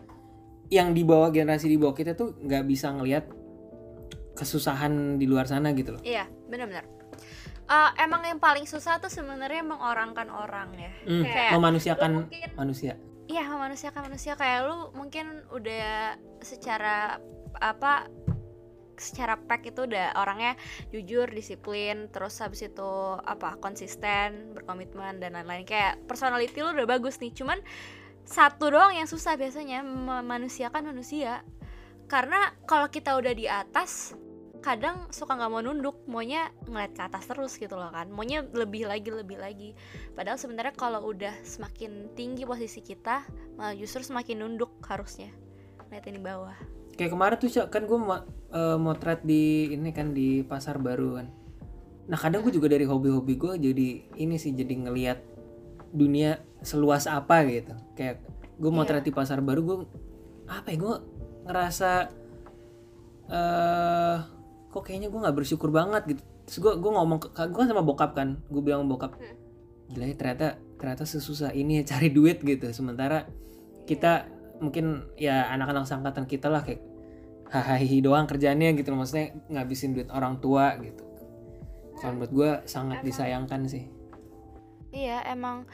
yang 0.69 0.93
di 0.93 1.01
bawah 1.01 1.33
generasi 1.33 1.65
di 1.65 1.77
bawah 1.81 1.97
kita 1.97 2.13
tuh 2.13 2.37
nggak 2.39 2.63
bisa 2.69 2.93
ngelihat 2.93 3.25
kesusahan 4.39 5.19
di 5.19 5.27
luar 5.27 5.45
sana 5.45 5.75
gitu 5.75 5.99
loh. 5.99 6.01
iya 6.01 6.23
bener-bener 6.47 6.87
Uh, 7.69 7.93
emang 8.01 8.25
yang 8.25 8.41
paling 8.41 8.65
susah 8.65 8.97
tuh 8.97 9.13
sebenarnya 9.13 9.61
mengorangkan 9.61 10.25
orang 10.33 10.73
ya. 10.73 10.89
Hmm, 11.05 11.21
Kayak 11.21 11.51
memanusiakan 11.53 12.11
mungkin- 12.25 12.53
manusia. 12.57 12.93
Iya 13.29 13.45
memanusiakan 13.45 14.01
manusia. 14.09 14.33
Kayak 14.33 14.59
lu 14.65 14.89
mungkin 14.97 15.45
udah 15.53 16.17
secara 16.41 17.21
apa 17.61 18.09
secara 18.97 19.37
pack 19.37 19.69
itu 19.69 19.85
udah 19.85 20.17
orangnya 20.17 20.57
jujur 20.89 21.29
disiplin 21.29 22.09
terus 22.09 22.41
habis 22.41 22.65
itu 22.65 22.91
apa 23.21 23.61
konsisten 23.61 24.57
berkomitmen 24.57 25.21
dan 25.21 25.37
lain-lain. 25.37 25.61
Kayak 25.61 26.01
personality 26.09 26.57
lu 26.65 26.73
udah 26.73 26.89
bagus 26.89 27.21
nih. 27.21 27.37
Cuman 27.37 27.61
satu 28.25 28.73
doang 28.73 28.97
yang 28.97 29.05
susah 29.05 29.37
biasanya 29.37 29.85
memanusiakan 29.85 30.89
manusia. 30.89 31.45
Karena 32.09 32.49
kalau 32.65 32.89
kita 32.89 33.13
udah 33.13 33.33
di 33.37 33.45
atas 33.45 34.17
kadang 34.59 35.07
suka 35.09 35.39
nggak 35.39 35.51
mau 35.51 35.63
nunduk 35.63 36.03
maunya 36.03 36.51
ngeliat 36.67 36.91
ke 36.91 37.01
atas 37.01 37.23
terus 37.31 37.55
gitu 37.55 37.79
loh 37.79 37.91
kan. 37.91 38.11
Maunya 38.11 38.43
lebih 38.51 38.85
lagi 38.87 39.07
lebih 39.07 39.39
lagi. 39.39 39.71
Padahal 40.13 40.35
sebenarnya 40.35 40.75
kalau 40.75 40.99
udah 41.07 41.31
semakin 41.47 42.11
tinggi 42.13 42.43
posisi 42.43 42.83
kita 42.83 43.23
malah 43.55 43.75
justru 43.75 44.03
semakin 44.03 44.43
nunduk 44.43 44.71
harusnya. 44.83 45.31
Ngeliatin 45.87 46.19
di 46.19 46.23
bawah. 46.23 46.57
Kayak 46.99 47.15
kemarin 47.15 47.37
tuh 47.39 47.49
kan 47.71 47.83
gue 47.87 47.99
ma- 47.99 48.27
eh, 48.51 48.77
motret 48.77 49.23
di 49.23 49.71
ini 49.71 49.95
kan 49.95 50.11
di 50.11 50.43
pasar 50.43 50.75
baru 50.77 51.23
kan. 51.23 51.27
Nah 52.11 52.19
kadang 52.19 52.43
gue 52.43 52.51
juga 52.51 52.67
dari 52.67 52.83
hobi-hobi 52.83 53.33
gue 53.39 53.53
jadi 53.71 53.87
ini 54.19 54.35
sih 54.35 54.51
jadi 54.51 54.75
ngelihat 54.75 55.19
dunia 55.95 56.43
seluas 56.59 57.07
apa 57.07 57.47
gitu. 57.47 57.71
Kayak 57.95 58.27
gue 58.59 58.71
motret 58.75 59.07
di 59.07 59.15
pasar 59.15 59.39
baru 59.39 59.61
gue 59.63 59.77
apa 60.51 60.67
ya 60.67 60.77
gue 60.77 60.95
ngerasa 61.47 61.91
eh 63.29 64.38
kok 64.69 64.85
kayaknya 64.85 65.09
gue 65.09 65.19
nggak 65.19 65.37
bersyukur 65.37 65.73
banget 65.73 66.05
gitu. 66.15 66.21
Terus 66.45 66.57
gue 66.61 66.73
gue 66.77 66.91
ngomong 66.93 67.19
ke 67.21 67.29
gue 67.33 67.63
sama 67.65 67.81
bokap 67.81 68.13
kan, 68.13 68.41
gue 68.49 68.61
bilang 68.61 68.85
sama 68.85 68.89
bokap, 68.95 69.11
gila 69.89 70.05
ya 70.05 70.15
ternyata 70.15 70.47
ternyata 70.77 71.03
sesusah 71.05 71.51
ini 71.57 71.81
ya 71.81 71.97
cari 71.97 72.09
duit 72.13 72.41
gitu. 72.41 72.69
Sementara 72.69 73.25
kita 73.89 74.29
mungkin 74.61 75.09
ya 75.17 75.49
anak-anak 75.49 75.89
sangkatan 75.89 76.29
kita 76.29 76.47
lah 76.47 76.61
kayak 76.61 76.81
hahaha 77.49 77.97
doang 78.01 78.29
kerjaannya 78.29 78.77
gitu. 78.77 78.93
Maksudnya 78.93 79.33
ngabisin 79.49 79.97
duit 79.97 80.09
orang 80.13 80.37
tua 80.37 80.77
gitu. 80.77 81.05
Kalau 81.99 82.15
menurut 82.15 82.31
gue 82.31 82.51
sangat 82.69 83.03
disayangkan 83.03 83.67
sih. 83.67 83.89
Iya 84.89 85.21
emang 85.29 85.69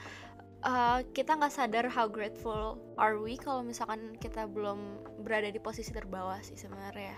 uh, 0.66 1.00
kita 1.14 1.38
nggak 1.38 1.54
sadar 1.54 1.86
how 1.88 2.10
grateful 2.10 2.82
are 2.98 3.16
we 3.22 3.38
kalau 3.38 3.62
misalkan 3.62 4.18
kita 4.18 4.50
belum 4.50 5.00
berada 5.22 5.48
di 5.54 5.62
posisi 5.62 5.93
terbawah 5.93 6.41
sih 6.41 6.58
sebenarnya 6.58 7.16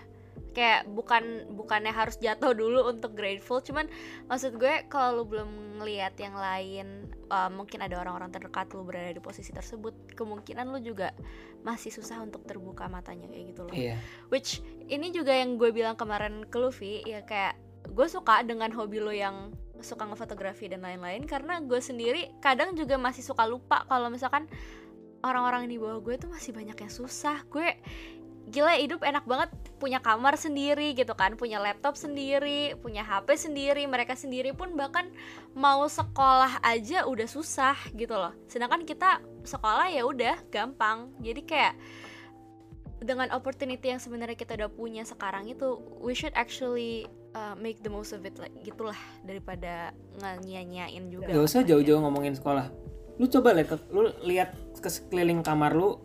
kayak 0.58 0.90
bukan 0.90 1.46
bukannya 1.54 1.94
harus 1.94 2.18
jatuh 2.18 2.50
dulu 2.50 2.90
untuk 2.90 3.14
grateful 3.14 3.62
cuman 3.62 3.86
maksud 4.26 4.58
gue 4.58 4.82
kalau 4.90 5.22
lu 5.22 5.24
belum 5.30 5.78
ngelihat 5.78 6.18
yang 6.18 6.34
lain 6.34 7.06
uh, 7.30 7.46
mungkin 7.46 7.78
ada 7.78 7.94
orang-orang 8.02 8.34
terdekat 8.34 8.66
lu 8.74 8.82
berada 8.82 9.14
di 9.14 9.22
posisi 9.22 9.54
tersebut 9.54 10.18
kemungkinan 10.18 10.66
lu 10.66 10.82
juga 10.82 11.14
masih 11.62 11.94
susah 11.94 12.18
untuk 12.26 12.42
terbuka 12.42 12.90
matanya 12.90 13.30
kayak 13.30 13.54
gitu 13.54 13.62
loh. 13.70 13.74
Iya. 13.74 13.94
Which 14.34 14.58
ini 14.90 15.14
juga 15.14 15.30
yang 15.30 15.54
gue 15.54 15.70
bilang 15.70 15.94
kemarin 15.94 16.42
ke 16.50 16.58
Luffy 16.58 17.06
ya 17.06 17.22
kayak 17.22 17.54
gue 17.86 18.06
suka 18.10 18.42
dengan 18.42 18.74
hobi 18.74 18.98
lo 18.98 19.14
yang 19.14 19.54
suka 19.78 20.10
ngefotografi 20.10 20.66
dan 20.66 20.82
lain-lain 20.82 21.22
karena 21.22 21.62
gue 21.62 21.78
sendiri 21.78 22.34
kadang 22.42 22.74
juga 22.74 22.98
masih 22.98 23.22
suka 23.22 23.46
lupa 23.46 23.86
kalau 23.86 24.10
misalkan 24.10 24.50
orang-orang 25.22 25.70
di 25.70 25.78
bawah 25.78 26.02
gue 26.02 26.14
tuh 26.18 26.30
masih 26.30 26.54
banyak 26.54 26.78
yang 26.78 26.92
susah. 26.92 27.42
Gue 27.50 27.78
gila 28.48 28.74
hidup 28.80 29.04
enak 29.04 29.24
banget 29.28 29.50
punya 29.78 30.02
kamar 30.02 30.34
sendiri 30.34 30.96
gitu 30.96 31.14
kan 31.14 31.38
punya 31.38 31.62
laptop 31.62 31.94
sendiri 31.94 32.74
punya 32.80 33.06
HP 33.06 33.38
sendiri 33.38 33.86
mereka 33.86 34.18
sendiri 34.18 34.50
pun 34.50 34.74
bahkan 34.74 35.06
mau 35.54 35.86
sekolah 35.86 36.58
aja 36.64 37.06
udah 37.06 37.28
susah 37.28 37.76
gitu 37.94 38.16
loh. 38.16 38.34
Sedangkan 38.50 38.82
kita 38.82 39.22
sekolah 39.46 39.86
ya 39.92 40.02
udah 40.08 40.36
gampang. 40.50 41.12
Jadi 41.22 41.40
kayak 41.46 41.74
dengan 42.98 43.30
opportunity 43.30 43.94
yang 43.94 44.02
sebenarnya 44.02 44.34
kita 44.34 44.58
udah 44.58 44.70
punya 44.74 45.06
sekarang 45.06 45.46
itu 45.46 45.78
we 46.02 46.10
should 46.18 46.34
actually 46.34 47.06
uh, 47.38 47.54
make 47.54 47.78
the 47.86 47.90
most 47.90 48.10
of 48.10 48.26
it 48.26 48.34
like 48.42 48.54
gitulah 48.66 48.98
daripada 49.22 49.94
nyanyain 50.42 51.06
juga. 51.06 51.30
Gak 51.30 51.46
usah 51.46 51.62
jauh-jauh 51.62 52.02
ngomongin 52.02 52.34
sekolah. 52.34 52.66
Lu 53.18 53.26
coba 53.30 53.54
lihat 53.54 53.78
lu 53.94 54.10
lihat 54.26 54.54
ke 54.78 54.90
sekeliling 54.90 55.42
kamar 55.42 55.74
lu 55.74 55.98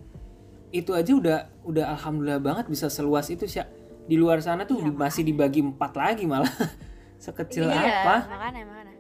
itu 0.74 0.89
aja 0.91 1.13
udah 1.13 1.38
udah 1.63 1.86
alhamdulillah 1.93 2.41
banget 2.41 2.65
bisa 2.65 2.89
seluas 2.89 3.30
itu 3.30 3.45
sih 3.45 3.61
di 4.03 4.17
luar 4.17 4.41
sana 4.41 4.65
tuh 4.65 4.82
di- 4.82 4.89
masih 4.91 5.21
dibagi 5.21 5.61
empat 5.61 5.93
lagi 5.93 6.26
malah. 6.26 6.49
Sekecil 7.24 7.69
iya 7.69 8.03
apa? 8.03 8.15
makanya 8.28 8.61
makanya. 8.67 8.95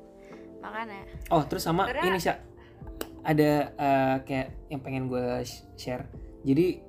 Makanya. 0.63 0.97
Oh 1.27 1.43
terus 1.43 1.65
sama 1.65 1.89
Karena- 1.89 2.07
ini 2.07 2.17
sih 2.21 2.31
ada 3.23 3.51
eh, 3.73 4.15
kayak 4.23 4.47
yang 4.69 4.79
pengen 4.79 5.03
gue 5.09 5.43
share. 5.75 6.07
Jadi 6.45 6.79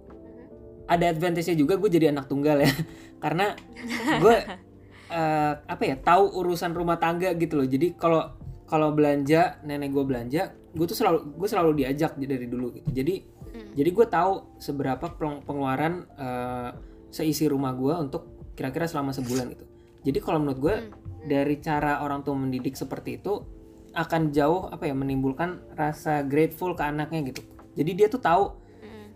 ada 0.85 1.05
advantage-nya 1.09 1.57
juga 1.57 1.81
gue 1.81 1.89
jadi 1.89 2.13
anak 2.13 2.29
tunggal 2.29 2.61
ya. 2.61 2.71
Karena 3.25 3.57
gue 4.21 4.37
eh, 5.19 5.53
apa 5.59 5.83
ya 5.83 5.97
tahu 5.97 6.39
urusan 6.45 6.71
rumah 6.71 7.01
tangga 7.01 7.33
gitu 7.35 7.57
loh. 7.59 7.67
Jadi 7.67 7.97
kalau 7.97 8.37
kalau 8.69 8.93
belanja 8.93 9.59
nenek 9.65 9.91
gue 9.91 10.05
belanja 10.05 10.43
gue 10.75 10.87
tuh 10.87 10.95
selalu 10.95 11.35
gue 11.35 11.49
selalu 11.49 11.71
diajak 11.83 12.15
dari 12.15 12.47
dulu 12.47 12.79
gitu. 12.79 12.95
Jadi 12.95 13.15
Hmm. 13.55 13.71
jadi 13.73 13.87
gue 13.89 14.07
tahu 14.07 14.33
seberapa 14.59 15.07
peng- 15.15 15.41
pengeluaran 15.41 16.11
eh, 16.11 16.71
seisi 17.09 17.47
rumah 17.47 17.71
gue 17.71 17.95
untuk 17.95 18.27
kira-kira 18.53 18.85
selama 18.85 19.11
sebulan 19.11 19.47
gitu 19.49 19.65
jadi 20.03 20.19
kalau 20.19 20.39
menurut 20.39 20.59
gue 20.61 20.75
Hmm. 20.75 20.91
dari 21.25 21.57
cara 21.59 22.03
orang 22.03 22.21
tua 22.21 22.35
mendidik 22.35 22.75
seperti 22.75 23.17
itu 23.17 23.47
akan 23.95 24.29
jauh 24.29 24.67
apa 24.67 24.85
ya 24.85 24.93
menimbulkan 24.93 25.63
rasa 25.73 26.21
grateful 26.21 26.75
ke 26.75 26.83
anaknya 26.83 27.31
gitu 27.31 27.47
jadi 27.73 27.91
dia 27.95 28.07
tuh 28.09 28.19
tahu 28.19 28.45
Mm. 28.77 29.07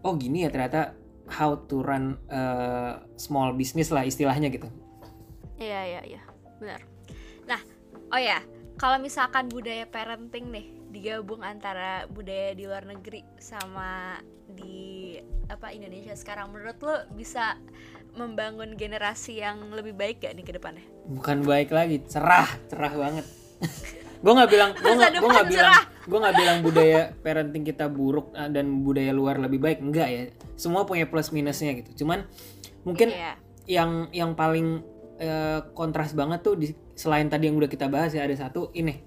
oh 0.00 0.14
gini 0.14 0.42
ya 0.42 0.48
ternyata 0.48 0.94
how 1.28 1.58
to 1.60 1.82
run 1.82 2.14
eh, 2.26 2.94
small 3.16 3.52
business 3.52 3.90
lah 3.90 4.02
istilahnya 4.02 4.48
gitu 4.48 4.70
Iya 5.58 5.80
iya 5.84 6.02
iya 6.08 6.22
benar. 6.56 6.80
Nah 7.44 7.60
oh 8.08 8.16
ya 8.16 8.38
kalau 8.74 8.96
misalkan 8.96 9.44
budaya 9.46 9.84
parenting 9.84 10.48
nih 10.48 10.66
digabung 10.90 11.40
antara 11.40 12.04
budaya 12.10 12.52
di 12.52 12.66
luar 12.66 12.84
negeri 12.84 13.22
sama 13.38 14.18
di 14.50 15.14
apa 15.46 15.70
Indonesia 15.70 16.14
sekarang. 16.14 16.50
Menurut 16.50 16.78
lo 16.82 16.96
bisa 17.14 17.56
membangun 18.18 18.74
generasi 18.74 19.38
yang 19.38 19.70
lebih 19.70 19.94
baik 19.94 20.26
gak 20.26 20.34
nih 20.34 20.44
ke 20.44 20.52
depannya? 20.58 20.82
bukan 21.10 21.42
baik 21.42 21.74
lagi 21.74 22.02
cerah 22.06 22.46
cerah 22.70 22.94
banget. 22.94 23.26
Gue 24.22 24.36
nggak 24.36 24.50
bilang 24.52 24.70
gue 24.76 24.94
nggak 25.00 25.48
bilang 25.48 25.72
gue 26.04 26.18
nggak 26.20 26.36
bilang 26.36 26.58
budaya 26.60 27.00
parenting 27.24 27.64
kita 27.64 27.88
buruk 27.88 28.36
eh, 28.36 28.52
dan 28.52 28.84
budaya 28.84 29.16
luar 29.16 29.40
lebih 29.40 29.56
baik. 29.64 29.80
Enggak 29.80 30.08
ya. 30.12 30.22
Semua 30.60 30.84
punya 30.84 31.08
plus 31.08 31.32
minusnya 31.32 31.72
gitu. 31.80 32.04
Cuman 32.04 32.28
mungkin 32.84 33.08
Iya. 33.08 33.40
yang 33.64 34.12
yang 34.12 34.36
paling 34.36 34.84
eh, 35.16 35.64
kontras 35.72 36.12
banget 36.12 36.44
tuh 36.44 36.52
di, 36.60 36.68
selain 36.92 37.32
tadi 37.32 37.48
yang 37.48 37.56
udah 37.56 37.72
kita 37.72 37.88
bahas 37.88 38.12
ya 38.12 38.28
ada 38.28 38.36
satu 38.36 38.68
ini 38.76 39.00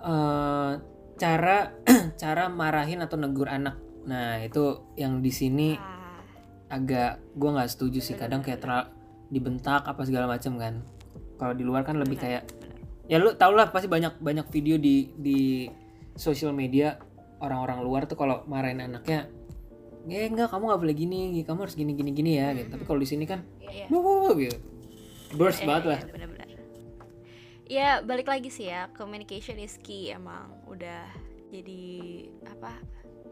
Eh, 0.00 0.72
cara 1.20 1.76
cara 2.22 2.48
marahin 2.48 3.04
atau 3.04 3.20
negur 3.20 3.52
anak. 3.52 3.76
Nah 4.08 4.40
itu 4.40 4.88
yang 4.96 5.20
di 5.20 5.28
sini 5.28 5.76
Ah, 5.76 6.16
agak 6.72 7.20
gue 7.36 7.50
nggak 7.52 7.68
setuju 7.68 8.00
sih. 8.00 8.16
Kadang 8.16 8.40
kayak 8.40 8.64
terlalu 8.64 8.88
dibentak 9.28 9.84
apa 9.84 10.00
segala 10.08 10.24
macam 10.26 10.56
kan. 10.56 10.80
Kalau 11.36 11.52
di 11.52 11.64
luar 11.64 11.84
kan 11.84 12.00
lebih 12.00 12.16
kayak 12.16 12.48
ya 13.10 13.20
lu 13.20 13.34
tau 13.36 13.52
lah 13.52 13.68
pasti 13.68 13.90
banyak 13.90 14.22
banyak 14.22 14.46
video 14.48 14.78
di 14.80 15.10
di 15.18 15.66
sosial 16.16 16.54
media 16.54 16.96
orang-orang 17.42 17.82
luar 17.82 18.02
tuh 18.06 18.14
kalau 18.14 18.44
marahin 18.46 18.80
anaknya 18.84 19.26
ya 20.08 20.24
enggak 20.30 20.48
kamu 20.48 20.70
nggak 20.70 20.80
boleh 20.80 20.96
gini 20.96 21.20
kamu 21.44 21.58
harus 21.68 21.76
gini 21.76 21.92
gini 21.92 22.10
gini 22.16 22.40
ya 22.40 22.56
gitu. 22.56 22.72
Tapi 22.72 22.84
kalau 22.88 23.00
di 23.02 23.08
sini 23.08 23.24
kan 23.28 23.44
iya. 23.60 23.84
wuh 23.92 24.32
gitu. 24.38 24.56
Burst 25.36 25.62
Iya, 25.62 25.66
banget 25.68 25.82
iya, 25.84 25.90
lah. 25.92 26.00
iya, 26.00 26.12
benar-benar. 26.16 26.39
Ya 27.70 28.02
balik 28.02 28.26
lagi 28.26 28.50
sih 28.50 28.66
ya. 28.66 28.90
Communication 28.98 29.54
is 29.62 29.78
key. 29.78 30.10
Emang 30.10 30.50
udah 30.66 31.06
jadi 31.54 31.82
apa 32.50 32.74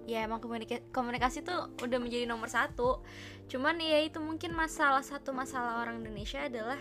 ya 0.09 0.25
emang 0.25 0.41
komunika- 0.41 0.81
komunikasi 0.95 1.43
tuh 1.43 1.75
udah 1.83 1.99
menjadi 1.99 2.25
nomor 2.31 2.47
satu. 2.47 3.03
Cuman 3.51 3.83
ya 3.83 3.99
itu 3.99 4.23
mungkin 4.23 4.55
masalah 4.55 5.03
satu 5.03 5.35
masalah 5.35 5.83
orang 5.83 6.07
Indonesia 6.07 6.47
adalah 6.47 6.79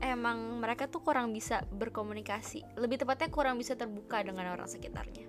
emang 0.00 0.56
mereka 0.56 0.88
tuh 0.88 1.04
kurang 1.04 1.36
bisa 1.36 1.68
berkomunikasi. 1.68 2.64
Lebih 2.80 3.04
tepatnya 3.04 3.28
kurang 3.28 3.60
bisa 3.60 3.76
terbuka 3.76 4.24
dengan 4.24 4.56
orang 4.56 4.66
sekitarnya. 4.66 5.28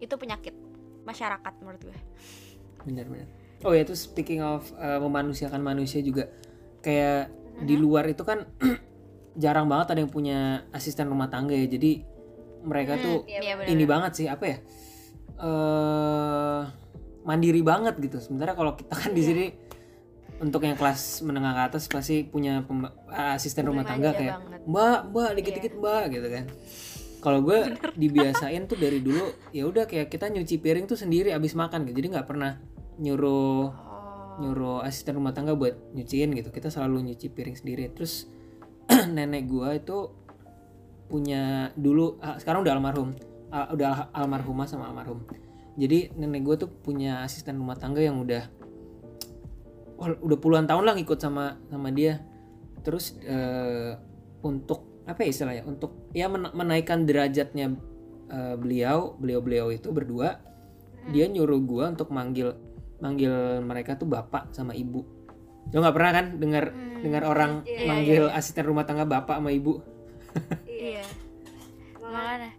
Itu 0.00 0.16
penyakit 0.16 0.56
masyarakat 1.04 1.52
menurut 1.60 1.92
gue. 1.92 1.98
Benar-benar 2.88 3.28
oh 3.64 3.72
ya 3.72 3.84
itu 3.84 3.92
speaking 3.96 4.40
of 4.40 4.64
uh, 4.80 4.96
memanusiakan 4.96 5.60
manusia 5.60 6.00
juga. 6.00 6.32
Kayak 6.80 7.30
di 7.62 7.76
luar 7.76 8.08
itu 8.08 8.24
kan 8.24 8.48
jarang 9.36 9.68
banget 9.68 9.92
ada 9.92 10.00
yang 10.00 10.10
punya 10.10 10.38
asisten 10.72 11.06
rumah 11.06 11.28
tangga 11.28 11.52
ya. 11.52 11.68
Jadi 11.68 12.02
mereka 12.64 12.98
tuh 12.98 13.22
Iya, 13.28 13.54
benar. 13.54 13.70
ini 13.70 13.84
banget 13.86 14.12
sih 14.16 14.26
apa 14.26 14.44
ya 14.44 14.58
eh 15.36 16.60
mandiri 17.22 17.60
banget 17.60 17.94
gitu. 17.98 18.18
Sementara 18.18 18.54
kalau 18.54 18.74
kita 18.74 18.94
kan 18.94 19.10
di 19.12 19.22
sini 19.22 19.46
untuk 20.36 20.62
yang 20.62 20.76
kelas 20.76 21.24
menengah 21.24 21.52
ke 21.52 21.62
atas 21.72 21.88
pasti 21.88 22.22
punya 22.22 22.60
asisten 23.32 23.64
rumah 23.64 23.82
tangga 23.82 24.12
kayak 24.12 24.36
banget. 24.36 24.60
mbak 24.68 24.98
mbak 25.10 25.30
dikit-dikit 25.36 25.72
mbak 25.76 26.04
gitu 26.12 26.28
kan. 26.28 26.44
Kalau 27.20 27.38
gue 27.42 27.58
dibiasain 28.00 28.64
tuh 28.64 28.78
dari 28.78 29.00
dulu 29.00 29.32
ya 29.50 29.66
udah 29.66 29.84
kayak 29.84 30.08
kita 30.08 30.28
nyuci 30.28 30.60
piring 30.60 30.86
tuh 30.86 30.96
sendiri 30.96 31.32
abis 31.32 31.52
makan 31.52 31.84
gitu. 31.88 31.98
Jadi 31.98 32.08
nggak 32.16 32.26
pernah 32.26 32.56
nyuruh 32.96 33.84
Oh, 34.36 34.42
nyuruh 34.44 34.84
asisten 34.84 35.16
rumah 35.16 35.32
tangga 35.32 35.56
buat 35.56 35.72
nyuciin 35.96 36.30
gitu. 36.32 36.52
Kita 36.52 36.68
selalu 36.68 37.12
nyuci 37.12 37.32
piring 37.32 37.56
sendiri. 37.56 37.88
Terus 37.90 38.28
nenek 39.16 39.50
gua 39.50 39.76
itu 39.76 40.10
punya 41.06 41.70
dulu 41.78 42.18
ah, 42.18 42.38
sekarang 42.38 42.66
udah 42.66 42.74
almarhum. 42.74 43.14
Ah, 43.50 43.70
udah 43.70 43.86
al- 43.88 44.10
almarhumah 44.26 44.66
sama 44.66 44.90
almarhum. 44.90 45.22
Jadi 45.78 46.14
nenek 46.16 46.42
gua 46.42 46.56
tuh 46.58 46.70
punya 46.70 47.22
asisten 47.22 47.58
rumah 47.58 47.78
tangga 47.78 48.02
yang 48.02 48.18
udah 48.22 48.42
udah 49.96 50.38
puluhan 50.38 50.68
tahun 50.68 50.84
lah 50.84 50.94
ngikut 50.98 51.18
sama 51.18 51.58
sama 51.70 51.88
dia. 51.94 52.22
Terus 52.82 53.18
eh, 53.22 53.96
untuk 54.42 55.02
apa 55.06 55.22
ya 55.22 55.30
istilahnya 55.30 55.62
untuk 55.62 56.10
ya 56.10 56.26
men- 56.26 56.50
menaikkan 56.50 57.06
derajatnya 57.06 57.78
eh, 58.30 58.54
beliau 58.58 59.14
beliau 59.18 59.40
beliau 59.40 59.66
itu 59.70 59.94
berdua 59.94 60.42
dia 61.14 61.30
nyuruh 61.30 61.62
gua 61.62 61.94
untuk 61.94 62.10
manggil 62.10 62.58
manggil 62.98 63.62
mereka 63.62 63.94
tuh 63.94 64.10
bapak 64.10 64.50
sama 64.50 64.74
ibu 64.74 65.15
lo 65.74 65.78
nggak 65.82 65.96
pernah 65.96 66.12
kan 66.14 66.26
dengar 66.38 66.64
dengar 66.96 67.22
orang 67.26 67.52
Iya, 67.66 67.86
manggil 67.86 68.24
asisten 68.32 68.64
rumah 68.66 68.86
tangga 68.86 69.04
bapak 69.04 69.38
sama 69.38 69.50
ibu? 69.52 69.82
Iya. 70.68 71.04
Makanya. 71.98 72.52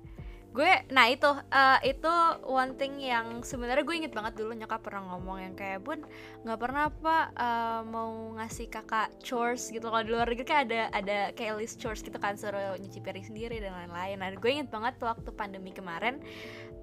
Gue 0.52 0.74
nah 0.90 1.06
itu 1.06 1.30
eh, 1.54 1.94
itu 1.94 2.14
one 2.50 2.74
thing 2.82 2.98
yang 2.98 3.46
sebenarnya 3.46 3.86
gue 3.86 3.94
inget 3.94 4.10
banget 4.10 4.42
dulu 4.42 4.58
nyokap 4.58 4.82
pernah 4.82 5.06
ngomong 5.14 5.38
yang 5.38 5.54
kayak 5.54 5.86
bun 5.86 6.02
nggak 6.42 6.58
pernah 6.58 6.90
apa 6.90 7.16
eh, 7.30 7.82
mau 7.86 8.34
ngasih 8.42 8.66
kakak 8.66 9.14
chores 9.22 9.70
gitu. 9.70 9.86
Kalau 9.86 10.02
di 10.02 10.10
luar 10.10 10.26
negeri 10.34 10.50
kan 10.50 10.66
ada 10.66 10.90
ada 10.90 11.30
kayak 11.38 11.62
list 11.62 11.78
chores 11.78 12.02
gitu 12.02 12.18
kan 12.18 12.34
suruh 12.42 12.74
nyuci 12.74 13.00
piring 13.06 13.26
sendiri 13.30 13.62
dan 13.62 13.78
lain-lain. 13.78 14.18
Nah 14.18 14.34
gue 14.34 14.50
inget 14.50 14.74
banget 14.74 14.98
waktu 14.98 15.30
pandemi 15.30 15.70
kemarin 15.70 16.18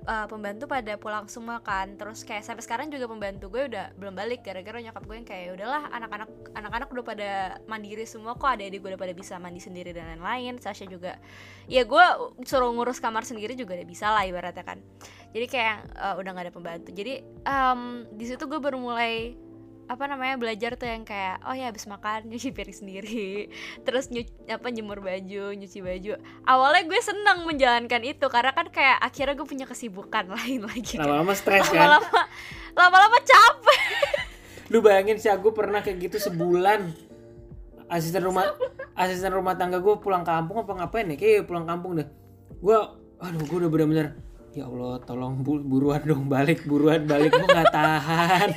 eh, 0.02 0.26
pembantu 0.26 0.64
pada 0.66 0.98
pulang 0.98 1.30
semua 1.30 1.62
kan. 1.62 1.94
Terus 1.94 2.26
kayak 2.26 2.42
sampai 2.42 2.62
sekarang 2.66 2.90
juga 2.90 3.06
pembantu 3.06 3.46
gue 3.52 3.70
udah 3.70 3.94
belum 3.94 4.14
balik 4.18 4.42
gara-gara 4.42 4.82
nyokap 4.82 5.04
gue 5.06 5.16
yang 5.22 5.28
kayak 5.28 5.46
udahlah 5.54 5.82
anak-anak 5.94 6.30
anak-anak 6.58 6.88
udah 6.90 7.04
pada 7.04 7.30
mandiri 7.70 8.04
semua 8.04 8.34
kok 8.34 8.48
adik-adik 8.48 8.80
gue 8.82 8.90
udah 8.94 9.00
pada 9.00 9.14
bisa 9.14 9.34
mandi 9.38 9.60
sendiri 9.62 9.94
dan 9.94 10.16
lain-lain. 10.16 10.58
Sasha 10.58 10.88
juga 10.88 11.18
ya 11.70 11.86
gue 11.86 12.04
suruh 12.44 12.70
ngurus 12.74 12.98
kamar 12.98 13.22
sendiri 13.22 13.54
juga 13.54 13.78
udah 13.78 13.88
bisa 13.88 14.10
lah 14.10 14.26
ibaratnya 14.26 14.64
kan. 14.66 14.82
Jadi 15.30 15.46
kayak 15.46 15.76
eh, 15.94 16.14
udah 16.18 16.30
nggak 16.34 16.46
ada 16.50 16.54
pembantu. 16.54 16.90
Jadi 16.90 17.22
em, 17.24 17.80
di 18.10 18.24
situ 18.26 18.44
gue 18.46 18.58
baru 18.58 18.78
mulai 18.80 19.43
apa 19.84 20.08
namanya 20.08 20.40
belajar 20.40 20.80
tuh 20.80 20.88
yang 20.88 21.04
kayak 21.04 21.44
oh 21.44 21.52
ya 21.52 21.68
habis 21.68 21.84
makan 21.84 22.24
nyuci 22.32 22.50
piring 22.50 22.76
sendiri. 22.76 23.52
Terus 23.84 24.08
nyuci 24.08 24.32
apa 24.48 24.72
jemur 24.72 25.04
baju 25.04 25.52
nyuci 25.52 25.78
baju. 25.80 26.12
Awalnya 26.44 26.82
gue 26.88 27.00
seneng 27.00 27.44
menjalankan 27.44 28.02
itu 28.02 28.26
karena 28.32 28.52
kan 28.56 28.66
kayak 28.72 28.98
akhirnya 29.00 29.34
gue 29.36 29.46
punya 29.46 29.66
kesibukan 29.68 30.24
lain 30.36 30.64
lagi 30.64 30.96
kan. 30.96 31.04
lama-lama 31.04 31.32
stres 31.36 31.68
kan? 31.68 32.00
Lama-lama 32.00 32.22
lama-lama 32.74 33.18
capek. 33.20 33.80
Lu 34.72 34.80
bayangin 34.80 35.20
sih 35.20 35.28
aku 35.28 35.52
pernah 35.52 35.84
kayak 35.84 36.08
gitu 36.10 36.16
sebulan. 36.18 36.90
Asisten 37.84 38.24
rumah 38.24 38.48
asisten 38.96 39.28
rumah 39.28 39.54
tangga 39.54 39.76
gue 39.78 39.94
pulang 40.00 40.24
kampung 40.24 40.64
apa 40.64 40.72
ngapain 40.72 41.04
nih 41.04 41.18
kayak 41.20 41.44
pulang 41.44 41.68
kampung 41.68 42.00
deh. 42.00 42.08
Gue 42.58 42.78
aduh 43.20 43.40
gue 43.44 43.56
udah 43.60 43.70
bener-bener 43.70 44.16
ya 44.54 44.70
Allah 44.70 45.02
tolong 45.02 45.42
bu- 45.42 45.66
buruan 45.66 45.98
dong 46.06 46.30
balik 46.30 46.62
buruan 46.62 47.02
balik 47.02 47.34
gue 47.34 47.42
nggak 47.42 47.74
tahan 47.74 48.48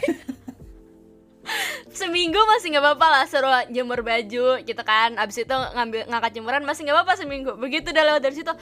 seminggu 1.97 2.37
masih 2.45 2.77
nggak 2.77 2.83
apa-apa 2.85 3.07
lah 3.09 3.23
suruh 3.25 3.65
jemur 3.73 4.05
baju 4.05 4.61
gitu 4.61 4.81
kan. 4.85 5.17
Abis 5.17 5.41
itu 5.41 5.51
ngambil 5.51 6.05
ngangkat 6.05 6.31
jemuran 6.37 6.61
masih 6.61 6.85
nggak 6.85 6.95
apa-apa 7.01 7.13
seminggu. 7.17 7.57
Begitu 7.57 7.89
udah 7.89 8.03
lewat 8.13 8.21
dari 8.21 8.35
situ 8.37 8.53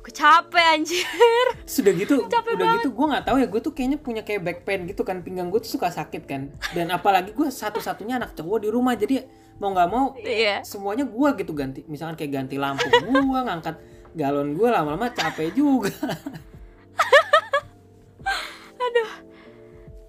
gue 0.00 0.12
capek 0.12 0.66
anjir. 0.74 1.46
Sudah 1.62 1.92
gitu 1.94 2.26
Capek 2.34 2.58
udah 2.58 2.66
gitu 2.82 2.90
gue 2.90 3.06
nggak 3.06 3.24
tahu 3.30 3.36
ya 3.38 3.46
gue 3.46 3.60
tuh 3.62 3.72
kayaknya 3.72 3.98
punya 4.02 4.22
kayak 4.26 4.42
back 4.42 4.58
pain 4.66 4.82
gitu 4.90 5.06
kan 5.06 5.22
pinggang 5.22 5.46
gue 5.48 5.62
tuh 5.62 5.78
suka 5.78 5.94
sakit 5.94 6.26
kan. 6.26 6.50
Dan 6.74 6.90
apalagi 6.90 7.30
gue 7.30 7.46
satu-satunya 7.46 8.18
anak 8.18 8.34
cowok 8.34 8.66
di 8.66 8.68
rumah 8.74 8.98
jadi 8.98 9.22
mau 9.62 9.70
nggak 9.70 9.88
mau 9.92 10.16
iya. 10.18 10.66
semuanya 10.66 11.06
gue 11.06 11.28
gitu 11.38 11.54
ganti. 11.54 11.86
Misalkan 11.86 12.18
kayak 12.18 12.42
ganti 12.42 12.58
lampu 12.58 12.90
gue 12.90 13.40
ngangkat 13.46 13.78
galon 14.18 14.58
gue 14.58 14.66
lama-lama 14.66 15.06
capek 15.14 15.54
juga 15.54 15.94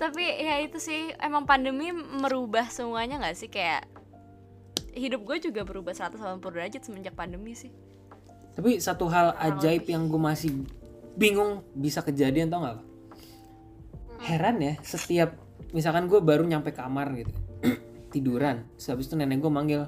tapi 0.02 0.26
ya 0.26 0.58
itu 0.66 0.82
sih 0.82 1.14
emang 1.22 1.46
pandemi 1.46 1.94
merubah 1.94 2.66
semuanya 2.74 3.22
nggak 3.22 3.38
sih 3.38 3.54
kayak 3.54 3.86
hidup 4.98 5.22
gue 5.30 5.38
juga 5.38 5.62
berubah 5.62 5.94
180 5.94 6.42
derajat 6.42 6.82
semenjak 6.82 7.14
pandemi 7.14 7.54
sih 7.54 7.70
Tapi 8.52 8.82
satu 8.82 9.08
hal 9.08 9.38
ajaib 9.38 9.88
yang 9.88 10.12
gue 10.12 10.20
masih 10.20 10.52
bingung 11.16 11.64
bisa 11.72 12.04
kejadian 12.04 12.52
tau 12.52 12.60
nggak? 12.60 12.76
Pak? 12.76 12.88
Heran 14.28 14.60
ya, 14.60 14.74
setiap 14.84 15.40
misalkan 15.72 16.12
gue 16.12 16.20
baru 16.20 16.44
nyampe 16.44 16.76
kamar 16.76 17.16
gitu, 17.16 17.32
tiduran, 18.14 18.68
terus 18.76 18.92
habis 18.92 19.08
itu 19.08 19.16
nenek 19.16 19.40
gue 19.40 19.48
manggil, 19.48 19.88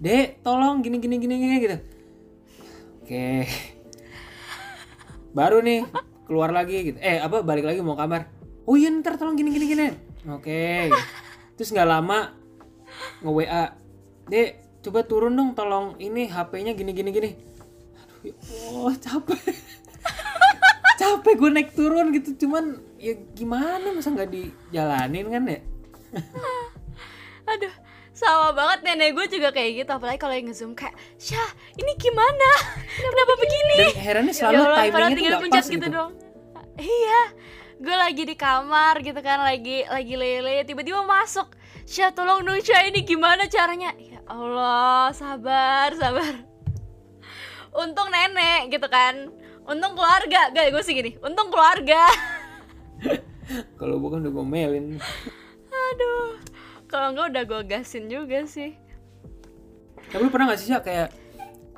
dek 0.00 0.40
tolong 0.40 0.80
gini 0.80 0.96
gini 0.96 1.20
gini 1.20 1.34
gini 1.36 1.56
gitu. 1.60 1.76
Oke, 3.04 3.44
baru 5.38 5.60
nih 5.60 5.84
keluar 6.24 6.48
lagi 6.50 6.96
gitu, 6.96 6.98
eh 7.04 7.20
apa 7.20 7.44
balik 7.44 7.68
lagi 7.68 7.84
mau 7.84 8.00
kamar, 8.00 8.32
oh 8.70 8.78
iya 8.78 8.86
ntar 8.94 9.18
tolong 9.18 9.34
gini 9.34 9.50
gini 9.50 9.66
gini, 9.66 9.86
oke, 10.30 10.94
terus 11.58 11.74
nggak 11.74 11.90
lama 11.90 12.30
nge 13.18 13.30
WA, 13.34 13.64
dek 14.30 14.50
coba 14.86 15.02
turun 15.02 15.34
dong 15.34 15.58
tolong 15.58 15.98
ini 15.98 16.30
HP-nya 16.30 16.78
gini 16.78 16.94
gini 16.94 17.10
gini, 17.10 17.30
aduh 17.98 18.18
ya 18.30 18.34
Allah 18.70 18.94
capek. 18.94 19.40
Capek 21.00 21.32
gue 21.32 21.48
naik 21.48 21.72
turun 21.72 22.12
gitu 22.12 22.44
cuman 22.44 22.76
ya 23.00 23.16
gimana 23.32 23.88
masa 23.96 24.12
nggak 24.12 24.36
dijalanin 24.36 25.32
kan 25.32 25.42
ya 25.48 25.60
aduh 27.56 27.74
sama 28.12 28.52
banget 28.52 28.84
nenek 28.84 29.16
gue 29.16 29.26
juga 29.32 29.48
kayak 29.48 29.80
gitu 29.80 29.90
apalagi 29.96 30.20
kalau 30.20 30.36
yang 30.36 30.52
ngezoom 30.52 30.76
kayak 30.76 30.92
Syah 31.16 31.50
ini 31.80 31.96
gimana? 31.96 32.50
Kenapa 33.00 33.32
begini? 33.40 33.76
dan 33.80 33.96
herannya 33.96 34.34
selalu 34.36 34.52
Ya 34.52 34.60
Allah, 34.60 34.76
padahal 34.76 34.92
timingnya 34.92 35.00
tuh 35.00 35.16
tinggal 35.16 35.32
nggak 35.32 35.40
pencet 35.40 35.56
pas 35.56 35.68
gitu, 35.72 35.80
gitu. 35.80 35.88
dong. 35.88 36.10
Iya 36.76 37.20
gue 37.80 37.96
lagi 37.96 38.28
di 38.28 38.36
kamar 38.36 39.00
gitu 39.00 39.16
kan 39.24 39.40
lagi 39.40 39.88
lagi 39.88 40.12
lele 40.12 40.68
tiba-tiba 40.68 41.00
masuk. 41.00 41.56
Syah 41.88 42.12
tolong 42.12 42.44
dong 42.44 42.60
Syah 42.60 42.84
ini 42.92 43.00
gimana 43.08 43.48
caranya? 43.48 43.96
Ya 43.96 44.20
Allah 44.28 45.08
sabar 45.16 45.88
sabar. 45.96 46.44
Untung 47.72 48.12
nenek 48.12 48.68
gitu 48.68 48.84
kan. 48.92 49.32
Untung 49.64 49.96
keluarga. 49.96 50.52
Gak 50.52 50.76
gue 50.76 50.82
sih 50.84 50.92
gini. 50.92 51.16
Untung 51.24 51.48
keluarga. 51.48 52.04
Kalau 53.80 53.96
bukan 53.96 54.28
udah 54.28 54.32
gue 54.36 54.46
melin 54.46 54.86
aduh. 55.90 56.36
Kalau 56.84 57.16
enggak 57.16 57.32
udah 57.32 57.42
gue 57.48 57.60
gasin 57.64 58.12
juga 58.12 58.44
sih. 58.44 58.76
Tapi 60.12 60.20
lu 60.20 60.28
pernah 60.28 60.52
gak 60.52 60.60
sih 60.60 60.68
ya 60.68 60.84
kayak 60.84 61.08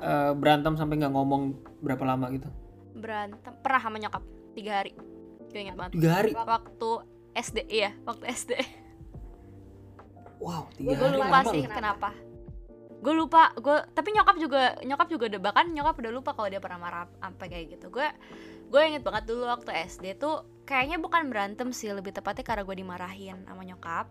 eh, 0.03 0.31
berantem 0.35 0.75
sampai 0.75 0.99
nggak 0.99 1.13
ngomong 1.15 1.55
berapa 1.79 2.03
lama 2.03 2.27
gitu? 2.35 2.51
Berantem. 2.91 3.55
Pernah 3.63 3.79
sama 3.79 3.97
nyokap. 4.03 4.23
Tiga 4.53 4.83
hari 4.83 5.12
gue 5.53 5.61
inget 5.69 5.77
banget. 5.77 5.91
Tiga 6.01 6.11
hari. 6.17 6.31
Waktu 6.33 6.91
SD 7.33 7.57
iya 7.69 7.93
waktu 8.05 8.25
SD 8.29 8.51
wow 10.41 10.69
tiga 10.77 10.97
gue 10.97 11.07
hari 11.07 11.17
lupa 11.17 11.37
lama 11.41 11.51
sih 11.53 11.61
loh. 11.63 11.71
kenapa. 11.71 12.09
Gue 13.03 13.13
lupa 13.13 13.51
gue 13.59 13.77
tapi 13.93 14.09
nyokap 14.15 14.35
juga 14.39 14.61
nyokap 14.81 15.07
juga 15.11 15.23
udah 15.29 15.41
bahkan 15.43 15.65
nyokap 15.69 15.95
udah 15.99 16.11
lupa 16.11 16.31
kalau 16.33 16.49
dia 16.49 16.61
pernah 16.63 16.79
marah 16.81 17.05
sampai 17.21 17.45
kayak 17.47 17.65
gitu. 17.77 17.93
Gue 17.93 18.07
gue 18.73 18.81
inget 18.81 19.05
banget 19.05 19.29
dulu 19.29 19.45
waktu 19.45 19.71
SD 19.85 20.17
tuh 20.17 20.63
kayaknya 20.65 20.97
bukan 20.97 21.29
berantem 21.29 21.69
sih 21.69 21.91
lebih 21.93 22.15
tepatnya 22.15 22.41
karena 22.41 22.63
gue 22.65 22.75
dimarahin 22.79 23.37
sama 23.45 23.61
nyokap 23.61 24.09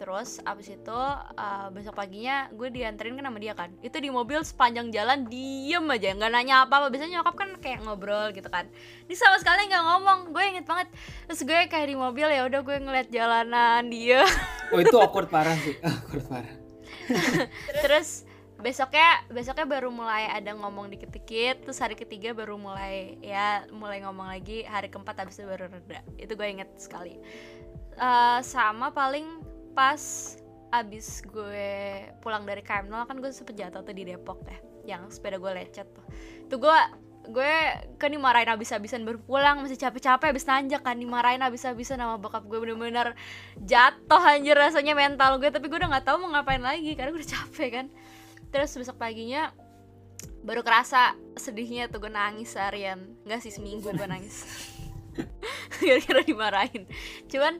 terus 0.00 0.40
abis 0.48 0.72
itu 0.72 1.00
uh, 1.36 1.68
besok 1.76 1.92
paginya 1.92 2.48
gue 2.56 2.72
dianterin 2.72 3.20
kan 3.20 3.28
sama 3.28 3.38
dia 3.38 3.52
kan. 3.52 3.68
Itu 3.84 4.00
di 4.00 4.08
mobil 4.08 4.40
sepanjang 4.40 4.88
jalan 4.88 5.28
diem 5.28 5.84
aja 5.92 6.16
nggak 6.16 6.32
nanya 6.32 6.64
apa 6.64 6.80
apa 6.80 6.86
biasanya 6.88 7.20
nyokap 7.20 7.36
kan 7.36 7.50
kayak 7.60 7.84
ngobrol 7.84 8.32
gitu 8.32 8.48
kan. 8.48 8.64
Ini 9.04 9.14
sama 9.20 9.36
sekali 9.36 9.68
nggak 9.68 9.84
ngomong. 9.84 10.18
Gue 10.32 10.44
inget 10.48 10.64
banget. 10.64 10.88
Terus 11.28 11.40
gue 11.44 11.60
kayak 11.68 11.86
di 11.92 11.96
mobil 12.00 12.24
ya 12.32 12.48
udah 12.48 12.60
gue 12.64 12.76
ngeliat 12.80 13.08
jalanan 13.12 13.92
dia 13.92 14.24
oh 14.72 14.78
itu 14.80 14.96
awkward 14.96 15.28
parah 15.28 15.56
sih. 15.60 15.76
Awkward 15.84 16.26
parah. 16.30 16.54
Terus 17.84 18.24
besoknya 18.60 19.24
besoknya 19.32 19.66
baru 19.66 19.88
mulai 19.90 20.30
ada 20.30 20.54
ngomong 20.54 20.88
dikit-dikit. 20.94 21.66
Terus 21.66 21.78
hari 21.82 21.98
ketiga 21.98 22.32
baru 22.32 22.56
mulai 22.56 23.18
ya 23.20 23.66
mulai 23.74 24.00
ngomong 24.06 24.30
lagi. 24.30 24.64
Hari 24.64 24.88
keempat 24.88 25.26
habis 25.26 25.36
itu 25.36 25.46
baru 25.46 25.68
reda. 25.68 26.00
Itu 26.16 26.38
gue 26.38 26.48
inget 26.48 26.70
sekali. 26.78 27.18
Eh, 28.00 28.40
sama 28.40 28.94
paling 28.94 29.49
pas 29.72 30.00
abis 30.70 31.26
gue 31.26 31.70
pulang 32.22 32.46
dari 32.46 32.62
KM0 32.62 33.10
kan 33.10 33.16
gue 33.18 33.30
sempet 33.34 33.58
jatuh 33.58 33.82
tuh 33.82 33.94
di 33.94 34.06
Depok 34.06 34.38
ya 34.46 34.58
yang 34.96 35.10
sepeda 35.10 35.36
gue 35.36 35.50
lecet 35.50 35.86
tuh. 35.90 36.06
Itu 36.46 36.62
gue 36.62 36.78
gue 37.30 37.54
kan 38.00 38.10
dimarahin 38.10 38.48
abis-abisan 38.48 39.04
baru 39.04 39.20
pulang 39.20 39.60
masih 39.60 39.76
capek-capek 39.76 40.32
abis 40.32 40.48
nanjak 40.48 40.80
kan 40.80 40.96
dimarahin 40.96 41.44
abis-abisan 41.44 42.00
sama 42.00 42.16
bokap 42.16 42.48
gue 42.48 42.58
bener-bener 42.58 43.12
jatuh 43.60 44.22
anjir 44.24 44.56
rasanya 44.56 44.96
mental 44.96 45.36
gue 45.36 45.52
tapi 45.52 45.68
gue 45.68 45.78
udah 45.78 45.90
nggak 45.94 46.06
tahu 46.08 46.16
mau 46.26 46.32
ngapain 46.32 46.64
lagi 46.64 46.96
karena 46.96 47.12
gue 47.12 47.20
udah 47.20 47.32
capek 47.34 47.68
kan. 47.70 47.86
Terus 48.50 48.70
besok 48.74 48.96
paginya 48.98 49.52
baru 50.40 50.64
kerasa 50.64 51.14
sedihnya 51.36 51.90
tuh 51.92 52.02
gue 52.06 52.12
nangis 52.12 52.54
seharian. 52.54 52.98
Nggak 53.26 53.40
sih 53.42 53.52
seminggu 53.52 53.90
gue 53.90 54.08
nangis. 54.08 54.46
Gara-gara 55.82 56.22
dimarahin. 56.24 56.84
Cuman 57.30 57.58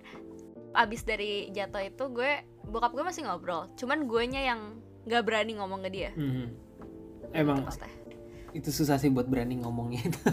abis 0.75 1.03
dari 1.03 1.51
jatuh 1.51 1.83
itu 1.83 2.05
gue 2.15 2.33
bokap 2.67 2.95
gue 2.95 3.05
masih 3.05 3.27
ngobrol. 3.27 3.71
Cuman 3.75 4.07
guenya 4.07 4.43
yang 4.43 4.81
nggak 5.07 5.23
berani 5.27 5.59
ngomong 5.59 5.81
ke 5.87 5.91
dia. 5.91 6.11
Mhm. 6.15 6.71
emang 7.31 7.63
Itu 7.63 7.87
itu 8.51 8.69
susah 8.75 8.99
sih 8.99 9.07
buat 9.07 9.31
berani 9.31 9.63
ngomongnya 9.63 10.03
itu. 10.07 10.21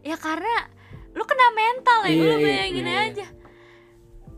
Ya 0.00 0.16
karena 0.16 0.64
lu 1.12 1.20
kena 1.28 1.46
mental 1.52 1.98
ya 2.08 2.08
Iya, 2.08 2.16
lu 2.24 2.24
iya, 2.24 2.38
bayangin 2.40 2.86
iya, 2.88 2.92
iya. 2.96 3.08
aja. 3.12 3.26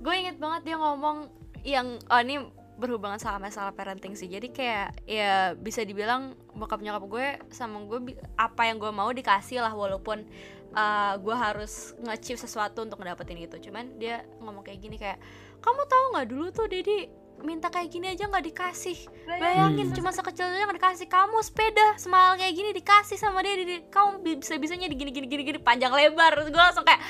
Gue 0.02 0.14
inget 0.18 0.36
banget 0.42 0.62
dia 0.66 0.74
ngomong 0.74 1.30
yang 1.62 2.02
oh 2.10 2.18
ini 2.18 2.42
berhubungan 2.82 3.22
sama 3.22 3.46
masalah 3.46 3.70
parenting 3.70 4.18
sih. 4.18 4.26
Jadi 4.26 4.50
kayak 4.50 5.06
ya 5.06 5.54
bisa 5.54 5.86
dibilang 5.86 6.34
bokap 6.58 6.82
nyokap 6.82 7.04
gue 7.06 7.26
sama 7.54 7.78
gue 7.86 8.18
apa 8.34 8.66
yang 8.66 8.82
gue 8.82 8.90
mau 8.90 9.06
dikasih 9.14 9.62
lah 9.62 9.70
walaupun 9.70 10.26
uh, 10.72 11.14
gue 11.20 11.36
harus 11.36 11.92
nge-achieve 12.00 12.40
sesuatu 12.40 12.84
untuk 12.84 12.98
ngedapetin 13.00 13.38
itu. 13.40 13.56
Cuman 13.68 13.96
dia 13.96 14.24
ngomong 14.40 14.64
kayak 14.64 14.80
gini 14.80 14.96
kayak 14.98 15.20
kamu 15.62 15.82
tahu 15.86 16.04
nggak 16.16 16.26
dulu 16.28 16.46
tuh 16.50 16.66
Dedi 16.66 17.06
minta 17.42 17.74
kayak 17.74 17.90
gini 17.90 18.06
aja 18.12 18.30
nggak 18.30 18.44
dikasih? 18.54 18.98
Bayangin 19.26 19.90
Hmm. 19.90 19.96
cuma 19.98 20.10
sekecil 20.14 20.46
aja 20.46 20.62
nggak 20.62 20.78
dikasih. 20.78 21.06
Kamu 21.10 21.38
sepeda 21.42 21.98
semahal 21.98 22.38
kayak 22.38 22.54
gini 22.54 22.70
dikasih 22.70 23.18
sama 23.18 23.42
dia 23.42 23.54
di, 23.58 23.82
kamu 23.90 24.22
bisa 24.38 24.54
bisanya 24.62 24.86
digini 24.86 25.10
gini 25.10 25.26
gini 25.26 25.42
gini 25.42 25.58
panjang 25.58 25.90
lebar. 25.90 26.38
Terus 26.38 26.48
gue 26.54 26.62
langsung 26.62 26.86
kayak 26.86 27.00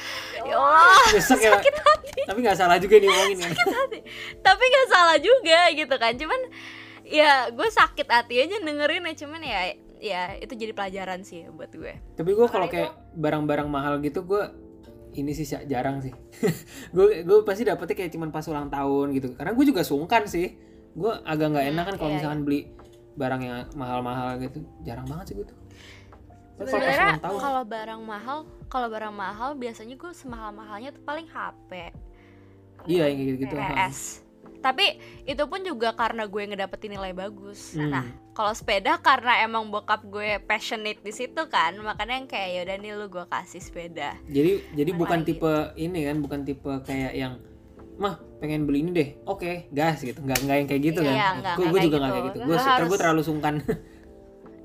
ya 0.41 0.57
Allah. 0.57 1.05
Besok 1.13 1.39
ya 1.41 1.51
sakit 1.57 1.75
hati. 1.77 2.21
Tapi 2.29 2.39
nggak 2.45 2.59
salah 2.59 2.77
juga 2.81 2.95
nih 2.97 3.09
ngomongin 3.09 3.39
ya. 3.39 3.49
Sakit 3.53 3.69
hati. 3.77 3.99
Tapi 4.41 4.63
nggak 4.65 4.89
salah 4.89 5.17
juga 5.21 5.61
gitu 5.75 5.95
kan. 6.01 6.13
Cuman 6.17 6.41
ya 7.03 7.33
gue 7.53 7.69
sakit 7.69 8.09
hati 8.09 8.35
aja 8.41 8.57
dengerin 8.63 9.05
ya 9.05 9.15
cuman 9.27 9.41
ya 9.45 9.61
ya 10.03 10.35
itu 10.43 10.59
jadi 10.59 10.75
pelajaran 10.75 11.23
sih 11.23 11.47
buat 11.55 11.71
gue. 11.71 11.95
Tapi 12.19 12.31
gue 12.35 12.47
kalau 12.51 12.67
kayak 12.67 13.15
barang-barang 13.15 13.69
mahal 13.71 14.03
gitu 14.03 14.27
gue 14.27 14.51
ini 15.15 15.31
sih 15.37 15.47
jarang 15.69 16.01
sih. 16.01 16.11
Gue 16.97 17.21
gue 17.21 17.39
pasti 17.45 17.69
dapetnya 17.69 18.01
kayak 18.01 18.17
cuman 18.17 18.33
pas 18.33 18.49
ulang 18.49 18.73
tahun 18.73 19.13
gitu. 19.13 19.37
Karena 19.37 19.53
gue 19.53 19.65
juga 19.69 19.85
sungkan 19.85 20.25
sih. 20.25 20.57
Gue 20.97 21.13
agak 21.29 21.53
nggak 21.53 21.67
enak 21.69 21.85
kan 21.85 21.95
kalau 22.01 22.11
iya, 22.11 22.17
misalkan 22.17 22.41
beli 22.49 22.73
barang 23.21 23.41
yang 23.45 23.69
mahal-mahal 23.77 24.41
gitu. 24.41 24.65
Jarang 24.89 25.05
banget 25.05 25.25
sih 25.29 25.35
gue 25.37 25.47
tuh. 25.53 25.59
Tapi 26.57 26.65
kalau 26.65 26.81
pas 26.81 26.97
sebenarnya 26.97 27.41
kalau 27.45 27.63
barang 27.69 28.01
mahal 28.01 28.39
kalau 28.73 28.89
barang 28.89 29.13
mahal 29.13 29.51
biasanya 29.53 30.01
gue 30.01 30.13
semahal 30.17 30.49
mahalnya 30.57 30.97
tuh 30.97 31.05
paling 31.05 31.29
HP 31.29 31.93
iya 32.89 33.09
yang 33.13 33.17
kayak 33.21 33.29
gitu-gitu 33.37 33.57
PS 33.57 33.99
tapi 34.63 34.97
itu 35.25 35.43
pun 35.43 35.61
juga 35.61 35.93
karena 35.93 36.25
gue 36.25 36.43
ngedapetin 36.45 36.91
nilai 36.91 37.13
bagus 37.13 37.75
Hmm. 37.75 37.91
nah 37.91 38.05
kalau 38.33 38.51
sepeda 38.51 38.97
karena 38.99 39.43
emang 39.43 39.69
bokap 39.69 40.01
gue 40.05 40.41
passionate 40.41 40.99
di 40.99 41.11
situ 41.11 41.43
kan 41.47 41.75
makanya 41.79 42.15
yang 42.15 42.27
kayak 42.27 42.49
yaudah 42.57 42.77
nih 42.79 42.93
lu 42.95 43.07
gue 43.09 43.25
kasih 43.27 43.59
sepeda 43.59 44.15
jadi 44.25 44.63
jadi 44.73 44.91
bukan 44.93 45.21
Lagi. 45.21 45.29
tipe 45.29 45.53
ini 45.77 45.99
kan 46.03 46.17
bukan 46.19 46.41
tipe 46.43 46.71
kayak 46.83 47.13
yang 47.13 47.35
mah 47.95 48.17
pengen 48.39 48.65
beli 48.65 48.81
ini 48.81 48.91
deh 48.91 49.09
oke 49.25 49.69
gas 49.69 50.01
gitu 50.01 50.19
nggak 50.19 50.39
nggak 50.41 50.57
yang 50.57 50.69
kayak 50.69 50.83
gitu 50.83 51.01
Iya, 51.03 51.29
kan 51.37 51.59
gue 51.61 51.79
juga 51.83 51.97
nggak 51.99 52.09
gitu. 52.09 52.09
kayak 52.09 52.25
gitu 52.25 52.39
gue 52.41 52.57
harus- 52.57 52.89
gue 52.89 52.99
terlalu 52.99 53.23
sungkan 53.23 53.55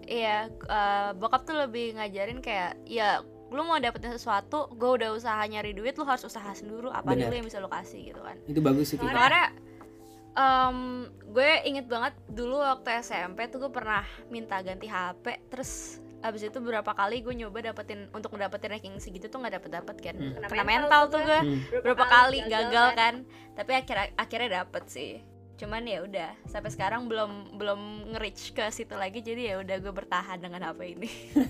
Iya, 0.08 0.38
eh, 0.48 1.10
bokap 1.14 1.44
tuh 1.44 1.58
lebih 1.58 2.00
ngajarin 2.00 2.40
kayak 2.40 2.80
ya 2.88 3.20
lu 3.48 3.60
mau 3.60 3.76
dapetin 3.76 4.08
sesuatu, 4.10 4.68
gue 4.70 4.90
udah 4.94 5.12
usaha 5.12 5.40
nyari 5.42 5.72
duit, 5.72 5.96
lu 5.96 6.04
harus 6.04 6.24
usaha 6.24 6.48
sendiri. 6.50 6.88
Apa 6.90 7.12
nih 7.12 7.24
Benar. 7.24 7.28
lu 7.28 7.36
yang 7.36 7.48
bisa 7.48 7.60
lu 7.60 7.68
kasih 7.68 8.00
gitu 8.06 8.20
kan? 8.20 8.36
itu 8.42 8.60
bagus 8.60 8.88
sih 8.88 8.96
kayak 8.98 9.12
em, 10.38 10.78
gue 11.28 11.50
inget 11.66 11.86
banget 11.86 12.14
dulu 12.28 12.58
waktu 12.58 13.02
SMP 13.02 13.50
tuh 13.50 13.58
gue 13.60 13.72
pernah 13.72 14.02
minta 14.28 14.62
ganti 14.62 14.86
HP, 14.86 15.50
terus 15.50 15.98
abis 16.18 16.46
itu 16.46 16.58
beberapa 16.58 16.92
kali 16.92 17.20
gue 17.20 17.34
nyoba 17.36 17.62
dapetin 17.64 18.10
untuk 18.10 18.32
ngedapetin 18.32 18.70
ranking 18.72 18.96
segitu 18.98 19.28
tuh 19.28 19.38
nggak 19.38 19.58
dapet 19.58 19.72
dapet 19.72 19.96
kan, 20.00 20.16
Hmm. 20.16 20.42
kena 20.44 20.64
mental 20.64 21.02
tuh 21.08 21.20
gue 21.20 21.40
Hmm. 21.40 21.60
berapa 21.82 22.06
kali 22.06 22.40
gagal 22.44 22.88
kan, 22.94 23.14
tapi 23.52 23.72
akhirnya 23.74 24.14
akhirnya 24.16 24.50
dapet 24.62 24.84
sih. 24.88 25.12
Cuman 25.58 25.82
ya 25.84 26.02
udah 26.02 26.38
sampai 26.46 26.70
sekarang 26.70 27.06
belum 27.06 27.58
belum 27.58 27.82
nge-reach 28.14 28.54
ke 28.54 28.70
situ 28.70 28.94
lagi 28.94 29.20
jadi 29.20 29.42
ya 29.48 29.56
udah 29.58 29.76
gue 29.80 29.90
bertahan 29.92 30.38
dengan 30.38 30.62
HP 30.64 30.80
ini. 30.92 31.10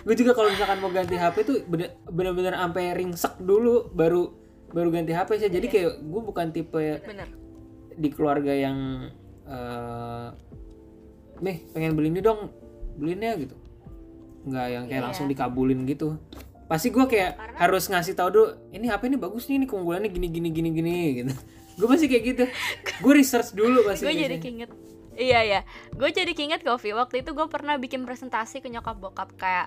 gue 0.00 0.14
juga 0.14 0.32
kalau 0.32 0.48
misalkan 0.48 0.78
mau 0.78 0.88
ganti 0.88 1.14
HP 1.14 1.36
tuh 1.42 1.56
bener- 1.64 1.94
bener-bener 2.04 2.54
sampai 2.54 2.90
ringsek 2.92 3.38
dulu 3.38 3.86
baru 3.88 4.32
baru 4.68 4.88
ganti 4.90 5.12
HP 5.12 5.30
sih 5.36 5.48
jadi 5.48 5.62
Iya. 5.62 5.72
kayak 5.72 5.92
gue 6.00 6.22
bukan 6.24 6.46
tipe 6.48 6.86
bener 7.02 7.28
di 7.98 8.08
keluarga 8.08 8.54
yang 8.54 9.10
eh 9.44 10.28
nih 11.38 11.56
pengen 11.70 11.94
beli 11.94 12.08
ini 12.10 12.20
dong 12.20 12.50
beliin 12.96 13.20
ya 13.20 13.34
gitu. 13.34 13.54
Nggak 14.46 14.66
yang 14.70 14.84
kayak 14.86 15.00
Iya. 15.02 15.06
langsung 15.10 15.26
dikabulin 15.26 15.82
gitu. 15.84 16.18
Pasti 16.66 16.88
gue 16.88 17.04
kayak 17.04 17.32
Karena- 17.34 17.58
harus 17.58 17.84
ngasih 17.86 18.14
tahu 18.14 18.28
dulu 18.28 18.46
ini 18.70 18.86
HP 18.86 19.02
ini 19.06 19.16
bagus 19.16 19.46
nih 19.46 19.56
ini 19.56 19.66
keunggulannya 19.66 20.08
gini 20.08 20.28
gini 20.28 20.48
gini 20.50 20.68
gini 20.70 20.94
gitu. 21.18 21.32
Gue 21.76 21.86
pasti 21.86 22.06
kayak 22.06 22.24
gitu. 22.26 22.44
Gue 22.98 23.12
research 23.14 23.54
dulu 23.54 23.82
pasti 23.88 24.04
gue 24.04 24.14
jadi 24.14 24.36
keinget 24.38 24.70
iya 25.18 25.42
ya 25.42 25.60
gue 25.90 26.06
jadi 26.08 26.30
keinget 26.30 26.62
Kofi 26.62 26.94
waktu 26.94 27.26
itu 27.26 27.34
gue 27.34 27.46
pernah 27.50 27.74
bikin 27.74 28.06
presentasi 28.06 28.62
ke 28.62 28.70
nyokap 28.70 29.02
bokap 29.02 29.34
kayak 29.34 29.66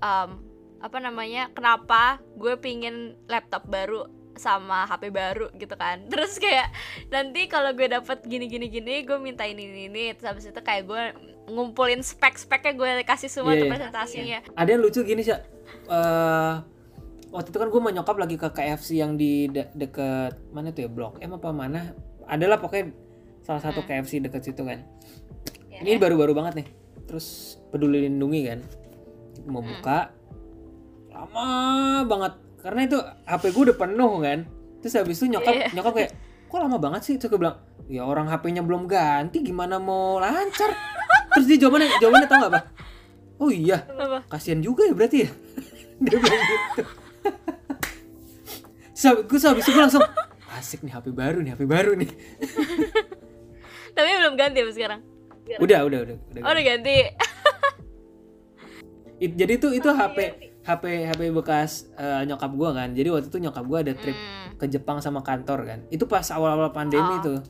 em, 0.00 0.40
apa 0.80 0.98
namanya 0.98 1.52
kenapa 1.52 2.16
gue 2.32 2.56
pingin 2.56 3.12
laptop 3.28 3.68
baru 3.68 4.08
sama 4.36 4.84
HP 4.84 5.08
baru 5.08 5.50
gitu 5.52 5.74
kan. 5.74 6.04
Terus 6.12 6.36
kayak 6.36 6.70
nanti 7.08 7.46
kalau 7.46 7.72
gue 7.72 7.86
dapet 7.86 8.22
gini 8.22 8.46
gini 8.46 8.66
gini 8.66 9.02
gue 9.02 9.16
minta 9.16 9.42
ini 9.42 9.64
ini 9.64 9.82
ini 9.86 10.04
terus 10.12 10.26
habis 10.26 10.44
itu 10.44 10.56
kayak 10.58 10.84
gue 10.84 11.02
ngumpulin 11.46 12.00
spek 12.00 12.36
speknya 12.36 12.72
gue 12.72 12.88
kasih 13.02 13.26
semua 13.26 13.52
Iya, 13.52 13.58
tuh 13.58 13.66
iya. 13.66 13.72
presentasinya. 13.72 14.38
Ada 14.54 14.68
yang 14.68 14.82
lucu 14.82 15.00
gini 15.00 15.20
sih 15.20 15.32
eh 15.32 16.54
waktu 17.28 17.48
itu 17.48 17.58
kan 17.58 17.68
gue 17.68 17.80
mau 17.80 17.90
nyokap 17.90 18.16
lagi 18.16 18.36
ke 18.36 18.48
KFC 18.48 18.96
yang 18.96 19.14
di 19.14 19.46
de- 19.46 19.68
deket 19.72 20.38
mana 20.50 20.70
tuh 20.70 20.84
ya 20.84 20.90
blok 20.90 21.18
M 21.18 21.34
apa 21.34 21.50
mana? 21.50 21.92
Adalah 22.24 22.56
pokoknya 22.56 22.90
salah 23.40 23.60
satu 23.60 23.80
Hmm. 23.80 23.88
KFC 23.88 24.18
deket 24.18 24.42
situ 24.42 24.62
kan. 24.62 24.82
Ya, 25.68 25.80
ini 25.80 25.96
baru-baru 25.96 26.32
banget 26.32 26.62
nih. 26.62 26.68
Terus 27.04 27.26
peduli 27.68 28.02
lindungi 28.02 28.40
kan. 28.44 28.60
Mau 29.44 29.60
Hmm. 29.60 29.70
buka 29.70 30.10
lama 31.08 31.46
banget 32.04 32.32
karena 32.66 32.80
itu 32.82 32.98
HP 33.22 33.54
gue 33.54 33.62
udah 33.70 33.78
penuh 33.78 34.12
kan. 34.18 34.38
Terus 34.82 34.94
habis 34.98 35.16
itu 35.22 35.30
nyokap 35.30 35.54
Iya. 35.54 35.66
nyokap 35.72 35.92
kayak 35.94 36.10
kok 36.46 36.58
lama 36.58 36.76
banget 36.82 37.00
sih? 37.06 37.14
Terus 37.14 37.30
gue 37.30 37.40
bilang 37.40 37.62
ya 37.86 38.02
orang 38.02 38.26
HP-nya 38.26 38.66
belum 38.66 38.90
ganti 38.90 39.38
gimana 39.40 39.78
mau 39.78 40.18
lancar? 40.18 40.74
Terus 41.32 41.46
dia 41.46 41.58
jawabannya 41.62 41.94
jawabannya 42.02 42.26
tau 42.26 42.38
gak 42.42 42.50
apa 42.50 42.60
oh 43.36 43.52
iya 43.52 43.84
kasihan 44.32 44.58
juga 44.58 44.88
ya 44.88 44.94
berarti 44.96 45.18
ya. 45.24 45.30
Dia 46.04 46.16
bilang 46.20 46.40
gitu. 46.44 46.82
So, 48.96 49.08
gue 49.28 49.38
habis 49.38 49.64
itu 49.64 49.70
gue 49.72 49.82
langsung 49.84 50.04
asik 50.56 50.80
nih 50.80 50.92
HP 50.96 51.12
baru 51.12 51.44
nih 51.44 51.52
HP 51.52 51.62
baru 51.68 51.92
nih. 51.96 52.08
Tapi 53.92 54.08
belum 54.08 54.34
ganti 54.40 54.64
apa 54.64 54.72
sekarang? 54.72 55.00
Udah 55.60 55.84
udah 55.84 55.98
udah 56.04 56.16
udah 56.16 56.40
oh 56.42 56.52
udah 56.52 56.64
ganti. 56.64 56.96
It- 59.16 59.36
jadi 59.36 59.52
itu 59.56 59.68
itu 59.72 59.88
HP 59.88 60.16
HP 60.66 61.06
HP 61.06 61.20
bekas 61.30 61.86
eh, 61.94 62.26
nyokap 62.26 62.50
gua 62.52 62.74
kan. 62.74 62.90
Jadi 62.90 63.08
waktu 63.08 63.28
itu 63.28 63.38
nyokap 63.38 63.64
gua 63.64 63.80
ada 63.80 63.94
trip 63.94 64.12
Hmm. 64.12 64.58
ke 64.58 64.66
Jepang 64.66 64.98
sama 64.98 65.22
kantor 65.22 65.62
kan. 65.64 65.78
Itu 65.88 66.04
pas 66.04 66.26
awal-awal 66.26 66.70
pandemi 66.70 67.16
Oh. 67.16 67.22
tuh. 67.22 67.40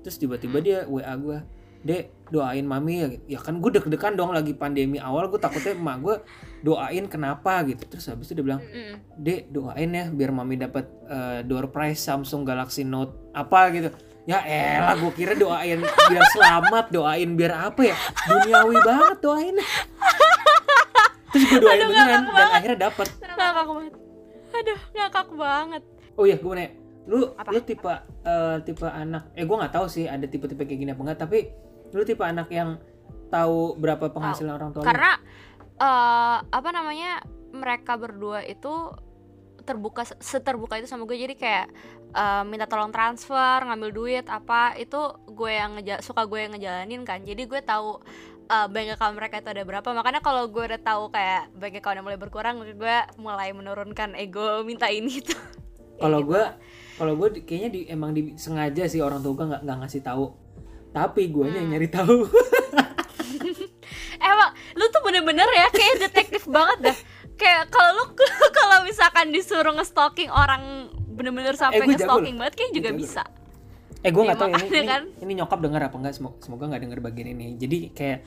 Terus 0.00 0.16
tiba-tiba 0.16 0.58
dia 0.58 0.78
WA 0.86 1.10
gua 1.16 1.42
dek 1.82 2.30
doain 2.30 2.62
mami 2.62 2.94
ya. 2.96 3.08
Ya 3.28 3.38
kan 3.38 3.58
gue 3.58 3.66
deg-degan 3.68 4.14
dong 4.14 4.30
lagi 4.30 4.54
pandemi 4.54 4.96
awal. 4.96 5.26
Gue 5.26 5.36
takutnya 5.36 5.74
emak 5.74 5.96
gue 5.98 6.16
doain 6.62 7.04
kenapa 7.06 7.66
gitu. 7.66 7.82
Terus 7.84 8.06
habis 8.06 8.30
itu 8.30 8.38
dia 8.38 8.44
bilang 8.46 8.62
Mm-mm. 8.62 9.02
dek 9.18 9.50
doain 9.50 9.90
ya 9.90 10.06
biar 10.08 10.30
mami 10.30 10.54
dapat 10.56 10.86
eh, 11.04 11.40
door 11.42 11.66
prize 11.68 11.98
Samsung 11.98 12.46
Galaxy 12.46 12.86
Note 12.86 13.34
apa 13.34 13.74
gitu. 13.74 13.90
Ya 14.22 14.38
elah 14.46 14.94
gue 14.94 15.10
kira 15.10 15.34
doain 15.34 15.82
biar 15.82 16.24
selamat 16.30 16.94
doain 16.94 17.30
biar 17.34 17.74
apa 17.74 17.82
ya? 17.82 17.96
Duniawi 18.30 18.78
banget 18.80 19.18
doain 19.18 19.56
gue 21.52 21.60
doain 21.60 21.78
Aduh, 21.78 21.88
beneran. 21.92 22.08
Dan 22.08 22.22
banget. 22.32 22.56
akhirnya 22.56 22.78
dapet. 22.88 23.06
Ngakak 23.20 23.66
banget. 23.68 23.94
Aduh 24.52 24.80
ngakak 24.92 25.28
banget. 25.36 25.82
Oh 26.16 26.24
iya 26.24 26.36
gue 26.36 26.52
nanya 26.52 26.70
lu 27.02 27.34
Apa? 27.34 27.50
lu 27.50 27.58
tipe 27.66 27.90
eh, 28.22 28.56
tipe 28.62 28.86
anak 28.86 29.34
eh 29.34 29.42
gue 29.42 29.56
nggak 29.58 29.74
tahu 29.74 29.86
sih 29.90 30.06
ada 30.06 30.22
tipe-tipe 30.22 30.62
kayak 30.62 30.80
gini 30.86 30.90
apa 30.94 31.02
enggak 31.02 31.18
tapi 31.26 31.50
lu 31.90 32.06
tipe 32.06 32.22
anak 32.22 32.46
yang 32.54 32.78
tahu 33.26 33.74
berapa 33.74 34.06
penghasilan 34.14 34.54
orang 34.54 34.70
tua 34.70 34.86
lu? 34.86 34.86
karena 34.86 35.18
eh, 35.82 36.36
apa 36.46 36.68
namanya 36.70 37.26
mereka 37.50 37.98
berdua 37.98 38.46
itu 38.46 38.94
terbuka 39.62 40.06
seterbuka 40.18 40.78
itu 40.78 40.86
sama 40.86 41.06
gue 41.06 41.18
jadi 41.18 41.34
kayak 41.34 41.66
eh, 42.14 42.42
minta 42.46 42.70
tolong 42.70 42.94
transfer 42.94 43.66
ngambil 43.66 43.90
duit 43.90 44.26
apa 44.30 44.78
itu 44.78 45.00
gue 45.26 45.50
yang 45.50 45.74
ngeja 45.78 46.06
suka 46.06 46.22
gue 46.28 46.38
yang 46.38 46.52
ngejalanin 46.54 47.02
kan. 47.02 47.24
Jadi 47.24 47.42
gue 47.50 47.60
tahu 47.64 47.98
eh, 48.44 48.66
bank 48.66 48.88
account 48.90 49.14
mereka 49.14 49.34
itu 49.36 49.48
ada 49.48 49.62
berapa. 49.62 49.88
Makanya 49.88 50.20
kalau 50.20 50.46
gue 50.46 50.64
udah 50.64 50.80
tahu 50.80 51.08
kayak 51.08 51.52
bank 51.52 51.74
accountnya 51.76 52.00
mulai 52.00 52.16
berkurang 52.16 52.56
gue 52.58 52.96
mulai 53.16 53.50
menurunkan 53.50 54.14
ego 54.14 54.62
minta 54.62 54.86
ini 54.86 55.20
tuh. 55.24 55.38
Kalau 55.96 56.18
Kayak 56.18 56.22
gitu. 56.22 56.28
gue 56.28 56.44
kalau 56.92 57.12
gue 57.14 57.28
kayaknya 57.42 57.70
di, 57.70 57.80
emang 57.86 58.10
di, 58.10 58.36
sengaja 58.36 58.84
sih 58.84 58.98
orang 58.98 59.18
tua 59.18 59.32
gue 59.34 59.46
nggak 59.48 59.62
nggak 59.62 59.78
ngasih 59.80 60.02
tahu. 60.02 60.26
Tapi 60.90 61.22
gue 61.26 61.46
Hmm. 61.46 61.56
yang 61.56 61.66
nyari 61.68 61.88
tahu. 61.88 62.16
Emang 64.22 64.50
lu 64.72 64.84
tuh 64.86 65.02
bener-bener 65.02 65.48
ya 65.48 65.66
kayak 65.68 65.94
detektif 66.00 66.46
banget 66.46 66.78
dah. 66.84 66.98
Kayak 67.34 67.68
kalau 67.68 67.90
lu 67.96 68.04
kalau 68.58 68.78
misalkan 68.82 69.30
disuruh 69.30 69.74
nge-stalking 69.74 70.30
orang 70.30 70.62
bener-bener 71.08 71.54
sampai 71.54 71.80
Eh, 71.80 71.82
gua 71.82 71.90
jago 71.90 71.98
nge-stalking 71.98 72.36
banget 72.36 72.54
kayak 72.54 72.72
juga 72.72 72.88
jago. 72.88 72.98
bisa 72.98 73.22
eh 74.02 74.10
gue 74.10 74.22
nggak 74.22 74.38
tahu 74.38 74.50
ini 74.50 74.66
ini, 74.66 74.82
kan. 74.82 75.02
ini 75.22 75.32
nyokap 75.38 75.58
dengar 75.62 75.86
apa 75.86 75.94
enggak 75.94 76.14
semoga, 76.18 76.36
semoga 76.42 76.64
nggak 76.74 76.82
dengar 76.82 76.98
bagian 76.98 77.38
ini. 77.38 77.54
Jadi 77.54 77.94
kayak 77.94 78.26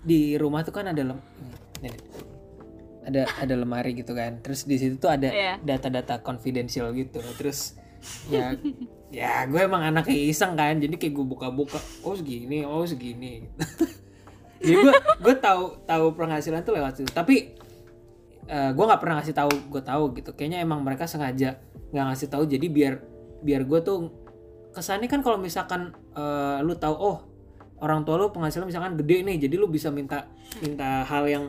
di 0.00 0.40
rumah 0.40 0.64
tuh 0.64 0.72
kan 0.72 0.88
ada 0.88 1.02
lem, 1.04 1.20
ini, 1.84 1.92
ada 3.04 3.28
ada 3.36 3.54
lemari 3.54 3.92
gitu 3.92 4.16
kan. 4.16 4.40
Terus 4.40 4.64
di 4.64 4.80
situ 4.80 4.96
tuh 4.96 5.12
ada 5.12 5.28
Iya. 5.28 5.60
data-data 5.60 6.24
confidential 6.24 6.88
gitu. 6.96 7.20
Terus 7.36 7.76
ya 8.32 8.56
ya 9.12 9.44
gue 9.44 9.60
emang 9.60 9.84
anaknya 9.84 10.16
iseng 10.16 10.56
kan. 10.56 10.80
Jadi 10.80 10.96
kayak 10.96 11.12
gue 11.12 11.26
buka-buka 11.28 11.76
oh 12.00 12.16
segini 12.16 12.64
oh 12.64 12.88
segini. 12.88 13.44
Jadi 14.64 14.76
gue 14.76 14.94
gue 15.20 15.34
tahu 15.36 15.84
tahu 15.84 16.06
penghasilan 16.16 16.64
tuh 16.64 16.80
lewat 16.80 16.96
situ. 16.96 17.12
Tapi 17.12 17.60
eh, 18.48 18.70
gue 18.72 18.84
nggak 18.88 19.00
pernah 19.04 19.20
ngasih 19.20 19.36
tahu 19.36 19.52
gue 19.68 19.82
tahu 19.84 20.04
gitu. 20.16 20.32
Kayaknya 20.32 20.64
emang 20.64 20.80
mereka 20.80 21.04
sengaja 21.04 21.60
nggak 21.92 22.04
ngasih 22.08 22.28
tahu. 22.32 22.48
Jadi 22.48 22.66
biar 22.72 23.04
biar 23.44 23.68
gue 23.68 23.80
tuh 23.84 23.98
kesannya 24.70 25.08
kan 25.10 25.20
kalau 25.20 25.38
misalkan 25.40 25.90
eh, 26.14 26.58
lu 26.62 26.74
tahu 26.78 26.94
oh 26.94 27.18
orang 27.80 28.04
tua 28.04 28.20
lu 28.20 28.28
penghasilan 28.30 28.68
misalkan 28.68 28.94
gede 29.00 29.24
nih 29.24 29.36
jadi 29.48 29.54
lu 29.56 29.66
bisa 29.66 29.88
minta 29.88 30.28
minta 30.60 31.02
hal 31.08 31.24
yang 31.26 31.44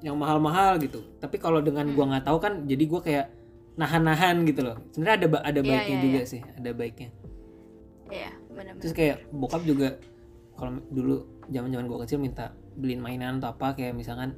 yang 0.00 0.16
mahal-mahal 0.16 0.80
gitu. 0.80 1.04
Tapi 1.20 1.36
kalau 1.36 1.60
dengan 1.60 1.88
gua 1.92 2.08
nggak 2.16 2.24
tahu 2.24 2.38
kan 2.40 2.64
jadi 2.64 2.84
gua 2.88 3.00
kayak 3.04 3.26
nahan-nahan 3.76 4.44
gitu 4.48 4.64
loh. 4.64 4.76
Sebenarnya 4.92 5.16
ada 5.24 5.26
ada 5.44 5.60
Iya, 5.60 5.68
baiknya 5.68 5.96
iya, 5.96 6.04
juga 6.04 6.20
iya. 6.24 6.30
sih 6.30 6.40
ada 6.40 6.70
baiknya. 6.72 7.10
Iya, 8.10 8.30
benar-benar. 8.50 8.80
terus 8.82 8.94
kayak 8.96 9.16
bokap 9.30 9.62
juga 9.62 9.88
kalau 10.56 10.82
dulu 10.88 11.44
zaman 11.52 11.68
zaman 11.72 11.86
gua 11.88 11.98
kecil 12.04 12.18
minta 12.20 12.52
beliin 12.76 13.00
mainan 13.00 13.38
atau 13.40 13.52
apa 13.52 13.76
kayak 13.76 13.92
misalkan 13.92 14.36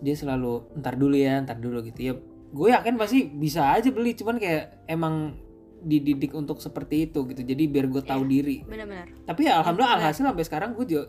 dia 0.00 0.14
selalu 0.14 0.70
ntar 0.78 0.94
dulu 0.94 1.18
ya 1.18 1.42
ntar 1.42 1.58
dulu 1.58 1.82
gitu. 1.82 2.00
Ya 2.00 2.14
gue 2.50 2.68
yakin 2.74 2.98
pasti 2.98 3.30
bisa 3.30 3.78
aja 3.78 3.94
beli 3.94 4.14
cuman 4.18 4.36
kayak 4.42 4.82
emang 4.90 5.38
dididik 5.80 6.32
untuk 6.32 6.58
seperti 6.58 7.06
itu 7.06 7.24
gitu 7.26 7.40
jadi 7.40 7.62
biar 7.64 7.86
gue 7.86 8.02
tahu 8.02 8.22
Iya. 8.22 8.30
diri 8.30 8.56
Benar-benar. 8.62 9.06
tapi 9.24 9.40
ya 9.44 9.58
alhamdulillah 9.58 9.96
Benar. 9.96 10.06
alhasil 10.06 10.22
sampai 10.22 10.44
sekarang 10.44 10.70
gue 10.72 10.84
juga 10.84 11.04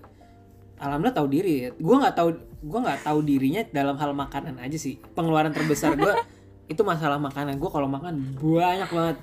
alhamdulillah 0.77 1.13
tahu 1.13 1.27
diri 1.27 1.53
ya 1.57 1.69
gue 1.71 1.95
nggak 1.97 2.15
tahu 2.15 2.29
gue 2.61 2.79
nggak 2.81 2.99
tahu 3.01 3.19
dirinya 3.21 3.61
dalam 3.67 3.95
hal 3.95 4.11
makanan 4.11 4.55
aja 4.57 4.77
sih 4.77 4.95
pengeluaran 5.11 5.51
terbesar 5.51 5.93
gue 5.93 6.13
itu 6.71 6.81
masalah 6.81 7.17
makanan 7.17 7.55
gue 7.55 7.67
kalau 7.67 7.85
makan 7.85 8.33
banyak 8.35 8.87
banget 8.87 9.17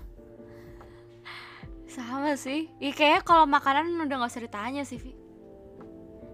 Sama 1.89 2.37
sih. 2.37 2.69
Iya 2.79 2.93
kayaknya 2.93 3.21
kalau 3.23 3.45
makanan 3.45 3.91
udah 3.99 4.17
nggak 4.19 4.31
usah 4.31 4.45
ditanya 4.45 4.83
sih, 4.85 5.01
Vi. 5.01 5.17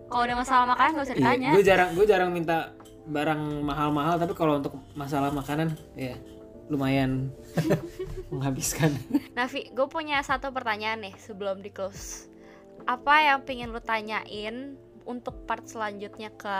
Kalau 0.04 0.22
udah 0.22 0.36
masalah 0.36 0.64
makanan 0.66 0.90
nggak 0.92 1.06
usah 1.06 1.16
ditanya. 1.16 1.48
gue 1.54 1.62
Iya, 1.62 1.68
jarang 1.70 1.90
gue 1.94 2.04
jarang 2.04 2.30
minta 2.30 2.56
barang 3.04 3.40
mahal-mahal 3.62 4.16
tapi 4.16 4.32
kalau 4.32 4.58
untuk 4.58 4.74
masalah 4.92 5.30
makanan 5.30 5.72
ya 5.94 6.16
lumayan 6.72 7.28
menghabiskan 8.32 8.94
Vi, 9.52 9.68
gue 9.70 9.86
punya 9.90 10.22
satu 10.24 10.48
pertanyaan 10.50 11.04
nih 11.04 11.14
sebelum 11.20 11.60
di 11.60 11.68
close. 11.68 12.32
Apa 12.88 13.20
yang 13.20 13.44
pengen 13.44 13.70
lu 13.70 13.80
tanyain 13.80 14.80
untuk 15.04 15.44
part 15.44 15.68
selanjutnya 15.68 16.32
ke 16.32 16.56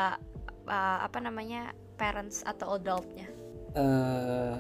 uh, 0.68 0.98
apa 1.00 1.18
namanya 1.18 1.72
parents 1.96 2.44
atau 2.44 2.76
adultnya? 2.76 3.26
eh 3.74 4.54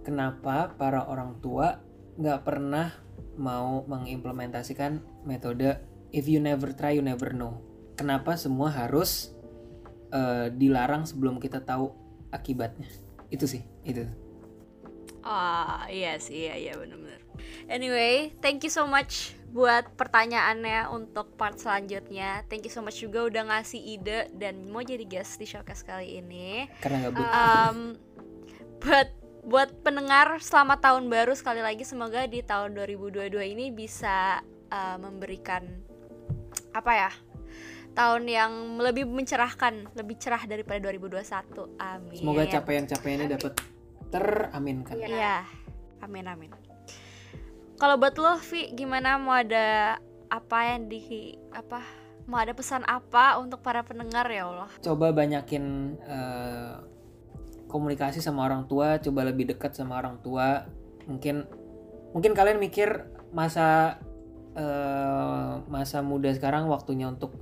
kenapa 0.00 0.72
para 0.76 1.04
orang 1.04 1.40
tua 1.44 1.80
nggak 2.16 2.40
pernah 2.40 2.88
mau 3.36 3.84
mengimplementasikan 3.84 5.24
metode 5.28 5.76
if 6.08 6.24
you 6.24 6.40
never 6.40 6.72
try 6.72 6.96
you 6.96 7.04
never 7.04 7.36
know 7.36 7.60
kenapa 8.00 8.40
semua 8.40 8.72
harus 8.72 9.36
eh, 10.08 10.48
dilarang 10.56 11.04
sebelum 11.04 11.36
kita 11.36 11.60
tahu 11.60 11.92
akibatnya 12.32 12.88
itu 13.28 13.44
sih 13.44 13.62
itu 13.84 14.08
Ah, 15.24 15.88
iya 15.88 16.20
sih, 16.20 16.46
iya, 16.46 16.54
iya 16.60 16.72
benar-benar. 16.76 17.24
Anyway, 17.72 18.36
thank 18.44 18.60
you 18.60 18.68
so 18.68 18.84
much 18.84 19.32
buat 19.56 19.88
pertanyaannya 19.96 20.92
untuk 20.92 21.32
part 21.40 21.56
selanjutnya. 21.56 22.44
Thank 22.52 22.68
you 22.68 22.72
so 22.74 22.84
much 22.84 23.00
juga 23.00 23.24
udah 23.24 23.42
ngasih 23.48 23.80
ide 23.80 24.28
dan 24.36 24.68
mau 24.68 24.84
jadi 24.84 25.06
guest 25.08 25.40
di 25.40 25.48
showcase 25.48 25.80
kali 25.80 26.20
ini. 26.20 26.68
karena 26.84 27.08
nggak 27.08 27.12
butuh 27.16 27.32
Um, 27.32 27.78
buat 28.84 29.08
buat 29.44 29.70
pendengar 29.84 30.40
selamat 30.40 30.80
tahun 30.80 31.08
baru 31.12 31.32
sekali 31.36 31.60
lagi 31.60 31.84
semoga 31.84 32.24
di 32.24 32.40
tahun 32.40 32.76
2022 32.76 33.28
ini 33.56 33.68
bisa 33.72 34.40
uh, 34.72 34.96
memberikan 34.96 35.68
apa 36.72 36.92
ya 36.92 37.10
tahun 37.92 38.24
yang 38.24 38.52
lebih 38.80 39.04
mencerahkan 39.04 39.92
lebih 39.94 40.16
cerah 40.16 40.42
daripada 40.48 40.80
2021 40.88 41.76
amin 41.76 42.18
semoga 42.18 42.44
capaian-capaiannya 42.48 43.28
dapat 43.36 43.52
teraminkan 44.14 44.94
iya. 44.94 45.42
Amin 45.98 46.28
amin. 46.30 46.52
Kalau 47.74 47.98
buat 47.98 48.14
lo 48.20 48.38
Vi 48.38 48.70
gimana 48.76 49.18
mau 49.18 49.34
ada 49.34 49.98
apa 50.30 50.58
yang 50.70 50.86
di 50.86 51.34
apa 51.50 51.82
mau 52.30 52.38
ada 52.38 52.54
pesan 52.54 52.86
apa 52.86 53.40
untuk 53.42 53.64
para 53.64 53.82
pendengar 53.82 54.30
ya 54.30 54.46
Allah? 54.46 54.70
Coba 54.78 55.10
banyakin 55.10 55.96
uh, 56.06 56.84
komunikasi 57.66 58.22
sama 58.22 58.46
orang 58.46 58.70
tua 58.70 59.02
coba 59.02 59.26
lebih 59.26 59.56
dekat 59.56 59.74
sama 59.74 59.98
orang 59.98 60.22
tua. 60.22 60.68
Mungkin 61.10 61.44
mungkin 62.14 62.32
kalian 62.36 62.62
mikir 62.62 63.10
masa 63.34 63.98
uh, 64.54 65.58
masa 65.66 65.98
muda 66.04 66.30
sekarang 66.30 66.70
waktunya 66.70 67.10
untuk 67.10 67.34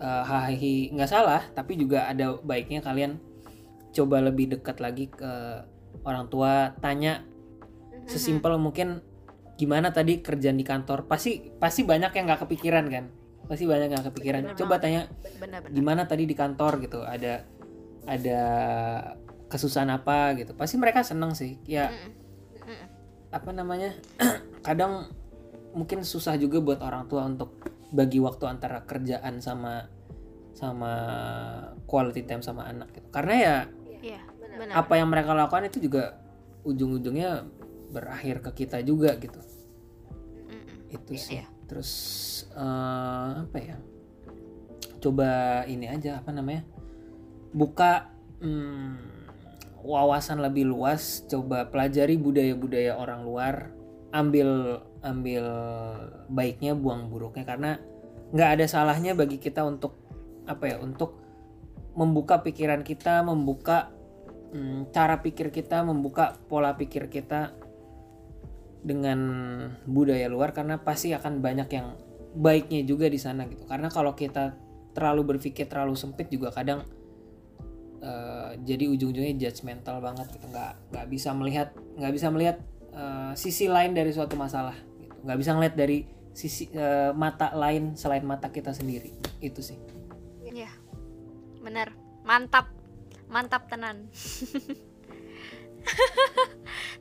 uh, 0.00 0.24
hahi 0.24 0.88
nggak 0.96 1.10
salah 1.10 1.44
tapi 1.52 1.76
juga 1.76 2.08
ada 2.08 2.40
baiknya 2.40 2.80
kalian 2.80 3.20
coba 3.92 4.24
lebih 4.24 4.56
dekat 4.56 4.80
lagi 4.80 5.12
ke 5.12 5.32
orang 6.04 6.26
tua 6.30 6.76
tanya 6.78 7.22
mm-hmm. 7.22 8.06
sesimpel 8.10 8.58
mungkin 8.60 9.02
gimana 9.58 9.90
tadi 9.90 10.22
kerjaan 10.22 10.58
di 10.58 10.66
kantor. 10.66 11.10
Pasti 11.10 11.50
pasti 11.58 11.82
banyak 11.82 12.14
yang 12.14 12.24
nggak 12.30 12.46
kepikiran 12.46 12.86
kan? 12.86 13.10
Pasti 13.48 13.64
banyak 13.64 13.88
yang 13.90 14.04
kepikiran. 14.04 14.42
Bener, 14.52 14.58
coba 14.58 14.78
tanya 14.78 15.10
bener, 15.40 15.64
bener. 15.64 15.74
gimana 15.74 16.02
tadi 16.06 16.24
di 16.28 16.36
kantor? 16.36 16.78
gitu. 16.84 17.02
Ada 17.02 17.42
ada 18.06 18.40
kesusahan 19.48 19.90
apa 19.90 20.36
gitu. 20.38 20.54
Pasti 20.54 20.76
mereka 20.78 21.02
seneng 21.02 21.34
sih. 21.34 21.58
Ya 21.66 21.90
apa 23.28 23.50
namanya? 23.52 23.92
Kadang 24.66 25.12
mungkin 25.76 26.04
susah 26.04 26.36
juga 26.40 26.60
buat 26.64 26.80
orang 26.80 27.06
tua 27.06 27.28
untuk 27.28 27.60
bagi 27.92 28.20
waktu 28.20 28.44
antara 28.48 28.84
kerjaan 28.84 29.40
sama 29.40 29.88
sama 30.56 30.92
quality 31.86 32.26
time 32.26 32.42
sama 32.42 32.66
anak 32.66 32.90
gitu. 32.96 33.08
Karena 33.14 33.34
ya 33.38 33.56
benar. 34.58 34.74
apa 34.82 34.92
yang 34.98 35.08
mereka 35.08 35.32
lakukan 35.32 35.70
itu 35.70 35.78
juga 35.86 36.18
ujung-ujungnya 36.66 37.46
berakhir 37.88 38.44
ke 38.44 38.64
kita 38.64 38.82
juga 38.84 39.16
gitu. 39.16 39.40
Mm 40.48 40.66
itu 40.88 41.12
iya, 41.12 41.20
sih. 41.20 41.34
iya. 41.40 41.46
terus 41.68 41.90
uh, 42.56 43.44
apa 43.44 43.58
ya? 43.60 43.76
Coba 44.98 45.62
ini 45.68 45.84
aja 45.84 46.18
apa 46.20 46.32
namanya? 46.32 46.64
Buka 47.52 48.08
hmm, 48.40 49.18
wawasan 49.84 50.40
lebih 50.40 50.64
luas, 50.68 51.22
coba 51.28 51.68
pelajari 51.68 52.16
budaya-budaya 52.16 52.96
orang 52.96 53.20
luar, 53.22 53.54
ambil 54.16 54.80
ambil 55.04 55.44
baiknya, 56.32 56.72
buang 56.72 57.12
buruknya. 57.12 57.44
Karena 57.44 57.76
nggak 58.32 58.50
ada 58.58 58.64
salahnya 58.64 59.12
bagi 59.12 59.36
kita 59.36 59.62
untuk 59.62 59.92
apa 60.48 60.72
ya, 60.72 60.76
untuk 60.80 61.20
membuka 61.94 62.40
pikiran 62.40 62.80
kita, 62.80 63.20
membuka 63.20 63.92
hmm, 64.52 64.92
cara 64.94 65.20
pikir 65.20 65.52
kita, 65.52 65.84
membuka 65.84 66.36
pola 66.48 66.74
pikir 66.74 67.08
kita 67.08 67.52
dengan 68.78 69.18
budaya 69.84 70.30
luar 70.30 70.54
karena 70.54 70.78
pasti 70.80 71.10
akan 71.10 71.42
banyak 71.42 71.68
yang 71.74 71.98
baiknya 72.38 72.86
juga 72.86 73.10
di 73.10 73.18
sana 73.18 73.44
gitu. 73.50 73.66
Karena 73.66 73.90
kalau 73.90 74.14
kita 74.14 74.54
terlalu 74.94 75.36
berpikir 75.36 75.66
terlalu 75.66 75.94
sempit 75.94 76.30
juga 76.30 76.50
kadang 76.50 76.82
uh, 78.02 78.50
jadi 78.62 78.88
ujung-ujungnya 78.90 79.34
judgmental 79.36 79.98
banget 79.98 80.30
gitu. 80.32 80.46
Nggak 80.48 80.72
nggak 80.94 81.06
bisa 81.10 81.30
melihat 81.34 81.68
nggak 81.98 82.12
bisa 82.14 82.26
melihat 82.30 82.56
uh, 82.94 83.32
sisi 83.34 83.66
lain 83.66 83.92
dari 83.92 84.14
suatu 84.14 84.38
masalah 84.38 84.76
gitu. 85.02 85.14
Nggak 85.26 85.38
bisa 85.38 85.50
ngeliat 85.58 85.74
dari 85.74 85.98
sisi 86.32 86.70
uh, 86.78 87.10
mata 87.18 87.50
lain 87.50 87.98
selain 87.98 88.22
mata 88.22 88.48
kita 88.48 88.70
sendiri. 88.70 89.10
Itu 89.42 89.60
sih. 89.60 89.76
Ya 90.48 90.70
bener 91.58 91.92
mantap 92.24 92.77
mantap 93.28 93.68
tenan. 93.70 94.08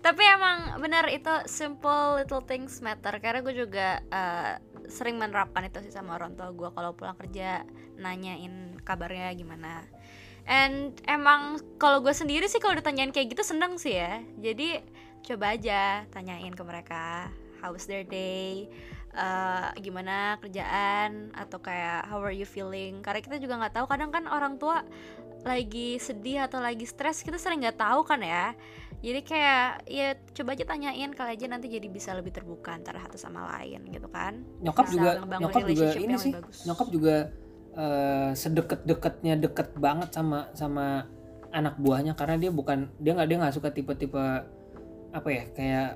Tapi 0.05 0.23
emang 0.23 0.79
bener 0.79 1.11
itu 1.11 1.33
simple 1.49 2.21
little 2.21 2.43
things 2.45 2.79
matter. 2.79 3.11
Karena 3.19 3.43
gue 3.43 3.55
juga 3.55 3.99
uh, 4.13 4.55
sering 4.87 5.19
menerapkan 5.19 5.67
itu 5.67 5.83
sih 5.83 5.91
sama 5.91 6.15
orang 6.15 6.39
tua 6.39 6.55
gue 6.55 6.69
kalau 6.71 6.95
pulang 6.95 7.17
kerja 7.19 7.67
nanyain 7.99 8.79
kabarnya 8.87 9.35
gimana. 9.35 9.83
And 10.47 10.95
emang 11.03 11.59
kalau 11.75 11.99
gue 11.99 12.15
sendiri 12.15 12.47
sih 12.47 12.63
kalau 12.63 12.79
ditanyain 12.79 13.11
kayak 13.11 13.35
gitu 13.35 13.43
seneng 13.43 13.75
sih 13.75 13.99
ya. 13.99 14.23
Jadi 14.39 14.79
coba 15.27 15.59
aja 15.59 16.07
tanyain 16.15 16.55
ke 16.55 16.63
mereka 16.63 17.27
how 17.59 17.75
was 17.75 17.83
their 17.83 18.07
day? 18.07 18.71
Uh, 19.17 19.73
gimana 19.81 20.39
kerjaan? 20.39 21.35
Atau 21.35 21.59
kayak 21.59 22.07
how 22.07 22.23
are 22.23 22.31
you 22.31 22.47
feeling? 22.47 23.03
Karena 23.03 23.19
kita 23.19 23.43
juga 23.43 23.59
nggak 23.59 23.75
tahu. 23.75 23.85
Kadang 23.91 24.15
kan 24.15 24.23
orang 24.31 24.55
tua 24.55 24.87
lagi 25.47 25.97
sedih 25.97 26.43
atau 26.43 26.59
lagi 26.59 26.83
stres 26.83 27.23
kita 27.23 27.39
sering 27.39 27.63
nggak 27.63 27.79
tahu 27.79 28.03
kan 28.03 28.19
ya 28.19 28.53
jadi 28.99 29.19
kayak 29.21 29.67
ya 29.87 30.07
coba 30.33 30.57
aja 30.57 30.65
tanyain 30.65 31.11
kali 31.13 31.37
aja 31.37 31.45
nanti 31.47 31.69
jadi 31.69 31.87
bisa 31.87 32.11
lebih 32.17 32.33
terbuka 32.33 32.73
antara 32.73 32.99
satu 32.99 33.15
sama 33.15 33.45
lain 33.57 33.87
gitu 33.93 34.09
kan 34.11 34.43
nyokap 34.59 34.85
bisa 34.89 34.93
juga 34.93 35.11
nyokap 35.39 35.61
juga 35.69 35.87
ini 35.95 36.13
sih 36.19 36.31
bagus. 36.33 36.57
nyokap 36.65 36.87
juga 36.91 37.15
uh, 37.77 38.31
sedekat-dekatnya 38.33 39.33
deket 39.39 39.77
banget 39.77 40.09
sama 40.11 40.51
sama 40.57 41.05
anak 41.53 41.79
buahnya 41.79 42.17
karena 42.17 42.35
dia 42.35 42.51
bukan 42.51 42.91
dia 42.99 43.15
nggak 43.15 43.27
dia 43.29 43.37
nggak 43.39 43.55
suka 43.55 43.69
tipe-tipe 43.71 44.25
apa 45.15 45.29
ya 45.31 45.43
kayak 45.55 45.89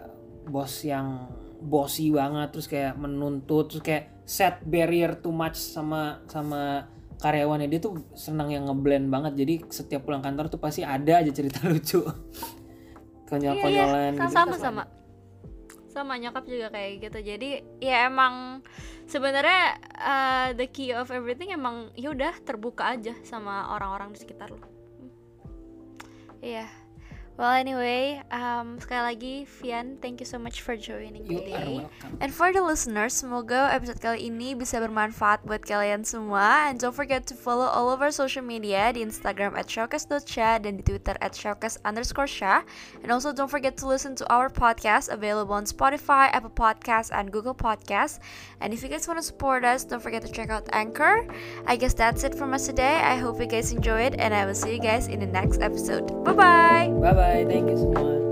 bos 0.47 0.73
yang 0.87 1.27
bossy 1.61 2.09
banget 2.09 2.49
terus 2.49 2.65
kayak 2.65 2.97
menuntut 2.97 3.69
terus 3.69 3.83
kayak 3.85 4.09
set 4.25 4.63
barrier 4.65 5.13
too 5.19 5.33
much 5.33 5.57
sama 5.57 6.23
sama 6.25 6.89
karyawannya 7.21 7.69
dia 7.69 7.79
tuh 7.79 8.01
senang 8.17 8.49
yang 8.49 8.65
ngeblend 8.65 9.13
banget 9.13 9.33
jadi 9.37 9.55
setiap 9.69 10.09
pulang 10.09 10.25
kantor 10.25 10.49
tuh 10.49 10.57
pasti 10.57 10.81
ada 10.81 11.21
aja 11.21 11.29
cerita 11.29 11.61
lucu 11.69 12.01
konyol-konyolan 13.29 14.17
iya, 14.17 14.17
iya. 14.17 14.25
gitu. 14.25 14.33
sama 14.33 14.55
sama 14.57 14.83
sama 15.91 16.15
nyokap 16.17 16.47
juga 16.47 16.67
kayak 16.71 16.91
gitu 17.07 17.19
jadi 17.21 17.49
ya 17.83 18.07
emang 18.09 18.65
sebenarnya 19.05 19.75
uh, 19.99 20.47
the 20.55 20.65
key 20.65 20.95
of 20.95 21.11
everything 21.11 21.51
emang 21.51 21.91
ya 21.99 22.15
udah 22.15 22.31
terbuka 22.41 22.95
aja 22.95 23.13
sama 23.27 23.69
orang-orang 23.75 24.15
di 24.15 24.19
sekitar 24.23 24.49
lo 24.49 24.57
hmm. 24.57 24.67
iya 26.41 26.65
yeah. 26.65 26.80
Well 27.39 27.57
anyway, 27.57 28.21
um, 28.29 28.77
sekali 28.77 29.01
lagi 29.15 29.35
Vian, 29.47 29.97
thank 29.97 30.19
you 30.21 30.27
so 30.29 30.37
much 30.37 30.61
for 30.61 30.77
joining 30.77 31.25
you 31.25 31.41
today. 31.41 31.87
And 32.19 32.29
for 32.29 32.53
the 32.53 32.61
listeners, 32.61 33.17
semoga 33.17 33.71
episode 33.71 33.97
kali 34.03 34.29
ini 34.29 34.53
bisa 34.53 34.77
bermanfaat 34.77 35.47
buat 35.47 35.63
kalian 35.65 36.05
semua. 36.05 36.69
And 36.69 36.77
don't 36.77 36.93
forget 36.93 37.25
to 37.31 37.35
follow 37.35 37.65
all 37.65 37.89
of 37.89 38.03
our 38.03 38.13
social 38.13 38.45
media 38.45 38.93
di 38.93 39.01
Instagram 39.01 39.57
at 39.57 39.65
showcase.sha 39.65 40.61
dan 40.61 40.77
di 40.77 40.83
Twitter 40.85 41.17
at 41.17 41.33
showcase 41.33 41.81
underscore 41.81 42.29
sha. 42.29 42.61
And 43.01 43.09
also 43.09 43.33
don't 43.33 43.49
forget 43.49 43.73
to 43.81 43.89
listen 43.89 44.13
to 44.21 44.25
our 44.29 44.51
podcast 44.51 45.09
available 45.09 45.55
on 45.57 45.65
Spotify, 45.65 46.29
Apple 46.35 46.53
Podcasts, 46.53 47.09
and 47.09 47.33
Google 47.33 47.55
Podcasts. 47.57 48.21
And 48.61 48.73
if 48.73 48.83
you 48.83 48.89
guys 48.89 49.07
want 49.07 49.19
to 49.19 49.25
support 49.25 49.65
us, 49.65 49.83
don't 49.83 50.01
forget 50.01 50.21
to 50.21 50.31
check 50.31 50.49
out 50.49 50.69
Anchor. 50.71 51.25
I 51.65 51.75
guess 51.75 51.93
that's 51.93 52.23
it 52.23 52.35
from 52.35 52.53
us 52.53 52.67
today. 52.67 53.01
I 53.01 53.17
hope 53.17 53.39
you 53.39 53.47
guys 53.47 53.71
enjoyed, 53.71 54.13
it 54.13 54.19
and 54.19 54.33
I 54.33 54.45
will 54.45 54.55
see 54.55 54.73
you 54.73 54.79
guys 54.79 55.07
in 55.07 55.19
the 55.19 55.27
next 55.27 55.61
episode. 55.61 56.23
Bye 56.23 56.33
bye. 56.33 56.87
Bye 57.01 57.13
bye. 57.13 57.45
Thank 57.49 57.69
you 57.69 57.77
semua. 57.77 58.30